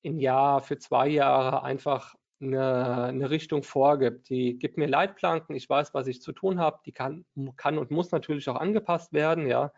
ein 0.05 0.19
Jahr, 0.19 0.61
für 0.61 0.79
zwei 0.79 1.09
Jahre 1.09 1.63
einfach 1.63 2.15
eine, 2.41 3.05
eine, 3.05 3.31
Richtung 3.31 3.63
vorgibt. 3.63 4.29
Die 4.29 4.59
gibt 4.59 4.77
mir 4.77 4.87
Leitplanken, 4.87 5.55
ich 5.55 5.69
weiß, 5.69 5.95
was 5.95 6.07
ich 6.07 6.21
zu 6.21 6.33
tun 6.33 6.61
habe, 6.61 6.81
die 6.85 6.93
kann, 6.93 7.25
kann 7.57 7.79
und 7.79 7.91
muss 7.91 8.11
natürlich 8.11 8.49
auch 8.49 8.57
angepasst 8.57 9.13
werden, 9.13 9.47
ja. 9.47 9.73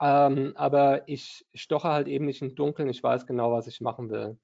Ähm, 0.00 0.52
aber 0.56 1.08
ich 1.08 1.46
stoche 1.54 1.88
halt 1.88 2.08
eben 2.08 2.26
nicht 2.26 2.42
im 2.42 2.54
Dunkeln, 2.54 2.88
ich 2.88 3.02
weiß 3.02 3.26
genau, 3.26 3.52
was 3.52 3.66
ich 3.66 3.80
machen 3.80 4.10
will. 4.10 4.38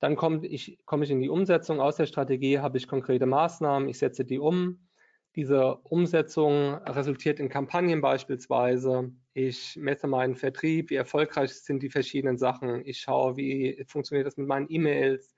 Dann 0.00 0.16
komme 0.16 0.46
ich, 0.46 0.78
komm 0.84 1.02
ich 1.02 1.10
in 1.10 1.20
die 1.20 1.28
Umsetzung 1.28 1.80
aus 1.80 1.96
der 1.96 2.06
Strategie, 2.06 2.58
habe 2.58 2.76
ich 2.76 2.88
konkrete 2.88 3.26
Maßnahmen, 3.26 3.88
ich 3.88 3.98
setze 3.98 4.24
die 4.24 4.38
um. 4.38 4.88
Diese 5.36 5.76
Umsetzung 5.76 6.74
resultiert 6.74 7.40
in 7.40 7.48
Kampagnen 7.48 8.00
beispielsweise. 8.00 9.12
Ich 9.38 9.76
messe 9.76 10.06
meinen 10.06 10.34
Vertrieb, 10.34 10.88
wie 10.88 10.94
erfolgreich 10.94 11.52
sind 11.52 11.82
die 11.82 11.90
verschiedenen 11.90 12.38
Sachen. 12.38 12.80
Ich 12.86 13.00
schaue, 13.00 13.36
wie 13.36 13.84
funktioniert 13.86 14.26
das 14.26 14.38
mit 14.38 14.48
meinen 14.48 14.64
E-Mails. 14.70 15.34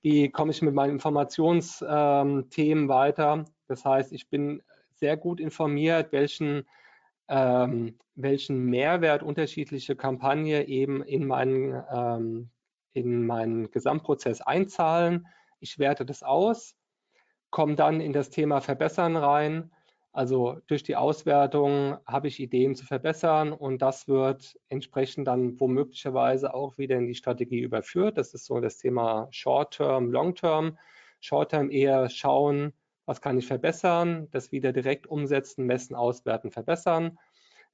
Wie 0.00 0.30
komme 0.30 0.52
ich 0.52 0.62
mit 0.62 0.72
meinen 0.72 0.92
Informationsthemen 0.92 2.84
ähm, 2.84 2.88
weiter? 2.88 3.44
Das 3.68 3.84
heißt, 3.84 4.14
ich 4.14 4.30
bin 4.30 4.62
sehr 4.94 5.18
gut 5.18 5.38
informiert, 5.38 6.12
welchen, 6.12 6.66
ähm, 7.28 7.98
welchen 8.14 8.64
Mehrwert 8.70 9.22
unterschiedliche 9.22 9.96
Kampagne 9.96 10.66
eben 10.66 11.02
in 11.02 11.26
meinen, 11.26 11.84
ähm, 11.92 12.48
in 12.94 13.26
meinen 13.26 13.70
Gesamtprozess 13.70 14.40
einzahlen. 14.40 15.26
Ich 15.60 15.78
werte 15.78 16.06
das 16.06 16.22
aus, 16.22 16.74
komme 17.50 17.74
dann 17.74 18.00
in 18.00 18.14
das 18.14 18.30
Thema 18.30 18.62
Verbessern 18.62 19.14
rein 19.14 19.70
also 20.16 20.62
durch 20.66 20.82
die 20.82 20.96
Auswertung 20.96 21.98
habe 22.06 22.28
ich 22.28 22.40
Ideen 22.40 22.74
zu 22.74 22.86
verbessern 22.86 23.52
und 23.52 23.82
das 23.82 24.08
wird 24.08 24.58
entsprechend 24.70 25.28
dann 25.28 25.60
womöglicherweise 25.60 26.54
auch 26.54 26.78
wieder 26.78 26.96
in 26.96 27.06
die 27.06 27.14
Strategie 27.14 27.60
überführt. 27.60 28.16
Das 28.16 28.32
ist 28.32 28.46
so 28.46 28.58
das 28.60 28.78
Thema 28.78 29.28
Short-Term, 29.30 30.10
Long-Term. 30.10 30.78
Short-Term 31.20 31.70
eher 31.70 32.08
schauen, 32.08 32.72
was 33.04 33.20
kann 33.20 33.36
ich 33.36 33.46
verbessern, 33.46 34.28
das 34.30 34.52
wieder 34.52 34.72
direkt 34.72 35.06
umsetzen, 35.06 35.66
messen, 35.66 35.94
auswerten, 35.94 36.50
verbessern. 36.50 37.18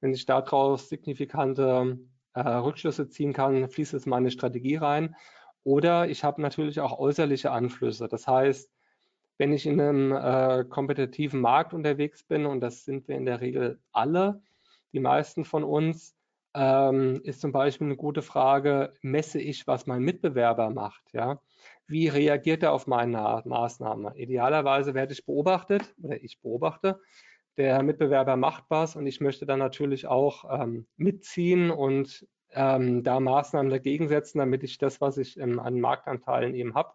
Wenn 0.01 0.13
ich 0.13 0.25
daraus 0.25 0.89
signifikante 0.89 1.97
äh, 2.33 2.41
Rückschlüsse 2.41 3.07
ziehen 3.07 3.31
kann, 3.31 3.69
fließt 3.69 3.93
es 3.93 4.05
in 4.05 4.09
meine 4.09 4.31
Strategie 4.31 4.75
rein. 4.75 5.15
Oder 5.63 6.09
ich 6.09 6.25
habe 6.25 6.41
natürlich 6.41 6.81
auch 6.81 6.99
äußerliche 6.99 7.51
Anflüsse. 7.51 8.09
Das 8.09 8.27
heißt, 8.27 8.69
wenn 9.37 9.53
ich 9.53 9.65
in 9.65 9.79
einem 9.79 10.11
äh, 10.11 10.63
kompetitiven 10.65 11.41
Markt 11.41 11.73
unterwegs 11.73 12.23
bin, 12.23 12.45
und 12.45 12.61
das 12.61 12.85
sind 12.85 13.07
wir 13.07 13.15
in 13.15 13.25
der 13.25 13.41
Regel 13.41 13.79
alle, 13.91 14.41
die 14.93 14.99
meisten 14.99 15.43
von 15.45 15.63
uns, 15.63 16.15
ähm, 16.55 17.21
ist 17.23 17.41
zum 17.41 17.51
Beispiel 17.51 17.87
eine 17.87 17.95
gute 17.95 18.21
Frage, 18.21 18.93
messe 19.01 19.41
ich, 19.41 19.65
was 19.65 19.87
mein 19.87 20.03
Mitbewerber 20.03 20.69
macht? 20.69 21.01
Ja? 21.13 21.41
Wie 21.87 22.07
reagiert 22.07 22.63
er 22.63 22.73
auf 22.73 22.85
meine 22.87 23.41
Maßnahme? 23.45 24.13
Idealerweise 24.15 24.93
werde 24.93 25.13
ich 25.13 25.25
beobachtet 25.25 25.93
oder 26.01 26.21
ich 26.23 26.39
beobachte, 26.41 26.99
der 27.57 27.81
Mitbewerber 27.83 28.35
macht 28.35 28.65
was 28.69 28.95
und 28.95 29.05
ich 29.07 29.19
möchte 29.19 29.45
dann 29.45 29.59
natürlich 29.59 30.07
auch 30.07 30.61
ähm, 30.61 30.87
mitziehen 30.97 31.71
und 31.71 32.27
ähm, 32.51 33.03
da 33.03 33.19
Maßnahmen 33.19 33.71
dagegen 33.71 34.07
setzen, 34.07 34.37
damit 34.37 34.63
ich 34.63 34.77
das, 34.77 35.01
was 35.01 35.17
ich 35.17 35.39
ähm, 35.39 35.59
an 35.59 35.79
Marktanteilen 35.79 36.53
eben 36.53 36.75
habe, 36.75 36.93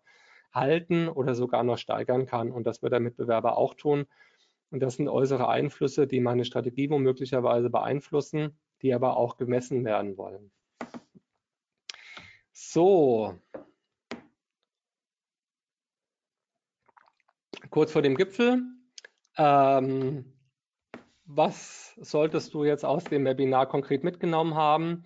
halten 0.53 1.09
oder 1.09 1.35
sogar 1.35 1.65
noch 1.65 1.79
steigern 1.79 2.27
kann. 2.27 2.51
Und 2.51 2.67
das 2.67 2.83
wird 2.83 2.93
der 2.93 3.01
Mitbewerber 3.01 3.57
auch 3.57 3.75
tun. 3.75 4.07
Und 4.71 4.81
das 4.81 4.97
sind 4.97 5.09
äußere 5.09 5.49
Einflüsse, 5.49 6.07
die 6.07 6.21
meine 6.21 6.45
Strategie 6.45 6.91
womöglicherweise 6.91 7.71
beeinflussen, 7.71 8.59
die 8.83 8.93
aber 8.93 9.17
auch 9.17 9.37
gemessen 9.37 9.85
werden 9.85 10.17
wollen. 10.17 10.51
So. 12.53 13.39
Kurz 17.71 17.93
vor 17.93 18.03
dem 18.03 18.17
Gipfel. 18.17 18.63
Ähm, 19.37 20.33
was 21.25 21.95
solltest 22.01 22.55
du 22.55 22.65
jetzt 22.65 22.85
aus 22.85 23.05
dem 23.05 23.25
Webinar 23.25 23.69
konkret 23.69 24.03
mitgenommen 24.03 24.55
haben? 24.55 25.05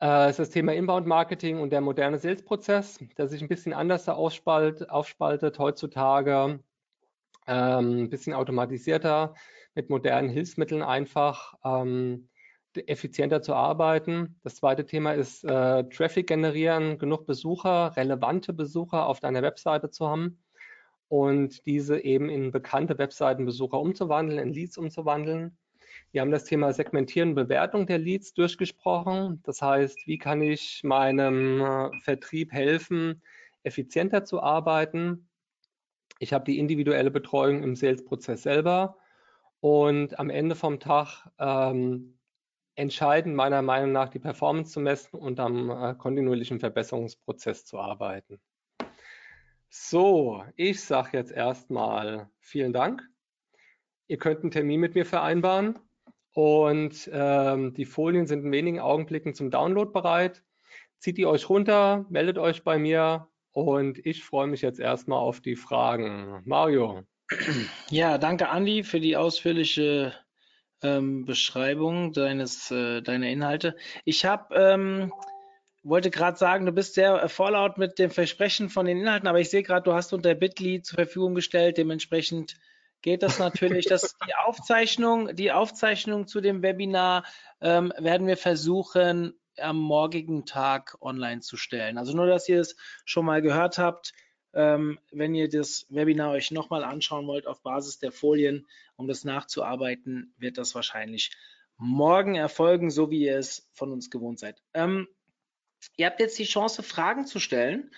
Äh, 0.00 0.30
ist 0.30 0.38
das 0.38 0.50
Thema 0.50 0.74
Inbound 0.74 1.06
Marketing 1.06 1.58
und 1.60 1.70
der 1.70 1.80
moderne 1.80 2.18
Sales-Prozess, 2.18 2.98
der 3.16 3.28
sich 3.28 3.40
ein 3.40 3.48
bisschen 3.48 3.72
anders 3.72 4.08
aufspalt, 4.08 4.90
aufspaltet 4.90 5.58
heutzutage, 5.58 6.60
ähm, 7.46 8.04
ein 8.04 8.10
bisschen 8.10 8.34
automatisierter, 8.34 9.34
mit 9.74 9.88
modernen 9.88 10.28
Hilfsmitteln 10.28 10.82
einfach 10.82 11.54
ähm, 11.64 12.28
effizienter 12.74 13.40
zu 13.40 13.54
arbeiten. 13.54 14.38
Das 14.42 14.56
zweite 14.56 14.84
Thema 14.84 15.12
ist 15.12 15.44
äh, 15.44 15.84
Traffic 15.88 16.26
generieren, 16.26 16.98
genug 16.98 17.26
Besucher, 17.26 17.96
relevante 17.96 18.52
Besucher 18.52 19.06
auf 19.06 19.20
deiner 19.20 19.42
Webseite 19.42 19.90
zu 19.90 20.08
haben 20.08 20.42
und 21.08 21.64
diese 21.66 21.98
eben 22.00 22.28
in 22.28 22.52
bekannte 22.52 22.98
Webseitenbesucher 22.98 23.80
umzuwandeln, 23.80 24.38
in 24.38 24.52
Leads 24.52 24.76
umzuwandeln. 24.76 25.56
Wir 26.16 26.22
haben 26.22 26.30
das 26.30 26.44
Thema 26.44 26.72
Segmentieren 26.72 27.28
und 27.28 27.34
Bewertung 27.34 27.86
der 27.86 27.98
Leads 27.98 28.32
durchgesprochen. 28.32 29.42
Das 29.42 29.60
heißt, 29.60 30.06
wie 30.06 30.16
kann 30.16 30.40
ich 30.40 30.82
meinem 30.82 31.60
äh, 31.60 31.90
Vertrieb 32.00 32.52
helfen, 32.52 33.20
effizienter 33.64 34.24
zu 34.24 34.42
arbeiten? 34.42 35.28
Ich 36.18 36.32
habe 36.32 36.46
die 36.46 36.58
individuelle 36.58 37.10
Betreuung 37.10 37.62
im 37.62 37.76
Sales-Prozess 37.76 38.44
selber 38.44 38.96
und 39.60 40.18
am 40.18 40.30
Ende 40.30 40.54
vom 40.54 40.80
Tag 40.80 41.28
ähm, 41.38 42.18
entscheidend 42.76 43.36
meiner 43.36 43.60
Meinung 43.60 43.92
nach 43.92 44.08
die 44.08 44.18
Performance 44.18 44.72
zu 44.72 44.80
messen 44.80 45.18
und 45.18 45.38
am 45.38 45.68
äh, 45.68 45.94
kontinuierlichen 45.96 46.60
Verbesserungsprozess 46.60 47.66
zu 47.66 47.78
arbeiten. 47.78 48.40
So, 49.68 50.42
ich 50.56 50.82
sage 50.82 51.10
jetzt 51.12 51.32
erstmal 51.32 52.30
vielen 52.38 52.72
Dank. 52.72 53.06
Ihr 54.06 54.16
könnt 54.16 54.40
einen 54.40 54.50
Termin 54.50 54.80
mit 54.80 54.94
mir 54.94 55.04
vereinbaren 55.04 55.78
und 56.36 57.08
ähm, 57.14 57.72
die 57.72 57.86
Folien 57.86 58.26
sind 58.26 58.44
in 58.44 58.52
wenigen 58.52 58.78
Augenblicken 58.78 59.32
zum 59.32 59.50
Download 59.50 59.90
bereit. 59.90 60.42
Zieht 60.98 61.16
die 61.16 61.24
euch 61.24 61.48
runter, 61.48 62.04
meldet 62.10 62.36
euch 62.36 62.62
bei 62.62 62.76
mir 62.76 63.28
und 63.52 64.04
ich 64.04 64.22
freue 64.22 64.46
mich 64.46 64.60
jetzt 64.60 64.78
erstmal 64.78 65.18
auf 65.18 65.40
die 65.40 65.56
Fragen. 65.56 66.42
Mario. 66.44 67.04
Ja, 67.88 68.18
danke 68.18 68.50
Andi 68.50 68.82
für 68.82 69.00
die 69.00 69.16
ausführliche 69.16 70.12
ähm, 70.82 71.24
Beschreibung 71.24 72.12
deines, 72.12 72.70
äh, 72.70 73.00
deiner 73.00 73.30
Inhalte. 73.30 73.74
Ich 74.04 74.26
habe 74.26 74.54
ähm, 74.54 75.12
wollte 75.84 76.10
gerade 76.10 76.36
sagen, 76.36 76.66
du 76.66 76.72
bist 76.72 76.92
sehr 76.92 77.30
vorlaut 77.30 77.78
mit 77.78 77.98
dem 77.98 78.10
Versprechen 78.10 78.68
von 78.68 78.84
den 78.84 78.98
Inhalten, 78.98 79.26
aber 79.26 79.40
ich 79.40 79.48
sehe 79.48 79.62
gerade, 79.62 79.84
du 79.84 79.94
hast 79.94 80.12
unter 80.12 80.34
Bitly 80.34 80.82
zur 80.82 80.96
Verfügung 80.96 81.34
gestellt. 81.34 81.78
Dementsprechend 81.78 82.58
geht 83.02 83.22
das 83.22 83.38
natürlich. 83.38 83.86
dass 83.86 84.16
die 84.26 84.34
Aufzeichnung, 84.44 85.34
die 85.34 85.52
Aufzeichnung 85.52 86.26
zu 86.26 86.40
dem 86.40 86.62
Webinar 86.62 87.24
ähm, 87.60 87.92
werden 87.98 88.26
wir 88.26 88.36
versuchen 88.36 89.38
am 89.58 89.78
morgigen 89.78 90.44
Tag 90.44 90.96
online 91.00 91.40
zu 91.40 91.56
stellen. 91.56 91.98
Also 91.98 92.14
nur, 92.14 92.26
dass 92.26 92.48
ihr 92.48 92.60
es 92.60 92.76
schon 93.04 93.24
mal 93.24 93.42
gehört 93.42 93.78
habt. 93.78 94.12
Ähm, 94.52 94.98
wenn 95.12 95.34
ihr 95.34 95.48
das 95.48 95.86
Webinar 95.88 96.30
euch 96.30 96.50
nochmal 96.50 96.84
anschauen 96.84 97.26
wollt 97.26 97.46
auf 97.46 97.62
Basis 97.62 97.98
der 97.98 98.12
Folien, 98.12 98.66
um 98.96 99.06
das 99.06 99.24
nachzuarbeiten, 99.24 100.34
wird 100.38 100.56
das 100.56 100.74
wahrscheinlich 100.74 101.30
morgen 101.76 102.36
erfolgen, 102.36 102.90
so 102.90 103.10
wie 103.10 103.24
ihr 103.24 103.38
es 103.38 103.68
von 103.72 103.92
uns 103.92 104.10
gewohnt 104.10 104.38
seid. 104.38 104.62
Ähm, 104.72 105.08
Ihr 105.96 106.06
habt 106.06 106.20
jetzt 106.20 106.38
die 106.38 106.44
Chance, 106.44 106.82
Fragen 106.82 107.26
zu 107.26 107.38
stellen. 107.38 107.90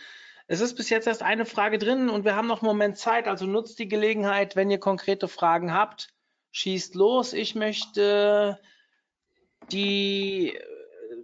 Es 0.50 0.62
ist 0.62 0.76
bis 0.76 0.88
jetzt 0.88 1.06
erst 1.06 1.22
eine 1.22 1.44
Frage 1.44 1.76
drin 1.76 2.08
und 2.08 2.24
wir 2.24 2.34
haben 2.34 2.48
noch 2.48 2.62
einen 2.62 2.68
Moment 2.68 2.96
Zeit, 2.96 3.28
also 3.28 3.44
nutzt 3.44 3.78
die 3.78 3.86
Gelegenheit, 3.86 4.56
wenn 4.56 4.70
ihr 4.70 4.80
konkrete 4.80 5.28
Fragen 5.28 5.74
habt, 5.74 6.08
schießt 6.52 6.94
los. 6.94 7.34
Ich 7.34 7.54
möchte 7.54 8.58
die 9.70 10.58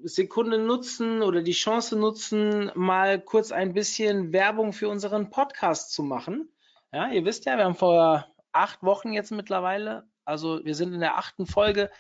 Sekunde 0.02 0.58
nutzen 0.58 1.22
oder 1.22 1.40
die 1.40 1.52
Chance 1.52 1.96
nutzen, 1.96 2.70
mal 2.74 3.18
kurz 3.18 3.50
ein 3.50 3.72
bisschen 3.72 4.34
Werbung 4.34 4.74
für 4.74 4.90
unseren 4.90 5.30
Podcast 5.30 5.94
zu 5.94 6.02
machen. 6.02 6.52
Ja, 6.92 7.08
ihr 7.10 7.24
wisst 7.24 7.46
ja, 7.46 7.56
wir 7.56 7.64
haben 7.64 7.76
vor 7.76 8.26
acht 8.52 8.82
Wochen 8.82 9.14
jetzt 9.14 9.32
mittlerweile, 9.32 10.06
also 10.26 10.62
wir 10.66 10.74
sind 10.74 10.92
in 10.92 11.00
der 11.00 11.16
achten 11.16 11.46
Folge, 11.46 11.90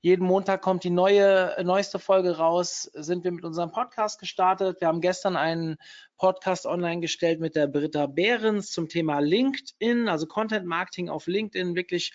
jeden 0.00 0.24
Montag 0.24 0.62
kommt 0.62 0.84
die 0.84 0.90
neue, 0.90 1.56
neueste 1.64 1.98
Folge 1.98 2.36
raus, 2.36 2.90
sind 2.94 3.24
wir 3.24 3.32
mit 3.32 3.44
unserem 3.44 3.72
Podcast 3.72 4.20
gestartet. 4.20 4.80
Wir 4.80 4.88
haben 4.88 5.00
gestern 5.00 5.36
einen 5.36 5.76
Podcast 6.16 6.66
online 6.66 7.00
gestellt 7.00 7.40
mit 7.40 7.56
der 7.56 7.66
Britta 7.66 8.06
Behrens 8.06 8.70
zum 8.70 8.88
Thema 8.88 9.18
LinkedIn, 9.18 10.08
also 10.08 10.26
Content 10.26 10.66
Marketing 10.66 11.08
auf 11.08 11.26
LinkedIn. 11.26 11.74
Wirklich 11.74 12.12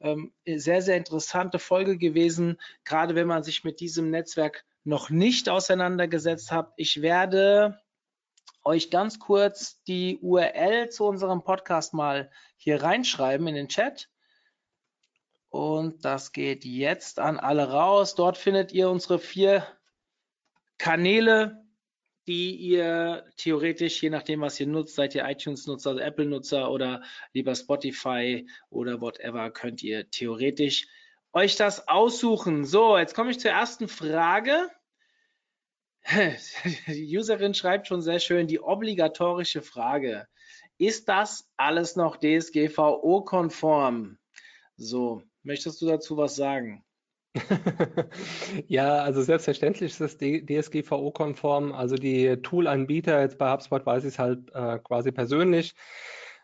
ähm, 0.00 0.34
sehr, 0.44 0.82
sehr 0.82 0.98
interessante 0.98 1.58
Folge 1.58 1.96
gewesen, 1.96 2.60
gerade 2.84 3.14
wenn 3.14 3.26
man 3.26 3.42
sich 3.42 3.64
mit 3.64 3.80
diesem 3.80 4.10
Netzwerk 4.10 4.64
noch 4.84 5.08
nicht 5.08 5.48
auseinandergesetzt 5.48 6.52
hat. 6.52 6.72
Ich 6.76 7.00
werde 7.00 7.80
euch 8.64 8.90
ganz 8.90 9.18
kurz 9.18 9.82
die 9.84 10.18
URL 10.20 10.90
zu 10.90 11.06
unserem 11.06 11.42
Podcast 11.42 11.94
mal 11.94 12.30
hier 12.56 12.82
reinschreiben 12.82 13.46
in 13.46 13.54
den 13.54 13.68
Chat. 13.68 14.10
Und 15.54 16.04
das 16.04 16.32
geht 16.32 16.64
jetzt 16.64 17.20
an 17.20 17.38
alle 17.38 17.70
raus. 17.70 18.16
Dort 18.16 18.36
findet 18.36 18.72
ihr 18.72 18.90
unsere 18.90 19.20
vier 19.20 19.64
Kanäle, 20.78 21.64
die 22.26 22.56
ihr 22.56 23.24
theoretisch, 23.36 24.02
je 24.02 24.10
nachdem, 24.10 24.40
was 24.40 24.58
ihr 24.58 24.66
nutzt, 24.66 24.96
seid 24.96 25.14
ihr 25.14 25.24
iTunes-Nutzer, 25.24 25.90
also 25.90 26.02
Apple-Nutzer 26.02 26.72
oder 26.72 27.04
lieber 27.34 27.54
Spotify 27.54 28.48
oder 28.68 29.00
whatever, 29.00 29.48
könnt 29.52 29.80
ihr 29.84 30.10
theoretisch 30.10 30.88
euch 31.32 31.54
das 31.54 31.86
aussuchen. 31.86 32.64
So, 32.64 32.98
jetzt 32.98 33.14
komme 33.14 33.30
ich 33.30 33.38
zur 33.38 33.52
ersten 33.52 33.86
Frage. 33.86 34.68
Die 36.88 37.16
Userin 37.16 37.54
schreibt 37.54 37.86
schon 37.86 38.02
sehr 38.02 38.18
schön 38.18 38.48
die 38.48 38.58
obligatorische 38.58 39.62
Frage. 39.62 40.26
Ist 40.78 41.08
das 41.08 41.48
alles 41.56 41.94
noch 41.94 42.16
DSGVO-konform? 42.16 44.18
So, 44.76 45.22
Möchtest 45.44 45.80
du 45.82 45.86
dazu 45.86 46.16
was 46.16 46.36
sagen? 46.36 46.82
ja, 48.66 49.02
also 49.02 49.22
selbstverständlich 49.22 49.92
ist 49.92 50.00
es 50.00 50.16
DSGVO-konform. 50.18 51.72
Also 51.72 51.96
die 51.96 52.36
Tool-Anbieter, 52.42 53.20
jetzt 53.20 53.38
bei 53.38 53.52
HubSpot 53.52 53.84
weiß 53.84 54.04
ich 54.04 54.14
es 54.14 54.18
halt 54.18 54.50
äh, 54.54 54.78
quasi 54.78 55.12
persönlich, 55.12 55.74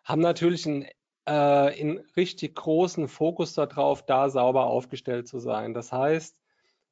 haben 0.05 0.21
natürlich 0.21 0.67
einen, 0.67 0.83
äh, 1.25 1.33
einen 1.33 1.99
richtig 2.17 2.57
großen 2.57 3.09
Fokus 3.09 3.55
darauf, 3.55 4.05
da 4.05 4.29
sauber 4.29 4.67
aufgestellt 4.67 5.29
zu 5.29 5.39
sein. 5.39 5.75
Das 5.75 5.93
heißt, 5.93 6.37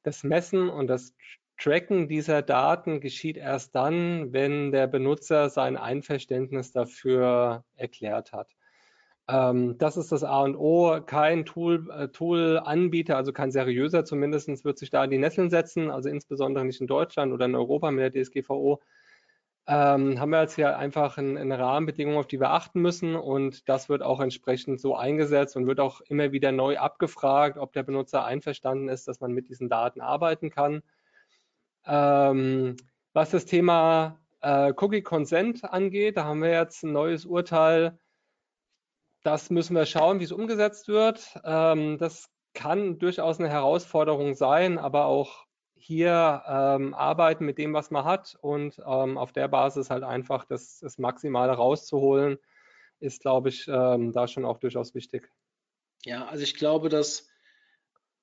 das 0.03 0.23
Messen 0.23 0.69
und 0.69 0.87
das 0.87 1.13
Tracken 1.57 2.07
dieser 2.07 2.41
Daten 2.41 3.01
geschieht 3.01 3.37
erst 3.37 3.75
dann, 3.75 4.31
wenn 4.33 4.71
der 4.71 4.87
Benutzer 4.87 5.49
sein 5.49 5.75
Einverständnis 5.77 6.71
dafür 6.71 7.65
erklärt 7.75 8.31
hat. 8.31 8.55
Ähm, 9.29 9.77
das 9.77 9.95
ist 9.95 10.11
das 10.11 10.23
A 10.23 10.41
und 10.41 10.55
O. 10.55 11.01
Kein 11.05 11.45
Tool, 11.45 11.87
äh, 11.91 12.07
Tool-Anbieter, 12.07 13.15
also 13.15 13.31
kein 13.31 13.51
seriöser 13.51 14.03
zumindest, 14.03 14.65
wird 14.65 14.79
sich 14.79 14.89
da 14.89 15.03
in 15.03 15.11
die 15.11 15.19
Nesseln 15.19 15.51
setzen, 15.51 15.91
also 15.91 16.09
insbesondere 16.09 16.65
nicht 16.65 16.81
in 16.81 16.87
Deutschland 16.87 17.31
oder 17.31 17.45
in 17.45 17.55
Europa 17.55 17.91
mit 17.91 18.15
der 18.15 18.23
DSGVO. 18.23 18.81
Ähm, 19.67 20.19
haben 20.19 20.31
wir 20.31 20.41
jetzt 20.41 20.55
hier 20.55 20.79
einfach 20.79 21.19
eine, 21.19 21.39
eine 21.39 21.59
Rahmenbedingung, 21.59 22.17
auf 22.17 22.25
die 22.25 22.39
wir 22.39 22.49
achten 22.49 22.81
müssen 22.81 23.15
und 23.15 23.69
das 23.69 23.87
wird 23.87 24.01
auch 24.01 24.19
entsprechend 24.19 24.81
so 24.81 24.95
eingesetzt 24.95 25.55
und 25.55 25.67
wird 25.67 25.79
auch 25.79 26.01
immer 26.01 26.31
wieder 26.31 26.51
neu 26.51 26.79
abgefragt, 26.79 27.59
ob 27.59 27.71
der 27.73 27.83
Benutzer 27.83 28.25
einverstanden 28.25 28.89
ist, 28.89 29.07
dass 29.07 29.19
man 29.19 29.31
mit 29.31 29.47
diesen 29.47 29.69
Daten 29.69 30.01
arbeiten 30.01 30.49
kann. 30.49 30.81
Ähm, 31.85 32.77
was 33.13 33.29
das 33.29 33.45
Thema 33.45 34.17
äh, 34.41 34.73
Cookie 34.75 35.03
Consent 35.03 35.63
angeht, 35.63 36.17
da 36.17 36.23
haben 36.23 36.41
wir 36.41 36.51
jetzt 36.51 36.83
ein 36.83 36.93
neues 36.93 37.25
Urteil 37.25 37.99
das 39.23 39.49
müssen 39.49 39.75
wir 39.75 39.85
schauen, 39.85 40.19
wie 40.19 40.23
es 40.23 40.31
umgesetzt 40.31 40.87
wird. 40.87 41.39
Ähm, 41.43 41.97
das 41.97 42.29
kann 42.53 42.99
durchaus 42.99 43.39
eine 43.39 43.49
Herausforderung 43.49 44.35
sein, 44.35 44.77
aber 44.77 45.05
auch 45.05 45.45
hier 45.75 46.43
ähm, 46.47 46.93
arbeiten 46.93 47.45
mit 47.45 47.57
dem, 47.57 47.73
was 47.73 47.89
man 47.89 48.05
hat 48.05 48.37
und 48.41 48.79
ähm, 48.85 49.17
auf 49.17 49.31
der 49.31 49.47
Basis 49.47 49.89
halt 49.89 50.03
einfach 50.03 50.45
das, 50.45 50.79
das 50.79 50.97
Maximale 50.97 51.53
rauszuholen, 51.53 52.37
ist, 52.99 53.21
glaube 53.21 53.49
ich, 53.49 53.67
ähm, 53.67 54.11
da 54.11 54.27
schon 54.27 54.45
auch 54.45 54.57
durchaus 54.57 54.93
wichtig. 54.93 55.31
Ja, 56.03 56.27
also 56.27 56.43
ich 56.43 56.55
glaube, 56.55 56.89
dass 56.89 57.29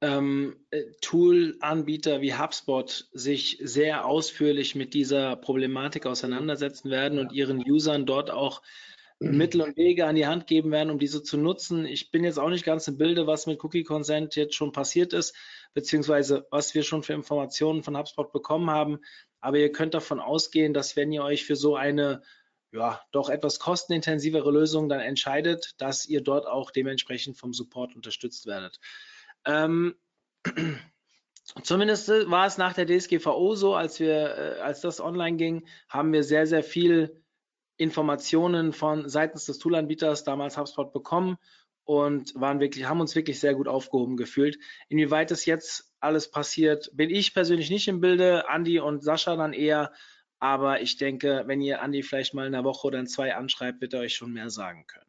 ähm, 0.03 0.66
äh, 0.70 0.84
Tool-Anbieter 1.01 2.20
wie 2.20 2.34
HubSpot 2.34 3.09
sich 3.12 3.59
sehr 3.62 4.05
ausführlich 4.05 4.74
mit 4.74 4.92
dieser 4.92 5.36
Problematik 5.36 6.05
auseinandersetzen 6.05 6.90
werden 6.90 7.18
und 7.18 7.32
ihren 7.32 7.59
Usern 7.59 8.05
dort 8.05 8.30
auch 8.30 8.62
Mittel 9.18 9.62
und 9.62 9.76
Wege 9.76 10.06
an 10.06 10.14
die 10.14 10.26
Hand 10.26 10.46
geben 10.46 10.70
werden, 10.70 10.90
um 10.90 10.98
diese 10.98 11.22
zu 11.22 11.38
nutzen. 11.38 11.86
Ich 11.86 12.10
bin 12.10 12.24
jetzt 12.24 12.38
auch 12.38 12.50
nicht 12.50 12.64
ganz 12.64 12.86
im 12.86 12.98
Bilde, 12.98 13.26
was 13.26 13.46
mit 13.46 13.62
Cookie 13.64 13.84
Consent 13.84 14.36
jetzt 14.36 14.54
schon 14.54 14.72
passiert 14.72 15.12
ist, 15.14 15.34
beziehungsweise 15.72 16.46
was 16.50 16.74
wir 16.74 16.82
schon 16.82 17.02
für 17.02 17.14
Informationen 17.14 17.82
von 17.82 17.96
HubSpot 17.96 18.30
bekommen 18.30 18.70
haben. 18.70 18.98
Aber 19.40 19.58
ihr 19.58 19.72
könnt 19.72 19.94
davon 19.94 20.20
ausgehen, 20.20 20.74
dass 20.74 20.96
wenn 20.96 21.12
ihr 21.12 21.24
euch 21.24 21.44
für 21.44 21.56
so 21.56 21.76
eine 21.76 22.22
ja, 22.72 23.00
doch 23.10 23.30
etwas 23.30 23.58
kostenintensivere 23.58 24.50
Lösung 24.50 24.88
dann 24.88 25.00
entscheidet, 25.00 25.74
dass 25.78 26.06
ihr 26.06 26.20
dort 26.20 26.46
auch 26.46 26.70
dementsprechend 26.70 27.38
vom 27.38 27.54
Support 27.54 27.94
unterstützt 27.94 28.46
werdet. 28.46 28.80
Ähm, 29.46 29.94
zumindest 31.62 32.08
war 32.08 32.46
es 32.46 32.58
nach 32.58 32.74
der 32.74 32.86
DSGVO 32.86 33.54
so, 33.54 33.74
als 33.74 33.98
wir, 33.98 34.58
äh, 34.58 34.60
als 34.60 34.80
das 34.82 35.00
online 35.00 35.36
ging, 35.36 35.66
haben 35.88 36.12
wir 36.12 36.22
sehr, 36.22 36.46
sehr 36.46 36.62
viel 36.62 37.22
Informationen 37.76 38.72
von 38.72 39.08
seitens 39.08 39.46
des 39.46 39.58
Toolanbieters, 39.58 40.24
damals 40.24 40.56
HubSpot, 40.56 40.92
bekommen 40.92 41.36
und 41.84 42.34
waren 42.34 42.60
wirklich, 42.60 42.86
haben 42.86 43.00
uns 43.00 43.14
wirklich 43.14 43.38
sehr 43.38 43.54
gut 43.54 43.68
aufgehoben 43.68 44.16
gefühlt. 44.16 44.58
Inwieweit 44.88 45.30
es 45.30 45.46
jetzt 45.46 45.92
alles 46.00 46.30
passiert, 46.30 46.90
bin 46.94 47.10
ich 47.10 47.34
persönlich 47.34 47.70
nicht 47.70 47.88
im 47.88 48.00
Bilde, 48.00 48.48
Andi 48.48 48.80
und 48.80 49.02
Sascha 49.02 49.36
dann 49.36 49.52
eher. 49.52 49.92
Aber 50.38 50.82
ich 50.82 50.96
denke, 50.96 51.44
wenn 51.46 51.62
ihr 51.62 51.80
Andi 51.80 52.02
vielleicht 52.02 52.34
mal 52.34 52.46
in 52.46 52.54
einer 52.54 52.64
Woche 52.64 52.88
oder 52.88 52.98
in 52.98 53.06
zwei 53.06 53.34
anschreibt, 53.34 53.80
wird 53.80 53.94
er 53.94 54.00
euch 54.00 54.14
schon 54.14 54.32
mehr 54.32 54.50
sagen 54.50 54.84
können. 54.86 55.06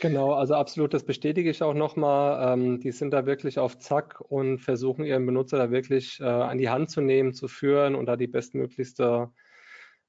Genau, 0.00 0.34
also 0.34 0.54
absolut, 0.54 0.92
das 0.92 1.04
bestätige 1.04 1.50
ich 1.50 1.62
auch 1.62 1.74
nochmal. 1.74 2.52
Ähm, 2.52 2.80
die 2.80 2.92
sind 2.92 3.12
da 3.12 3.26
wirklich 3.26 3.58
auf 3.58 3.78
Zack 3.78 4.20
und 4.20 4.58
versuchen 4.58 5.04
ihren 5.04 5.24
Benutzer 5.24 5.56
da 5.56 5.70
wirklich 5.70 6.20
äh, 6.20 6.24
an 6.24 6.58
die 6.58 6.68
Hand 6.68 6.90
zu 6.90 7.00
nehmen, 7.00 7.32
zu 7.32 7.48
führen 7.48 7.94
und 7.94 8.06
da 8.06 8.16
die 8.16 8.26
bestmöglichste 8.26 9.30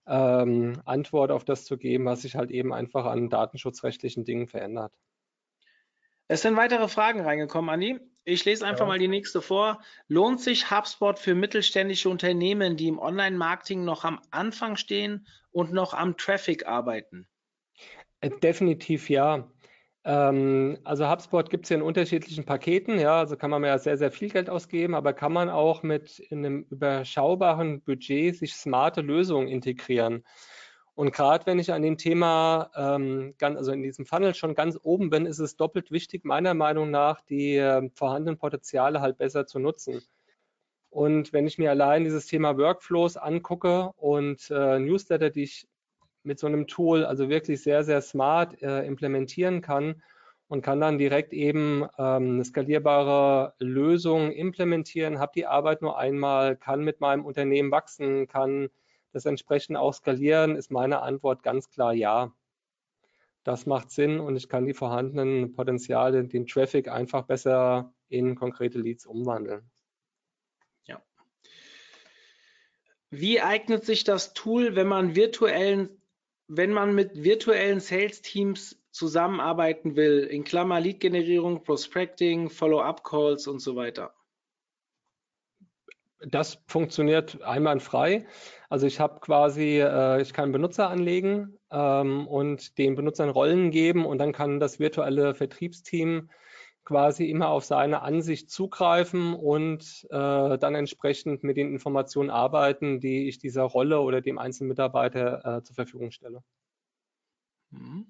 ähm, 0.07 0.81
Antwort 0.85 1.31
auf 1.31 1.43
das 1.43 1.65
zu 1.65 1.77
geben, 1.77 2.05
was 2.05 2.21
sich 2.21 2.35
halt 2.35 2.51
eben 2.51 2.73
einfach 2.73 3.05
an 3.05 3.29
datenschutzrechtlichen 3.29 4.25
Dingen 4.25 4.47
verändert. 4.47 4.93
Es 6.27 6.41
sind 6.41 6.57
weitere 6.57 6.87
Fragen 6.87 7.21
reingekommen, 7.21 7.69
Andi. 7.69 7.99
Ich 8.25 8.43
lese 8.43 8.65
einfach 8.65 8.81
ja. 8.81 8.87
mal 8.87 8.99
die 8.99 9.07
nächste 9.07 9.41
vor. 9.41 9.81
Lohnt 10.09 10.41
sich 10.41 10.69
HubSpot 10.69 11.17
für 11.17 11.33
mittelständische 11.33 12.09
Unternehmen, 12.09 12.75
die 12.75 12.89
im 12.89 12.99
Online-Marketing 12.99 13.85
noch 13.85 14.03
am 14.03 14.21
Anfang 14.31 14.75
stehen 14.75 15.25
und 15.51 15.71
noch 15.71 15.93
am 15.93 16.17
Traffic 16.17 16.67
arbeiten? 16.67 17.27
Äh, 18.19 18.31
definitiv 18.41 19.09
ja. 19.09 19.49
Ähm, 20.07 20.77
also 20.85 21.09
HubSpot 21.09 21.49
gibt 21.49 21.65
es 21.65 21.69
ja 21.69 21.75
in 21.75 21.81
unterschiedlichen 21.81 22.45
Paketen, 22.45 22.97
ja, 22.97 23.19
also 23.19 23.35
kann 23.35 23.51
man 23.51 23.61
ja 23.65 23.77
sehr, 23.77 23.97
sehr 23.97 24.09
viel 24.09 24.29
Geld 24.29 24.49
ausgeben, 24.49 24.95
aber 24.95 25.11
kann 25.11 25.33
man 25.33 25.49
auch 25.49 25.83
mit 25.83 26.25
einem 26.31 26.65
überschaubaren 26.69 27.81
Budget 27.81 28.37
sich 28.37 28.55
smarte 28.55 29.01
Lösungen 29.01 29.49
integrieren. 29.49 30.23
Und 30.95 31.11
gerade 31.11 31.45
wenn 31.45 31.59
ich 31.59 31.73
an 31.73 31.81
dem 31.81 31.97
Thema, 31.97 32.71
ähm, 32.77 33.35
ganz, 33.37 33.57
also 33.57 33.73
in 33.73 33.83
diesem 33.83 34.05
Funnel 34.05 34.33
schon 34.33 34.55
ganz 34.55 34.79
oben 34.81 35.09
bin, 35.09 35.25
ist 35.25 35.39
es 35.39 35.57
doppelt 35.57 35.91
wichtig, 35.91 36.23
meiner 36.23 36.53
Meinung 36.53 36.89
nach, 36.89 37.19
die 37.19 37.57
äh, 37.57 37.89
vorhandenen 37.93 38.37
Potenziale 38.37 39.01
halt 39.01 39.17
besser 39.17 39.45
zu 39.45 39.59
nutzen. 39.59 40.01
Und 40.89 41.33
wenn 41.33 41.47
ich 41.47 41.57
mir 41.57 41.69
allein 41.69 42.05
dieses 42.05 42.27
Thema 42.27 42.57
Workflows 42.57 43.17
angucke 43.17 43.91
und 43.97 44.49
äh, 44.51 44.79
Newsletter, 44.79 45.29
die 45.31 45.43
ich 45.43 45.67
mit 46.27 46.39
so 46.39 46.47
einem 46.47 46.67
Tool 46.67 47.05
also 47.05 47.29
wirklich 47.29 47.63
sehr, 47.63 47.83
sehr 47.83 48.01
smart 48.01 48.61
äh, 48.61 48.85
implementieren 48.85 49.61
kann 49.61 50.03
und 50.47 50.61
kann 50.61 50.79
dann 50.79 50.97
direkt 50.97 51.33
eben 51.33 51.83
ähm, 51.97 52.33
eine 52.33 52.45
skalierbare 52.45 53.53
Lösung 53.59 54.31
implementieren, 54.31 55.19
habe 55.19 55.31
die 55.35 55.47
Arbeit 55.47 55.81
nur 55.81 55.97
einmal, 55.97 56.55
kann 56.55 56.83
mit 56.83 56.99
meinem 56.99 57.25
Unternehmen 57.25 57.71
wachsen, 57.71 58.27
kann 58.27 58.69
das 59.13 59.25
entsprechend 59.25 59.77
auch 59.77 59.93
skalieren, 59.93 60.55
ist 60.55 60.69
meine 60.69 61.01
Antwort 61.01 61.43
ganz 61.43 61.69
klar 61.69 61.93
ja. 61.93 62.33
Das 63.43 63.65
macht 63.65 63.91
Sinn 63.91 64.19
und 64.19 64.35
ich 64.35 64.49
kann 64.49 64.65
die 64.65 64.73
vorhandenen 64.73 65.53
Potenziale, 65.53 66.25
den 66.25 66.45
Traffic 66.45 66.89
einfach 66.89 67.23
besser 67.23 67.93
in 68.09 68.35
konkrete 68.35 68.79
Leads 68.79 69.05
umwandeln. 69.05 69.69
Wie 73.09 73.41
eignet 73.41 73.85
sich 73.85 74.03
das 74.03 74.33
Tool, 74.33 74.75
wenn 74.75 74.87
man 74.87 75.15
virtuellen 75.15 75.96
wenn 76.47 76.71
man 76.71 76.95
mit 76.95 77.23
virtuellen 77.23 77.79
Sales-Teams 77.79 78.81
zusammenarbeiten 78.91 79.95
will, 79.95 80.23
in 80.23 80.43
Klammer 80.43 80.79
Lead-Generierung, 80.79 81.63
Prospecting, 81.63 82.49
Follow-up-Calls 82.49 83.47
und 83.47 83.59
so 83.59 83.75
weiter? 83.75 84.13
Das 86.19 86.57
funktioniert 86.67 87.43
einwandfrei. 87.43 88.25
Also 88.69 88.87
ich 88.87 88.99
habe 88.99 89.19
quasi, 89.19 89.79
äh, 89.79 90.21
ich 90.21 90.33
kann 90.33 90.51
Benutzer 90.51 90.89
anlegen 90.89 91.59
ähm, 91.69 92.27
und 92.27 92.77
den 92.79 92.95
Benutzern 92.95 93.29
Rollen 93.29 93.69
geben 93.69 94.05
und 94.05 94.17
dann 94.17 94.33
kann 94.33 94.59
das 94.59 94.79
virtuelle 94.79 95.35
Vertriebsteam 95.35 96.29
quasi 96.87 97.29
immer 97.29 97.49
auf 97.49 97.65
seine 97.65 98.01
Ansicht 98.01 98.49
zugreifen 98.49 99.33
und 99.33 100.07
äh, 100.09 100.57
dann 100.57 100.73
entsprechend 100.73 101.43
mit 101.43 101.57
den 101.57 101.73
Informationen 101.73 102.29
arbeiten, 102.29 103.01
die 103.01 103.27
ich 103.27 103.39
dieser 103.39 103.63
Rolle 103.63 103.99
oder 103.99 104.21
dem 104.21 104.37
einzelnen 104.37 104.69
Mitarbeiter 104.69 105.57
äh, 105.57 105.63
zur 105.63 105.75
Verfügung 105.75 106.11
stelle. 106.11 106.45
Mhm. 107.71 108.07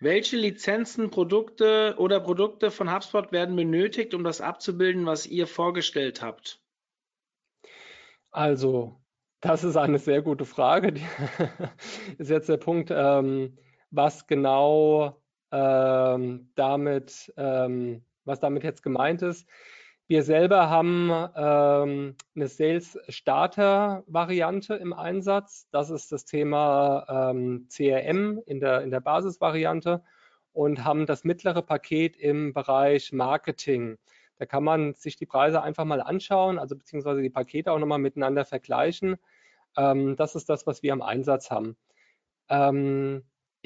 Welche 0.00 0.38
Lizenzen, 0.38 1.10
Produkte 1.10 1.96
oder 1.98 2.20
Produkte 2.20 2.70
von 2.70 2.90
HubSpot 2.90 3.30
werden 3.32 3.54
benötigt, 3.54 4.14
um 4.14 4.24
das 4.24 4.40
abzubilden, 4.40 5.04
was 5.04 5.26
ihr 5.26 5.46
vorgestellt 5.46 6.22
habt? 6.22 6.62
Also, 8.30 8.98
das 9.40 9.62
ist 9.62 9.76
eine 9.76 9.98
sehr 9.98 10.22
gute 10.22 10.46
Frage. 10.46 10.94
Ist 12.16 12.30
jetzt 12.30 12.48
der 12.48 12.56
Punkt, 12.56 12.90
ähm, 12.90 13.58
was 13.90 14.26
genau 14.26 15.22
ähm, 15.52 16.50
damit, 16.54 17.32
ähm, 17.36 18.04
was 18.24 18.40
damit 18.40 18.64
jetzt 18.64 18.82
gemeint 18.82 19.22
ist. 19.22 19.48
Wir 20.08 20.22
selber 20.22 20.70
haben 20.70 21.10
ähm, 21.36 22.14
eine 22.36 22.48
Sales 22.48 22.96
Starter 23.08 24.04
Variante 24.06 24.74
im 24.74 24.92
Einsatz. 24.92 25.66
Das 25.72 25.90
ist 25.90 26.12
das 26.12 26.24
Thema 26.24 27.30
ähm, 27.30 27.66
CRM 27.68 28.40
in 28.46 28.60
der, 28.60 28.82
in 28.82 28.92
der 28.92 29.00
Basisvariante 29.00 30.04
und 30.52 30.84
haben 30.84 31.06
das 31.06 31.24
mittlere 31.24 31.60
Paket 31.60 32.16
im 32.16 32.52
Bereich 32.54 33.12
Marketing. 33.12 33.98
Da 34.38 34.46
kann 34.46 34.62
man 34.62 34.94
sich 34.94 35.16
die 35.16 35.26
Preise 35.26 35.60
einfach 35.62 35.84
mal 35.84 36.00
anschauen, 36.00 36.60
also 36.60 36.76
beziehungsweise 36.76 37.20
die 37.20 37.30
Pakete 37.30 37.72
auch 37.72 37.78
nochmal 37.78 37.98
miteinander 37.98 38.44
vergleichen. 38.44 39.16
Ähm, 39.76 40.14
das 40.14 40.36
ist 40.36 40.48
das, 40.48 40.68
was 40.68 40.84
wir 40.84 40.92
im 40.92 41.02
Einsatz 41.02 41.50
haben. 41.50 41.76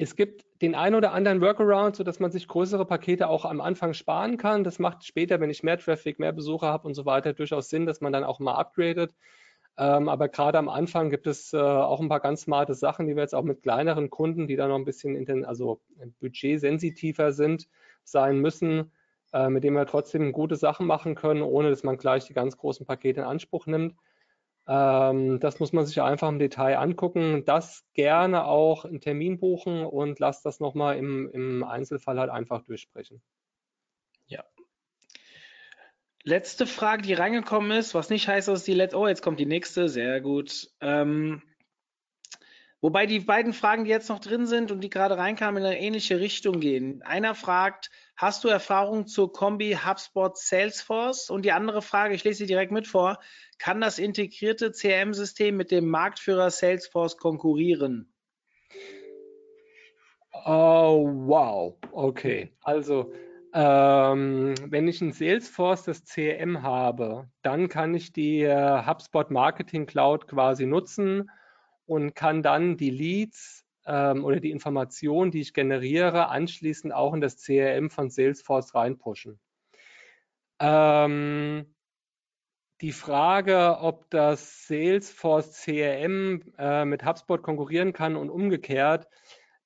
Es 0.01 0.15
gibt 0.15 0.45
den 0.63 0.73
einen 0.73 0.95
oder 0.95 1.11
anderen 1.11 1.41
Workaround, 1.41 1.95
sodass 1.95 2.19
man 2.19 2.31
sich 2.31 2.47
größere 2.47 2.87
Pakete 2.87 3.27
auch 3.27 3.45
am 3.45 3.61
Anfang 3.61 3.93
sparen 3.93 4.37
kann. 4.37 4.63
Das 4.63 4.79
macht 4.79 5.05
später, 5.05 5.39
wenn 5.39 5.51
ich 5.51 5.61
mehr 5.61 5.77
Traffic, 5.77 6.17
mehr 6.17 6.31
Besucher 6.31 6.65
habe 6.65 6.87
und 6.87 6.95
so 6.95 7.05
weiter, 7.05 7.33
durchaus 7.33 7.69
Sinn, 7.69 7.85
dass 7.85 8.01
man 8.01 8.11
dann 8.11 8.23
auch 8.23 8.39
mal 8.39 8.55
upgradet. 8.55 9.13
Ähm, 9.77 10.09
aber 10.09 10.27
gerade 10.27 10.57
am 10.57 10.69
Anfang 10.69 11.11
gibt 11.11 11.27
es 11.27 11.53
äh, 11.53 11.57
auch 11.59 11.99
ein 11.99 12.09
paar 12.09 12.19
ganz 12.19 12.41
smarte 12.41 12.73
Sachen, 12.73 13.05
die 13.05 13.15
wir 13.15 13.21
jetzt 13.21 13.35
auch 13.35 13.43
mit 13.43 13.61
kleineren 13.61 14.09
Kunden, 14.09 14.47
die 14.47 14.55
da 14.55 14.67
noch 14.67 14.77
ein 14.77 14.85
bisschen 14.85 15.45
also 15.45 15.81
budgetsensitiver 16.19 17.31
sind, 17.31 17.67
sein 18.03 18.39
müssen, 18.39 18.91
äh, 19.33 19.49
mit 19.49 19.63
denen 19.63 19.75
wir 19.75 19.85
trotzdem 19.85 20.31
gute 20.31 20.55
Sachen 20.55 20.87
machen 20.87 21.13
können, 21.13 21.43
ohne 21.43 21.69
dass 21.69 21.83
man 21.83 21.97
gleich 21.97 22.25
die 22.25 22.33
ganz 22.33 22.57
großen 22.57 22.87
Pakete 22.87 23.19
in 23.19 23.27
Anspruch 23.27 23.67
nimmt. 23.67 23.93
Ähm, 24.67 25.39
das 25.39 25.59
muss 25.59 25.73
man 25.73 25.85
sich 25.85 26.01
einfach 26.01 26.29
im 26.29 26.39
Detail 26.39 26.77
angucken. 26.77 27.43
Das 27.45 27.83
gerne 27.93 28.45
auch 28.45 28.85
einen 28.85 29.01
Termin 29.01 29.39
buchen 29.39 29.85
und 29.85 30.19
lasst 30.19 30.45
das 30.45 30.59
nochmal 30.59 30.97
im, 30.97 31.29
im 31.31 31.63
Einzelfall 31.63 32.19
halt 32.19 32.29
einfach 32.29 32.61
durchsprechen. 32.63 33.21
Ja. 34.27 34.43
Letzte 36.23 36.67
Frage, 36.67 37.01
die 37.01 37.13
reingekommen 37.13 37.71
ist, 37.71 37.95
was 37.95 38.09
nicht 38.09 38.27
heißt, 38.27 38.47
dass 38.47 38.63
die 38.63 38.73
letzte. 38.73 38.97
Oh, 38.97 39.07
jetzt 39.07 39.23
kommt 39.23 39.39
die 39.39 39.47
nächste. 39.47 39.89
Sehr 39.89 40.21
gut. 40.21 40.69
Ähm, 40.79 41.41
wobei 42.79 43.07
die 43.07 43.19
beiden 43.19 43.53
Fragen, 43.53 43.85
die 43.85 43.89
jetzt 43.89 44.09
noch 44.09 44.19
drin 44.19 44.45
sind 44.45 44.71
und 44.71 44.81
die 44.81 44.91
gerade 44.91 45.17
reinkamen, 45.17 45.63
in 45.63 45.69
eine 45.69 45.79
ähnliche 45.79 46.19
Richtung 46.19 46.59
gehen. 46.59 47.01
Einer 47.01 47.33
fragt, 47.33 47.89
hast 48.21 48.43
du 48.43 48.49
Erfahrung 48.49 49.07
zur 49.07 49.33
Kombi 49.33 49.75
HubSpot 49.83 50.37
Salesforce? 50.37 51.31
Und 51.31 51.43
die 51.43 51.51
andere 51.51 51.81
Frage, 51.81 52.13
ich 52.13 52.23
lese 52.23 52.39
sie 52.39 52.45
direkt 52.45 52.71
mit 52.71 52.87
vor, 52.87 53.19
kann 53.57 53.81
das 53.81 53.97
integrierte 53.97 54.71
CRM-System 54.71 55.57
mit 55.57 55.71
dem 55.71 55.89
Marktführer 55.89 56.51
Salesforce 56.51 57.17
konkurrieren? 57.17 58.13
Oh, 60.45 61.09
wow. 61.11 61.75
Okay. 61.91 62.53
Also, 62.61 63.11
ähm, 63.53 64.53
wenn 64.67 64.87
ich 64.87 65.01
ein 65.01 65.13
Salesforce, 65.13 65.83
das 65.83 66.05
CRM 66.05 66.61
habe, 66.61 67.27
dann 67.41 67.69
kann 67.69 67.95
ich 67.95 68.13
die 68.13 68.41
äh, 68.43 68.85
HubSpot 68.85 69.31
Marketing 69.31 69.87
Cloud 69.87 70.27
quasi 70.27 70.67
nutzen 70.67 71.29
und 71.87 72.13
kann 72.13 72.43
dann 72.43 72.77
die 72.77 72.91
Leads 72.91 73.65
ähm, 73.91 74.23
oder 74.23 74.39
die 74.39 74.51
Informationen, 74.51 75.31
die 75.31 75.41
ich 75.41 75.53
generiere, 75.53 76.29
anschließend 76.29 76.93
auch 76.93 77.13
in 77.13 77.19
das 77.19 77.37
CRM 77.43 77.89
von 77.89 78.09
Salesforce 78.09 78.73
reinpushen. 78.73 79.37
Ähm, 80.59 81.75
die 82.79 82.93
Frage, 82.93 83.79
ob 83.81 84.09
das 84.09 84.65
Salesforce 84.67 85.63
CRM 85.63 86.41
äh, 86.57 86.85
mit 86.85 87.05
HubSpot 87.05 87.43
konkurrieren 87.43 87.91
kann 87.91 88.15
und 88.15 88.29
umgekehrt, 88.29 89.07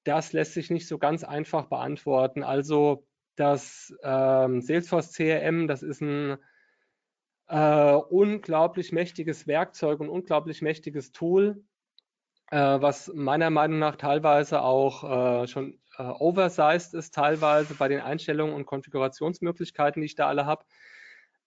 das 0.04 0.34
lässt 0.34 0.54
sich 0.54 0.72
nicht 0.72 0.88
so 0.88 0.98
ganz 0.98 1.24
einfach 1.24 1.68
beantworten. 1.68 2.42
Also 2.44 3.06
das 3.36 3.96
ähm, 4.02 4.62
Salesforce 4.62 5.14
CRM, 5.14 5.68
das 5.68 5.84
ist 5.84 6.02
ein 6.02 6.38
äh, 7.48 7.94
unglaublich 7.94 8.92
mächtiges 8.92 9.46
Werkzeug 9.46 10.00
und 10.00 10.10
unglaublich 10.10 10.64
mächtiges 10.64 11.12
Tool, 11.12 11.64
äh, 12.52 12.58
was 12.58 13.12
meiner 13.14 13.50
Meinung 13.50 13.80
nach 13.80 13.96
teilweise 13.96 14.62
auch 14.62 15.44
äh, 15.44 15.48
schon 15.48 15.80
äh, 15.98 16.04
oversized 16.04 16.94
ist, 16.94 17.14
teilweise 17.14 17.74
bei 17.76 17.88
den 17.88 18.02
Einstellungen 18.02 18.54
und 18.56 18.66
Konfigurationsmöglichkeiten, 18.66 20.02
die 20.02 20.08
ich 20.08 20.16
da 20.16 20.28
alle 20.28 20.46
habe. 20.46 20.66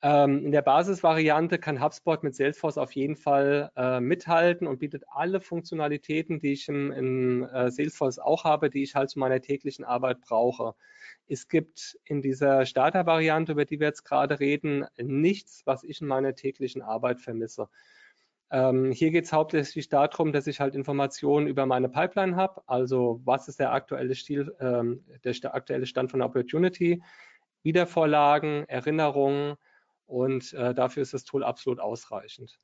Ähm, 0.00 0.44
in 0.44 0.52
der 0.52 0.62
Basisvariante 0.62 1.58
kann 1.58 1.82
HubSpot 1.82 2.22
mit 2.22 2.36
Salesforce 2.36 2.78
auf 2.78 2.92
jeden 2.92 3.16
Fall 3.16 3.72
äh, 3.76 3.98
mithalten 3.98 4.68
und 4.68 4.78
bietet 4.78 5.02
alle 5.10 5.40
Funktionalitäten, 5.40 6.38
die 6.38 6.52
ich 6.52 6.68
im, 6.68 6.92
in 6.92 7.42
äh, 7.42 7.70
Salesforce 7.70 8.20
auch 8.20 8.44
habe, 8.44 8.70
die 8.70 8.84
ich 8.84 8.94
halt 8.94 9.10
zu 9.10 9.18
meiner 9.18 9.40
täglichen 9.40 9.84
Arbeit 9.84 10.20
brauche. 10.20 10.74
Es 11.26 11.48
gibt 11.48 11.98
in 12.04 12.22
dieser 12.22 12.64
Starter-Variante, 12.64 13.52
über 13.52 13.64
die 13.64 13.80
wir 13.80 13.88
jetzt 13.88 14.04
gerade 14.04 14.38
reden, 14.38 14.86
nichts, 14.98 15.62
was 15.64 15.82
ich 15.82 16.00
in 16.00 16.06
meiner 16.06 16.34
täglichen 16.36 16.80
Arbeit 16.80 17.20
vermisse. 17.20 17.68
Ähm, 18.50 18.92
hier 18.92 19.10
geht 19.10 19.26
es 19.26 19.32
hauptsächlich 19.32 19.88
darum, 19.88 20.32
dass 20.32 20.46
ich 20.46 20.60
halt 20.60 20.74
Informationen 20.74 21.46
über 21.46 21.66
meine 21.66 21.88
Pipeline 21.88 22.36
habe, 22.36 22.62
also 22.66 23.20
was 23.24 23.48
ist 23.48 23.60
der 23.60 23.72
aktuelle, 23.72 24.14
Stil, 24.14 24.54
ähm, 24.60 25.04
der, 25.24 25.32
der 25.32 25.54
aktuelle 25.54 25.86
Stand 25.86 26.10
von 26.10 26.22
Opportunity, 26.22 27.02
Wiedervorlagen, 27.62 28.64
Erinnerungen, 28.68 29.56
und 30.08 30.54
äh, 30.54 30.74
dafür 30.74 31.02
ist 31.02 31.12
das 31.12 31.24
Tool 31.24 31.44
absolut 31.44 31.80
ausreichend. 31.80 32.58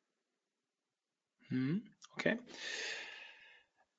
Hm, 1.49 1.85
okay. 2.14 2.39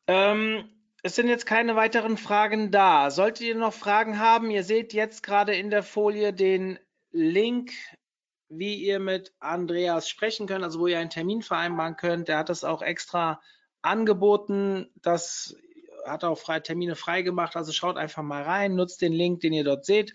Ähm, 0.07 0.67
es 1.03 1.15
sind 1.15 1.27
jetzt 1.27 1.45
keine 1.45 1.75
weiteren 1.75 2.17
Fragen 2.17 2.71
da. 2.71 3.11
Solltet 3.11 3.45
ihr 3.45 3.55
noch 3.55 3.73
Fragen 3.73 4.17
haben, 4.17 4.49
ihr 4.49 4.63
seht 4.63 4.93
jetzt 4.93 5.21
gerade 5.21 5.55
in 5.55 5.69
der 5.69 5.83
Folie 5.83 6.33
den 6.33 6.79
Link, 7.11 7.71
wie 8.57 8.75
ihr 8.75 8.99
mit 8.99 9.33
Andreas 9.39 10.09
sprechen 10.09 10.47
könnt, 10.47 10.63
also 10.63 10.79
wo 10.79 10.87
ihr 10.87 10.99
einen 10.99 11.09
Termin 11.09 11.41
vereinbaren 11.41 11.95
könnt. 11.95 12.27
Der 12.27 12.37
hat 12.37 12.49
das 12.49 12.63
auch 12.63 12.81
extra 12.81 13.41
angeboten. 13.81 14.91
Das 15.01 15.55
hat 16.05 16.23
auch 16.23 16.37
frei, 16.37 16.59
Termine 16.59 16.95
freigemacht. 16.95 17.55
Also 17.55 17.71
schaut 17.71 17.97
einfach 17.97 18.23
mal 18.23 18.43
rein, 18.43 18.75
nutzt 18.75 19.01
den 19.01 19.13
Link, 19.13 19.41
den 19.41 19.53
ihr 19.53 19.63
dort 19.63 19.85
seht 19.85 20.13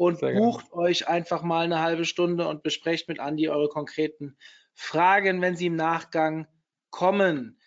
und 0.00 0.20
bucht 0.20 0.72
euch 0.72 1.08
einfach 1.08 1.42
mal 1.42 1.66
eine 1.66 1.80
halbe 1.80 2.06
Stunde 2.06 2.48
und 2.48 2.62
besprecht 2.62 3.06
mit 3.08 3.20
Andi 3.20 3.50
eure 3.50 3.68
konkreten 3.68 4.38
Fragen, 4.72 5.42
wenn 5.42 5.56
sie 5.56 5.66
im 5.66 5.76
Nachgang 5.76 6.46
kommen. 6.88 7.59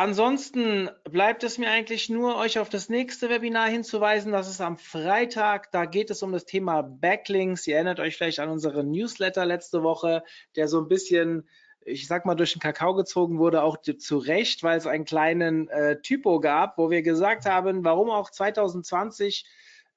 Ansonsten 0.00 0.88
bleibt 1.10 1.44
es 1.44 1.58
mir 1.58 1.70
eigentlich 1.70 2.08
nur, 2.08 2.36
euch 2.36 2.58
auf 2.58 2.70
das 2.70 2.88
nächste 2.88 3.28
Webinar 3.28 3.68
hinzuweisen. 3.68 4.32
Das 4.32 4.48
ist 4.48 4.62
am 4.62 4.78
Freitag. 4.78 5.70
Da 5.72 5.84
geht 5.84 6.08
es 6.08 6.22
um 6.22 6.32
das 6.32 6.46
Thema 6.46 6.80
Backlinks. 6.80 7.66
Ihr 7.66 7.74
erinnert 7.74 8.00
euch 8.00 8.16
vielleicht 8.16 8.40
an 8.40 8.48
unseren 8.48 8.90
Newsletter 8.90 9.44
letzte 9.44 9.82
Woche, 9.82 10.22
der 10.56 10.68
so 10.68 10.80
ein 10.80 10.88
bisschen 10.88 11.46
ich 11.82 12.06
sag 12.06 12.24
mal, 12.24 12.34
durch 12.34 12.54
den 12.54 12.60
Kakao 12.60 12.94
gezogen 12.94 13.38
wurde, 13.38 13.62
auch 13.62 13.76
zu 13.78 14.16
Recht, 14.16 14.62
weil 14.62 14.78
es 14.78 14.86
einen 14.86 15.04
kleinen 15.04 15.68
äh, 15.68 16.00
Typo 16.00 16.40
gab, 16.40 16.78
wo 16.78 16.88
wir 16.88 17.02
gesagt 17.02 17.44
haben, 17.44 17.84
warum 17.84 18.08
auch 18.08 18.30
2020 18.30 19.44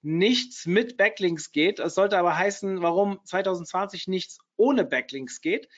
nichts 0.01 0.66
mit 0.66 0.97
Backlinks 0.97 1.54
geht. 1.54 1.80
Es 1.80 1.95
sollte 1.95 2.18
aber 2.18 2.38
heißen, 2.38 2.82
warum 2.82 3.22
2020 3.24 4.10
nichts 4.10 4.39
ohne 4.58 4.84
Backlinks 4.84 5.39
geht. 5.39 5.70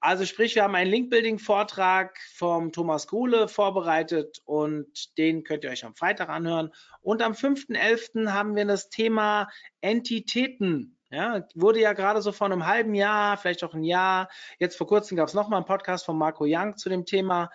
Also 0.00 0.24
sprich, 0.24 0.54
wir 0.54 0.62
haben 0.62 0.74
einen 0.74 0.90
Link-Building-Vortrag 0.90 2.18
vom 2.34 2.72
Thomas 2.72 3.06
Gruhle 3.06 3.48
vorbereitet 3.48 4.40
und 4.46 5.16
den 5.18 5.44
könnt 5.44 5.62
ihr 5.64 5.70
euch 5.70 5.84
am 5.84 5.94
Freitag 5.94 6.30
anhören. 6.30 6.72
Und 7.02 7.20
am 7.20 7.32
5.11. 7.32 8.32
haben 8.32 8.56
wir 8.56 8.64
das 8.64 8.88
Thema 8.88 9.48
Entitäten. 9.82 10.96
Ja, 11.10 11.46
wurde 11.54 11.80
ja 11.80 11.92
gerade 11.92 12.22
so 12.22 12.32
vor 12.32 12.46
einem 12.46 12.66
halben 12.66 12.94
Jahr, 12.94 13.36
vielleicht 13.36 13.62
auch 13.64 13.74
ein 13.74 13.82
Jahr. 13.82 14.30
Jetzt 14.58 14.76
vor 14.76 14.86
kurzem 14.86 15.16
gab 15.16 15.28
es 15.28 15.34
nochmal 15.34 15.58
einen 15.58 15.66
Podcast 15.66 16.06
von 16.06 16.16
Marco 16.16 16.44
Young 16.46 16.76
zu 16.76 16.88
dem 16.88 17.04
Thema. 17.04 17.50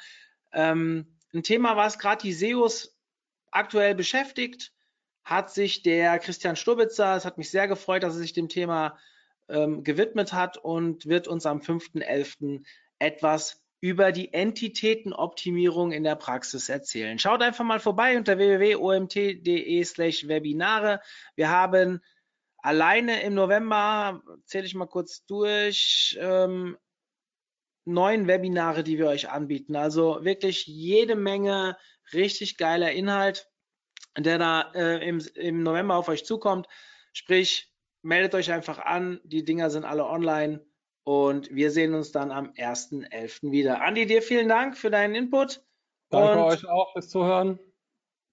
Ähm, 0.53 1.17
ein 1.33 1.41
Thema, 1.41 1.75
was 1.77 1.97
gerade 1.97 2.21
die 2.21 2.33
SEOs 2.33 2.95
aktuell 3.51 3.95
beschäftigt 3.95 4.73
hat 5.25 5.51
sich 5.51 5.81
der 5.81 6.19
Christian 6.19 6.55
Stubitzer, 6.55 7.15
es 7.15 7.25
hat 7.25 7.39
mich 7.39 7.49
sehr 7.49 7.67
gefreut, 7.67 8.03
dass 8.03 8.13
er 8.13 8.19
sich 8.19 8.33
dem 8.33 8.47
Thema 8.47 8.97
ähm, 9.49 9.83
gewidmet 9.83 10.33
hat 10.33 10.57
und 10.57 11.05
wird 11.05 11.27
uns 11.27 11.45
am 11.45 11.59
5.11. 11.59 12.63
etwas 12.99 13.61
über 13.81 14.11
die 14.11 14.33
Entitätenoptimierung 14.33 15.91
in 15.91 16.03
der 16.03 16.15
Praxis 16.15 16.69
erzählen. 16.69 17.19
Schaut 17.19 17.41
einfach 17.41 17.65
mal 17.65 17.79
vorbei 17.79 18.17
unter 18.17 18.37
www.omt.de 18.37 19.83
slash 19.83 20.27
Webinare. 20.27 21.01
Wir 21.35 21.49
haben 21.49 22.01
alleine 22.57 23.21
im 23.21 23.35
November, 23.35 24.23
zähle 24.45 24.65
ich 24.65 24.73
mal 24.73 24.87
kurz 24.87 25.25
durch, 25.25 26.17
ähm, 26.19 26.77
neun 27.83 28.27
Webinare, 28.27 28.83
die 28.83 28.97
wir 28.97 29.07
euch 29.07 29.29
anbieten. 29.29 29.75
Also 29.75 30.23
wirklich 30.23 30.65
jede 30.65 31.15
Menge 31.15 31.77
richtig 32.13 32.57
geiler 32.57 32.91
Inhalt 32.91 33.47
der 34.17 34.37
da 34.37 34.71
äh, 34.73 35.07
im, 35.07 35.19
im 35.35 35.63
November 35.63 35.95
auf 35.95 36.07
euch 36.07 36.25
zukommt. 36.25 36.67
Sprich, 37.13 37.71
meldet 38.05 38.35
euch 38.35 38.51
einfach 38.51 38.79
an. 38.79 39.19
Die 39.23 39.43
Dinger 39.43 39.69
sind 39.69 39.83
alle 39.83 40.05
online 40.05 40.63
und 41.03 41.53
wir 41.53 41.71
sehen 41.71 41.93
uns 41.93 42.11
dann 42.11 42.31
am 42.31 42.51
1.11. 42.51 43.51
wieder. 43.51 43.81
Andi, 43.81 44.05
dir 44.05 44.21
vielen 44.21 44.47
Dank 44.47 44.77
für 44.77 44.89
deinen 44.89 45.15
Input. 45.15 45.61
Danke 46.09 46.39
und 46.39 46.51
euch 46.51 46.67
auch 46.69 46.93
fürs 46.93 47.09
Zuhören. 47.09 47.59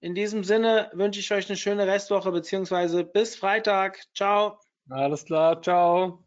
In 0.00 0.14
diesem 0.14 0.44
Sinne 0.44 0.90
wünsche 0.92 1.20
ich 1.20 1.32
euch 1.32 1.48
eine 1.48 1.56
schöne 1.56 1.86
Restwoche 1.86 2.30
beziehungsweise 2.32 3.04
bis 3.04 3.34
Freitag. 3.34 4.02
Ciao. 4.14 4.58
Alles 4.90 5.24
klar, 5.24 5.60
ciao. 5.62 6.21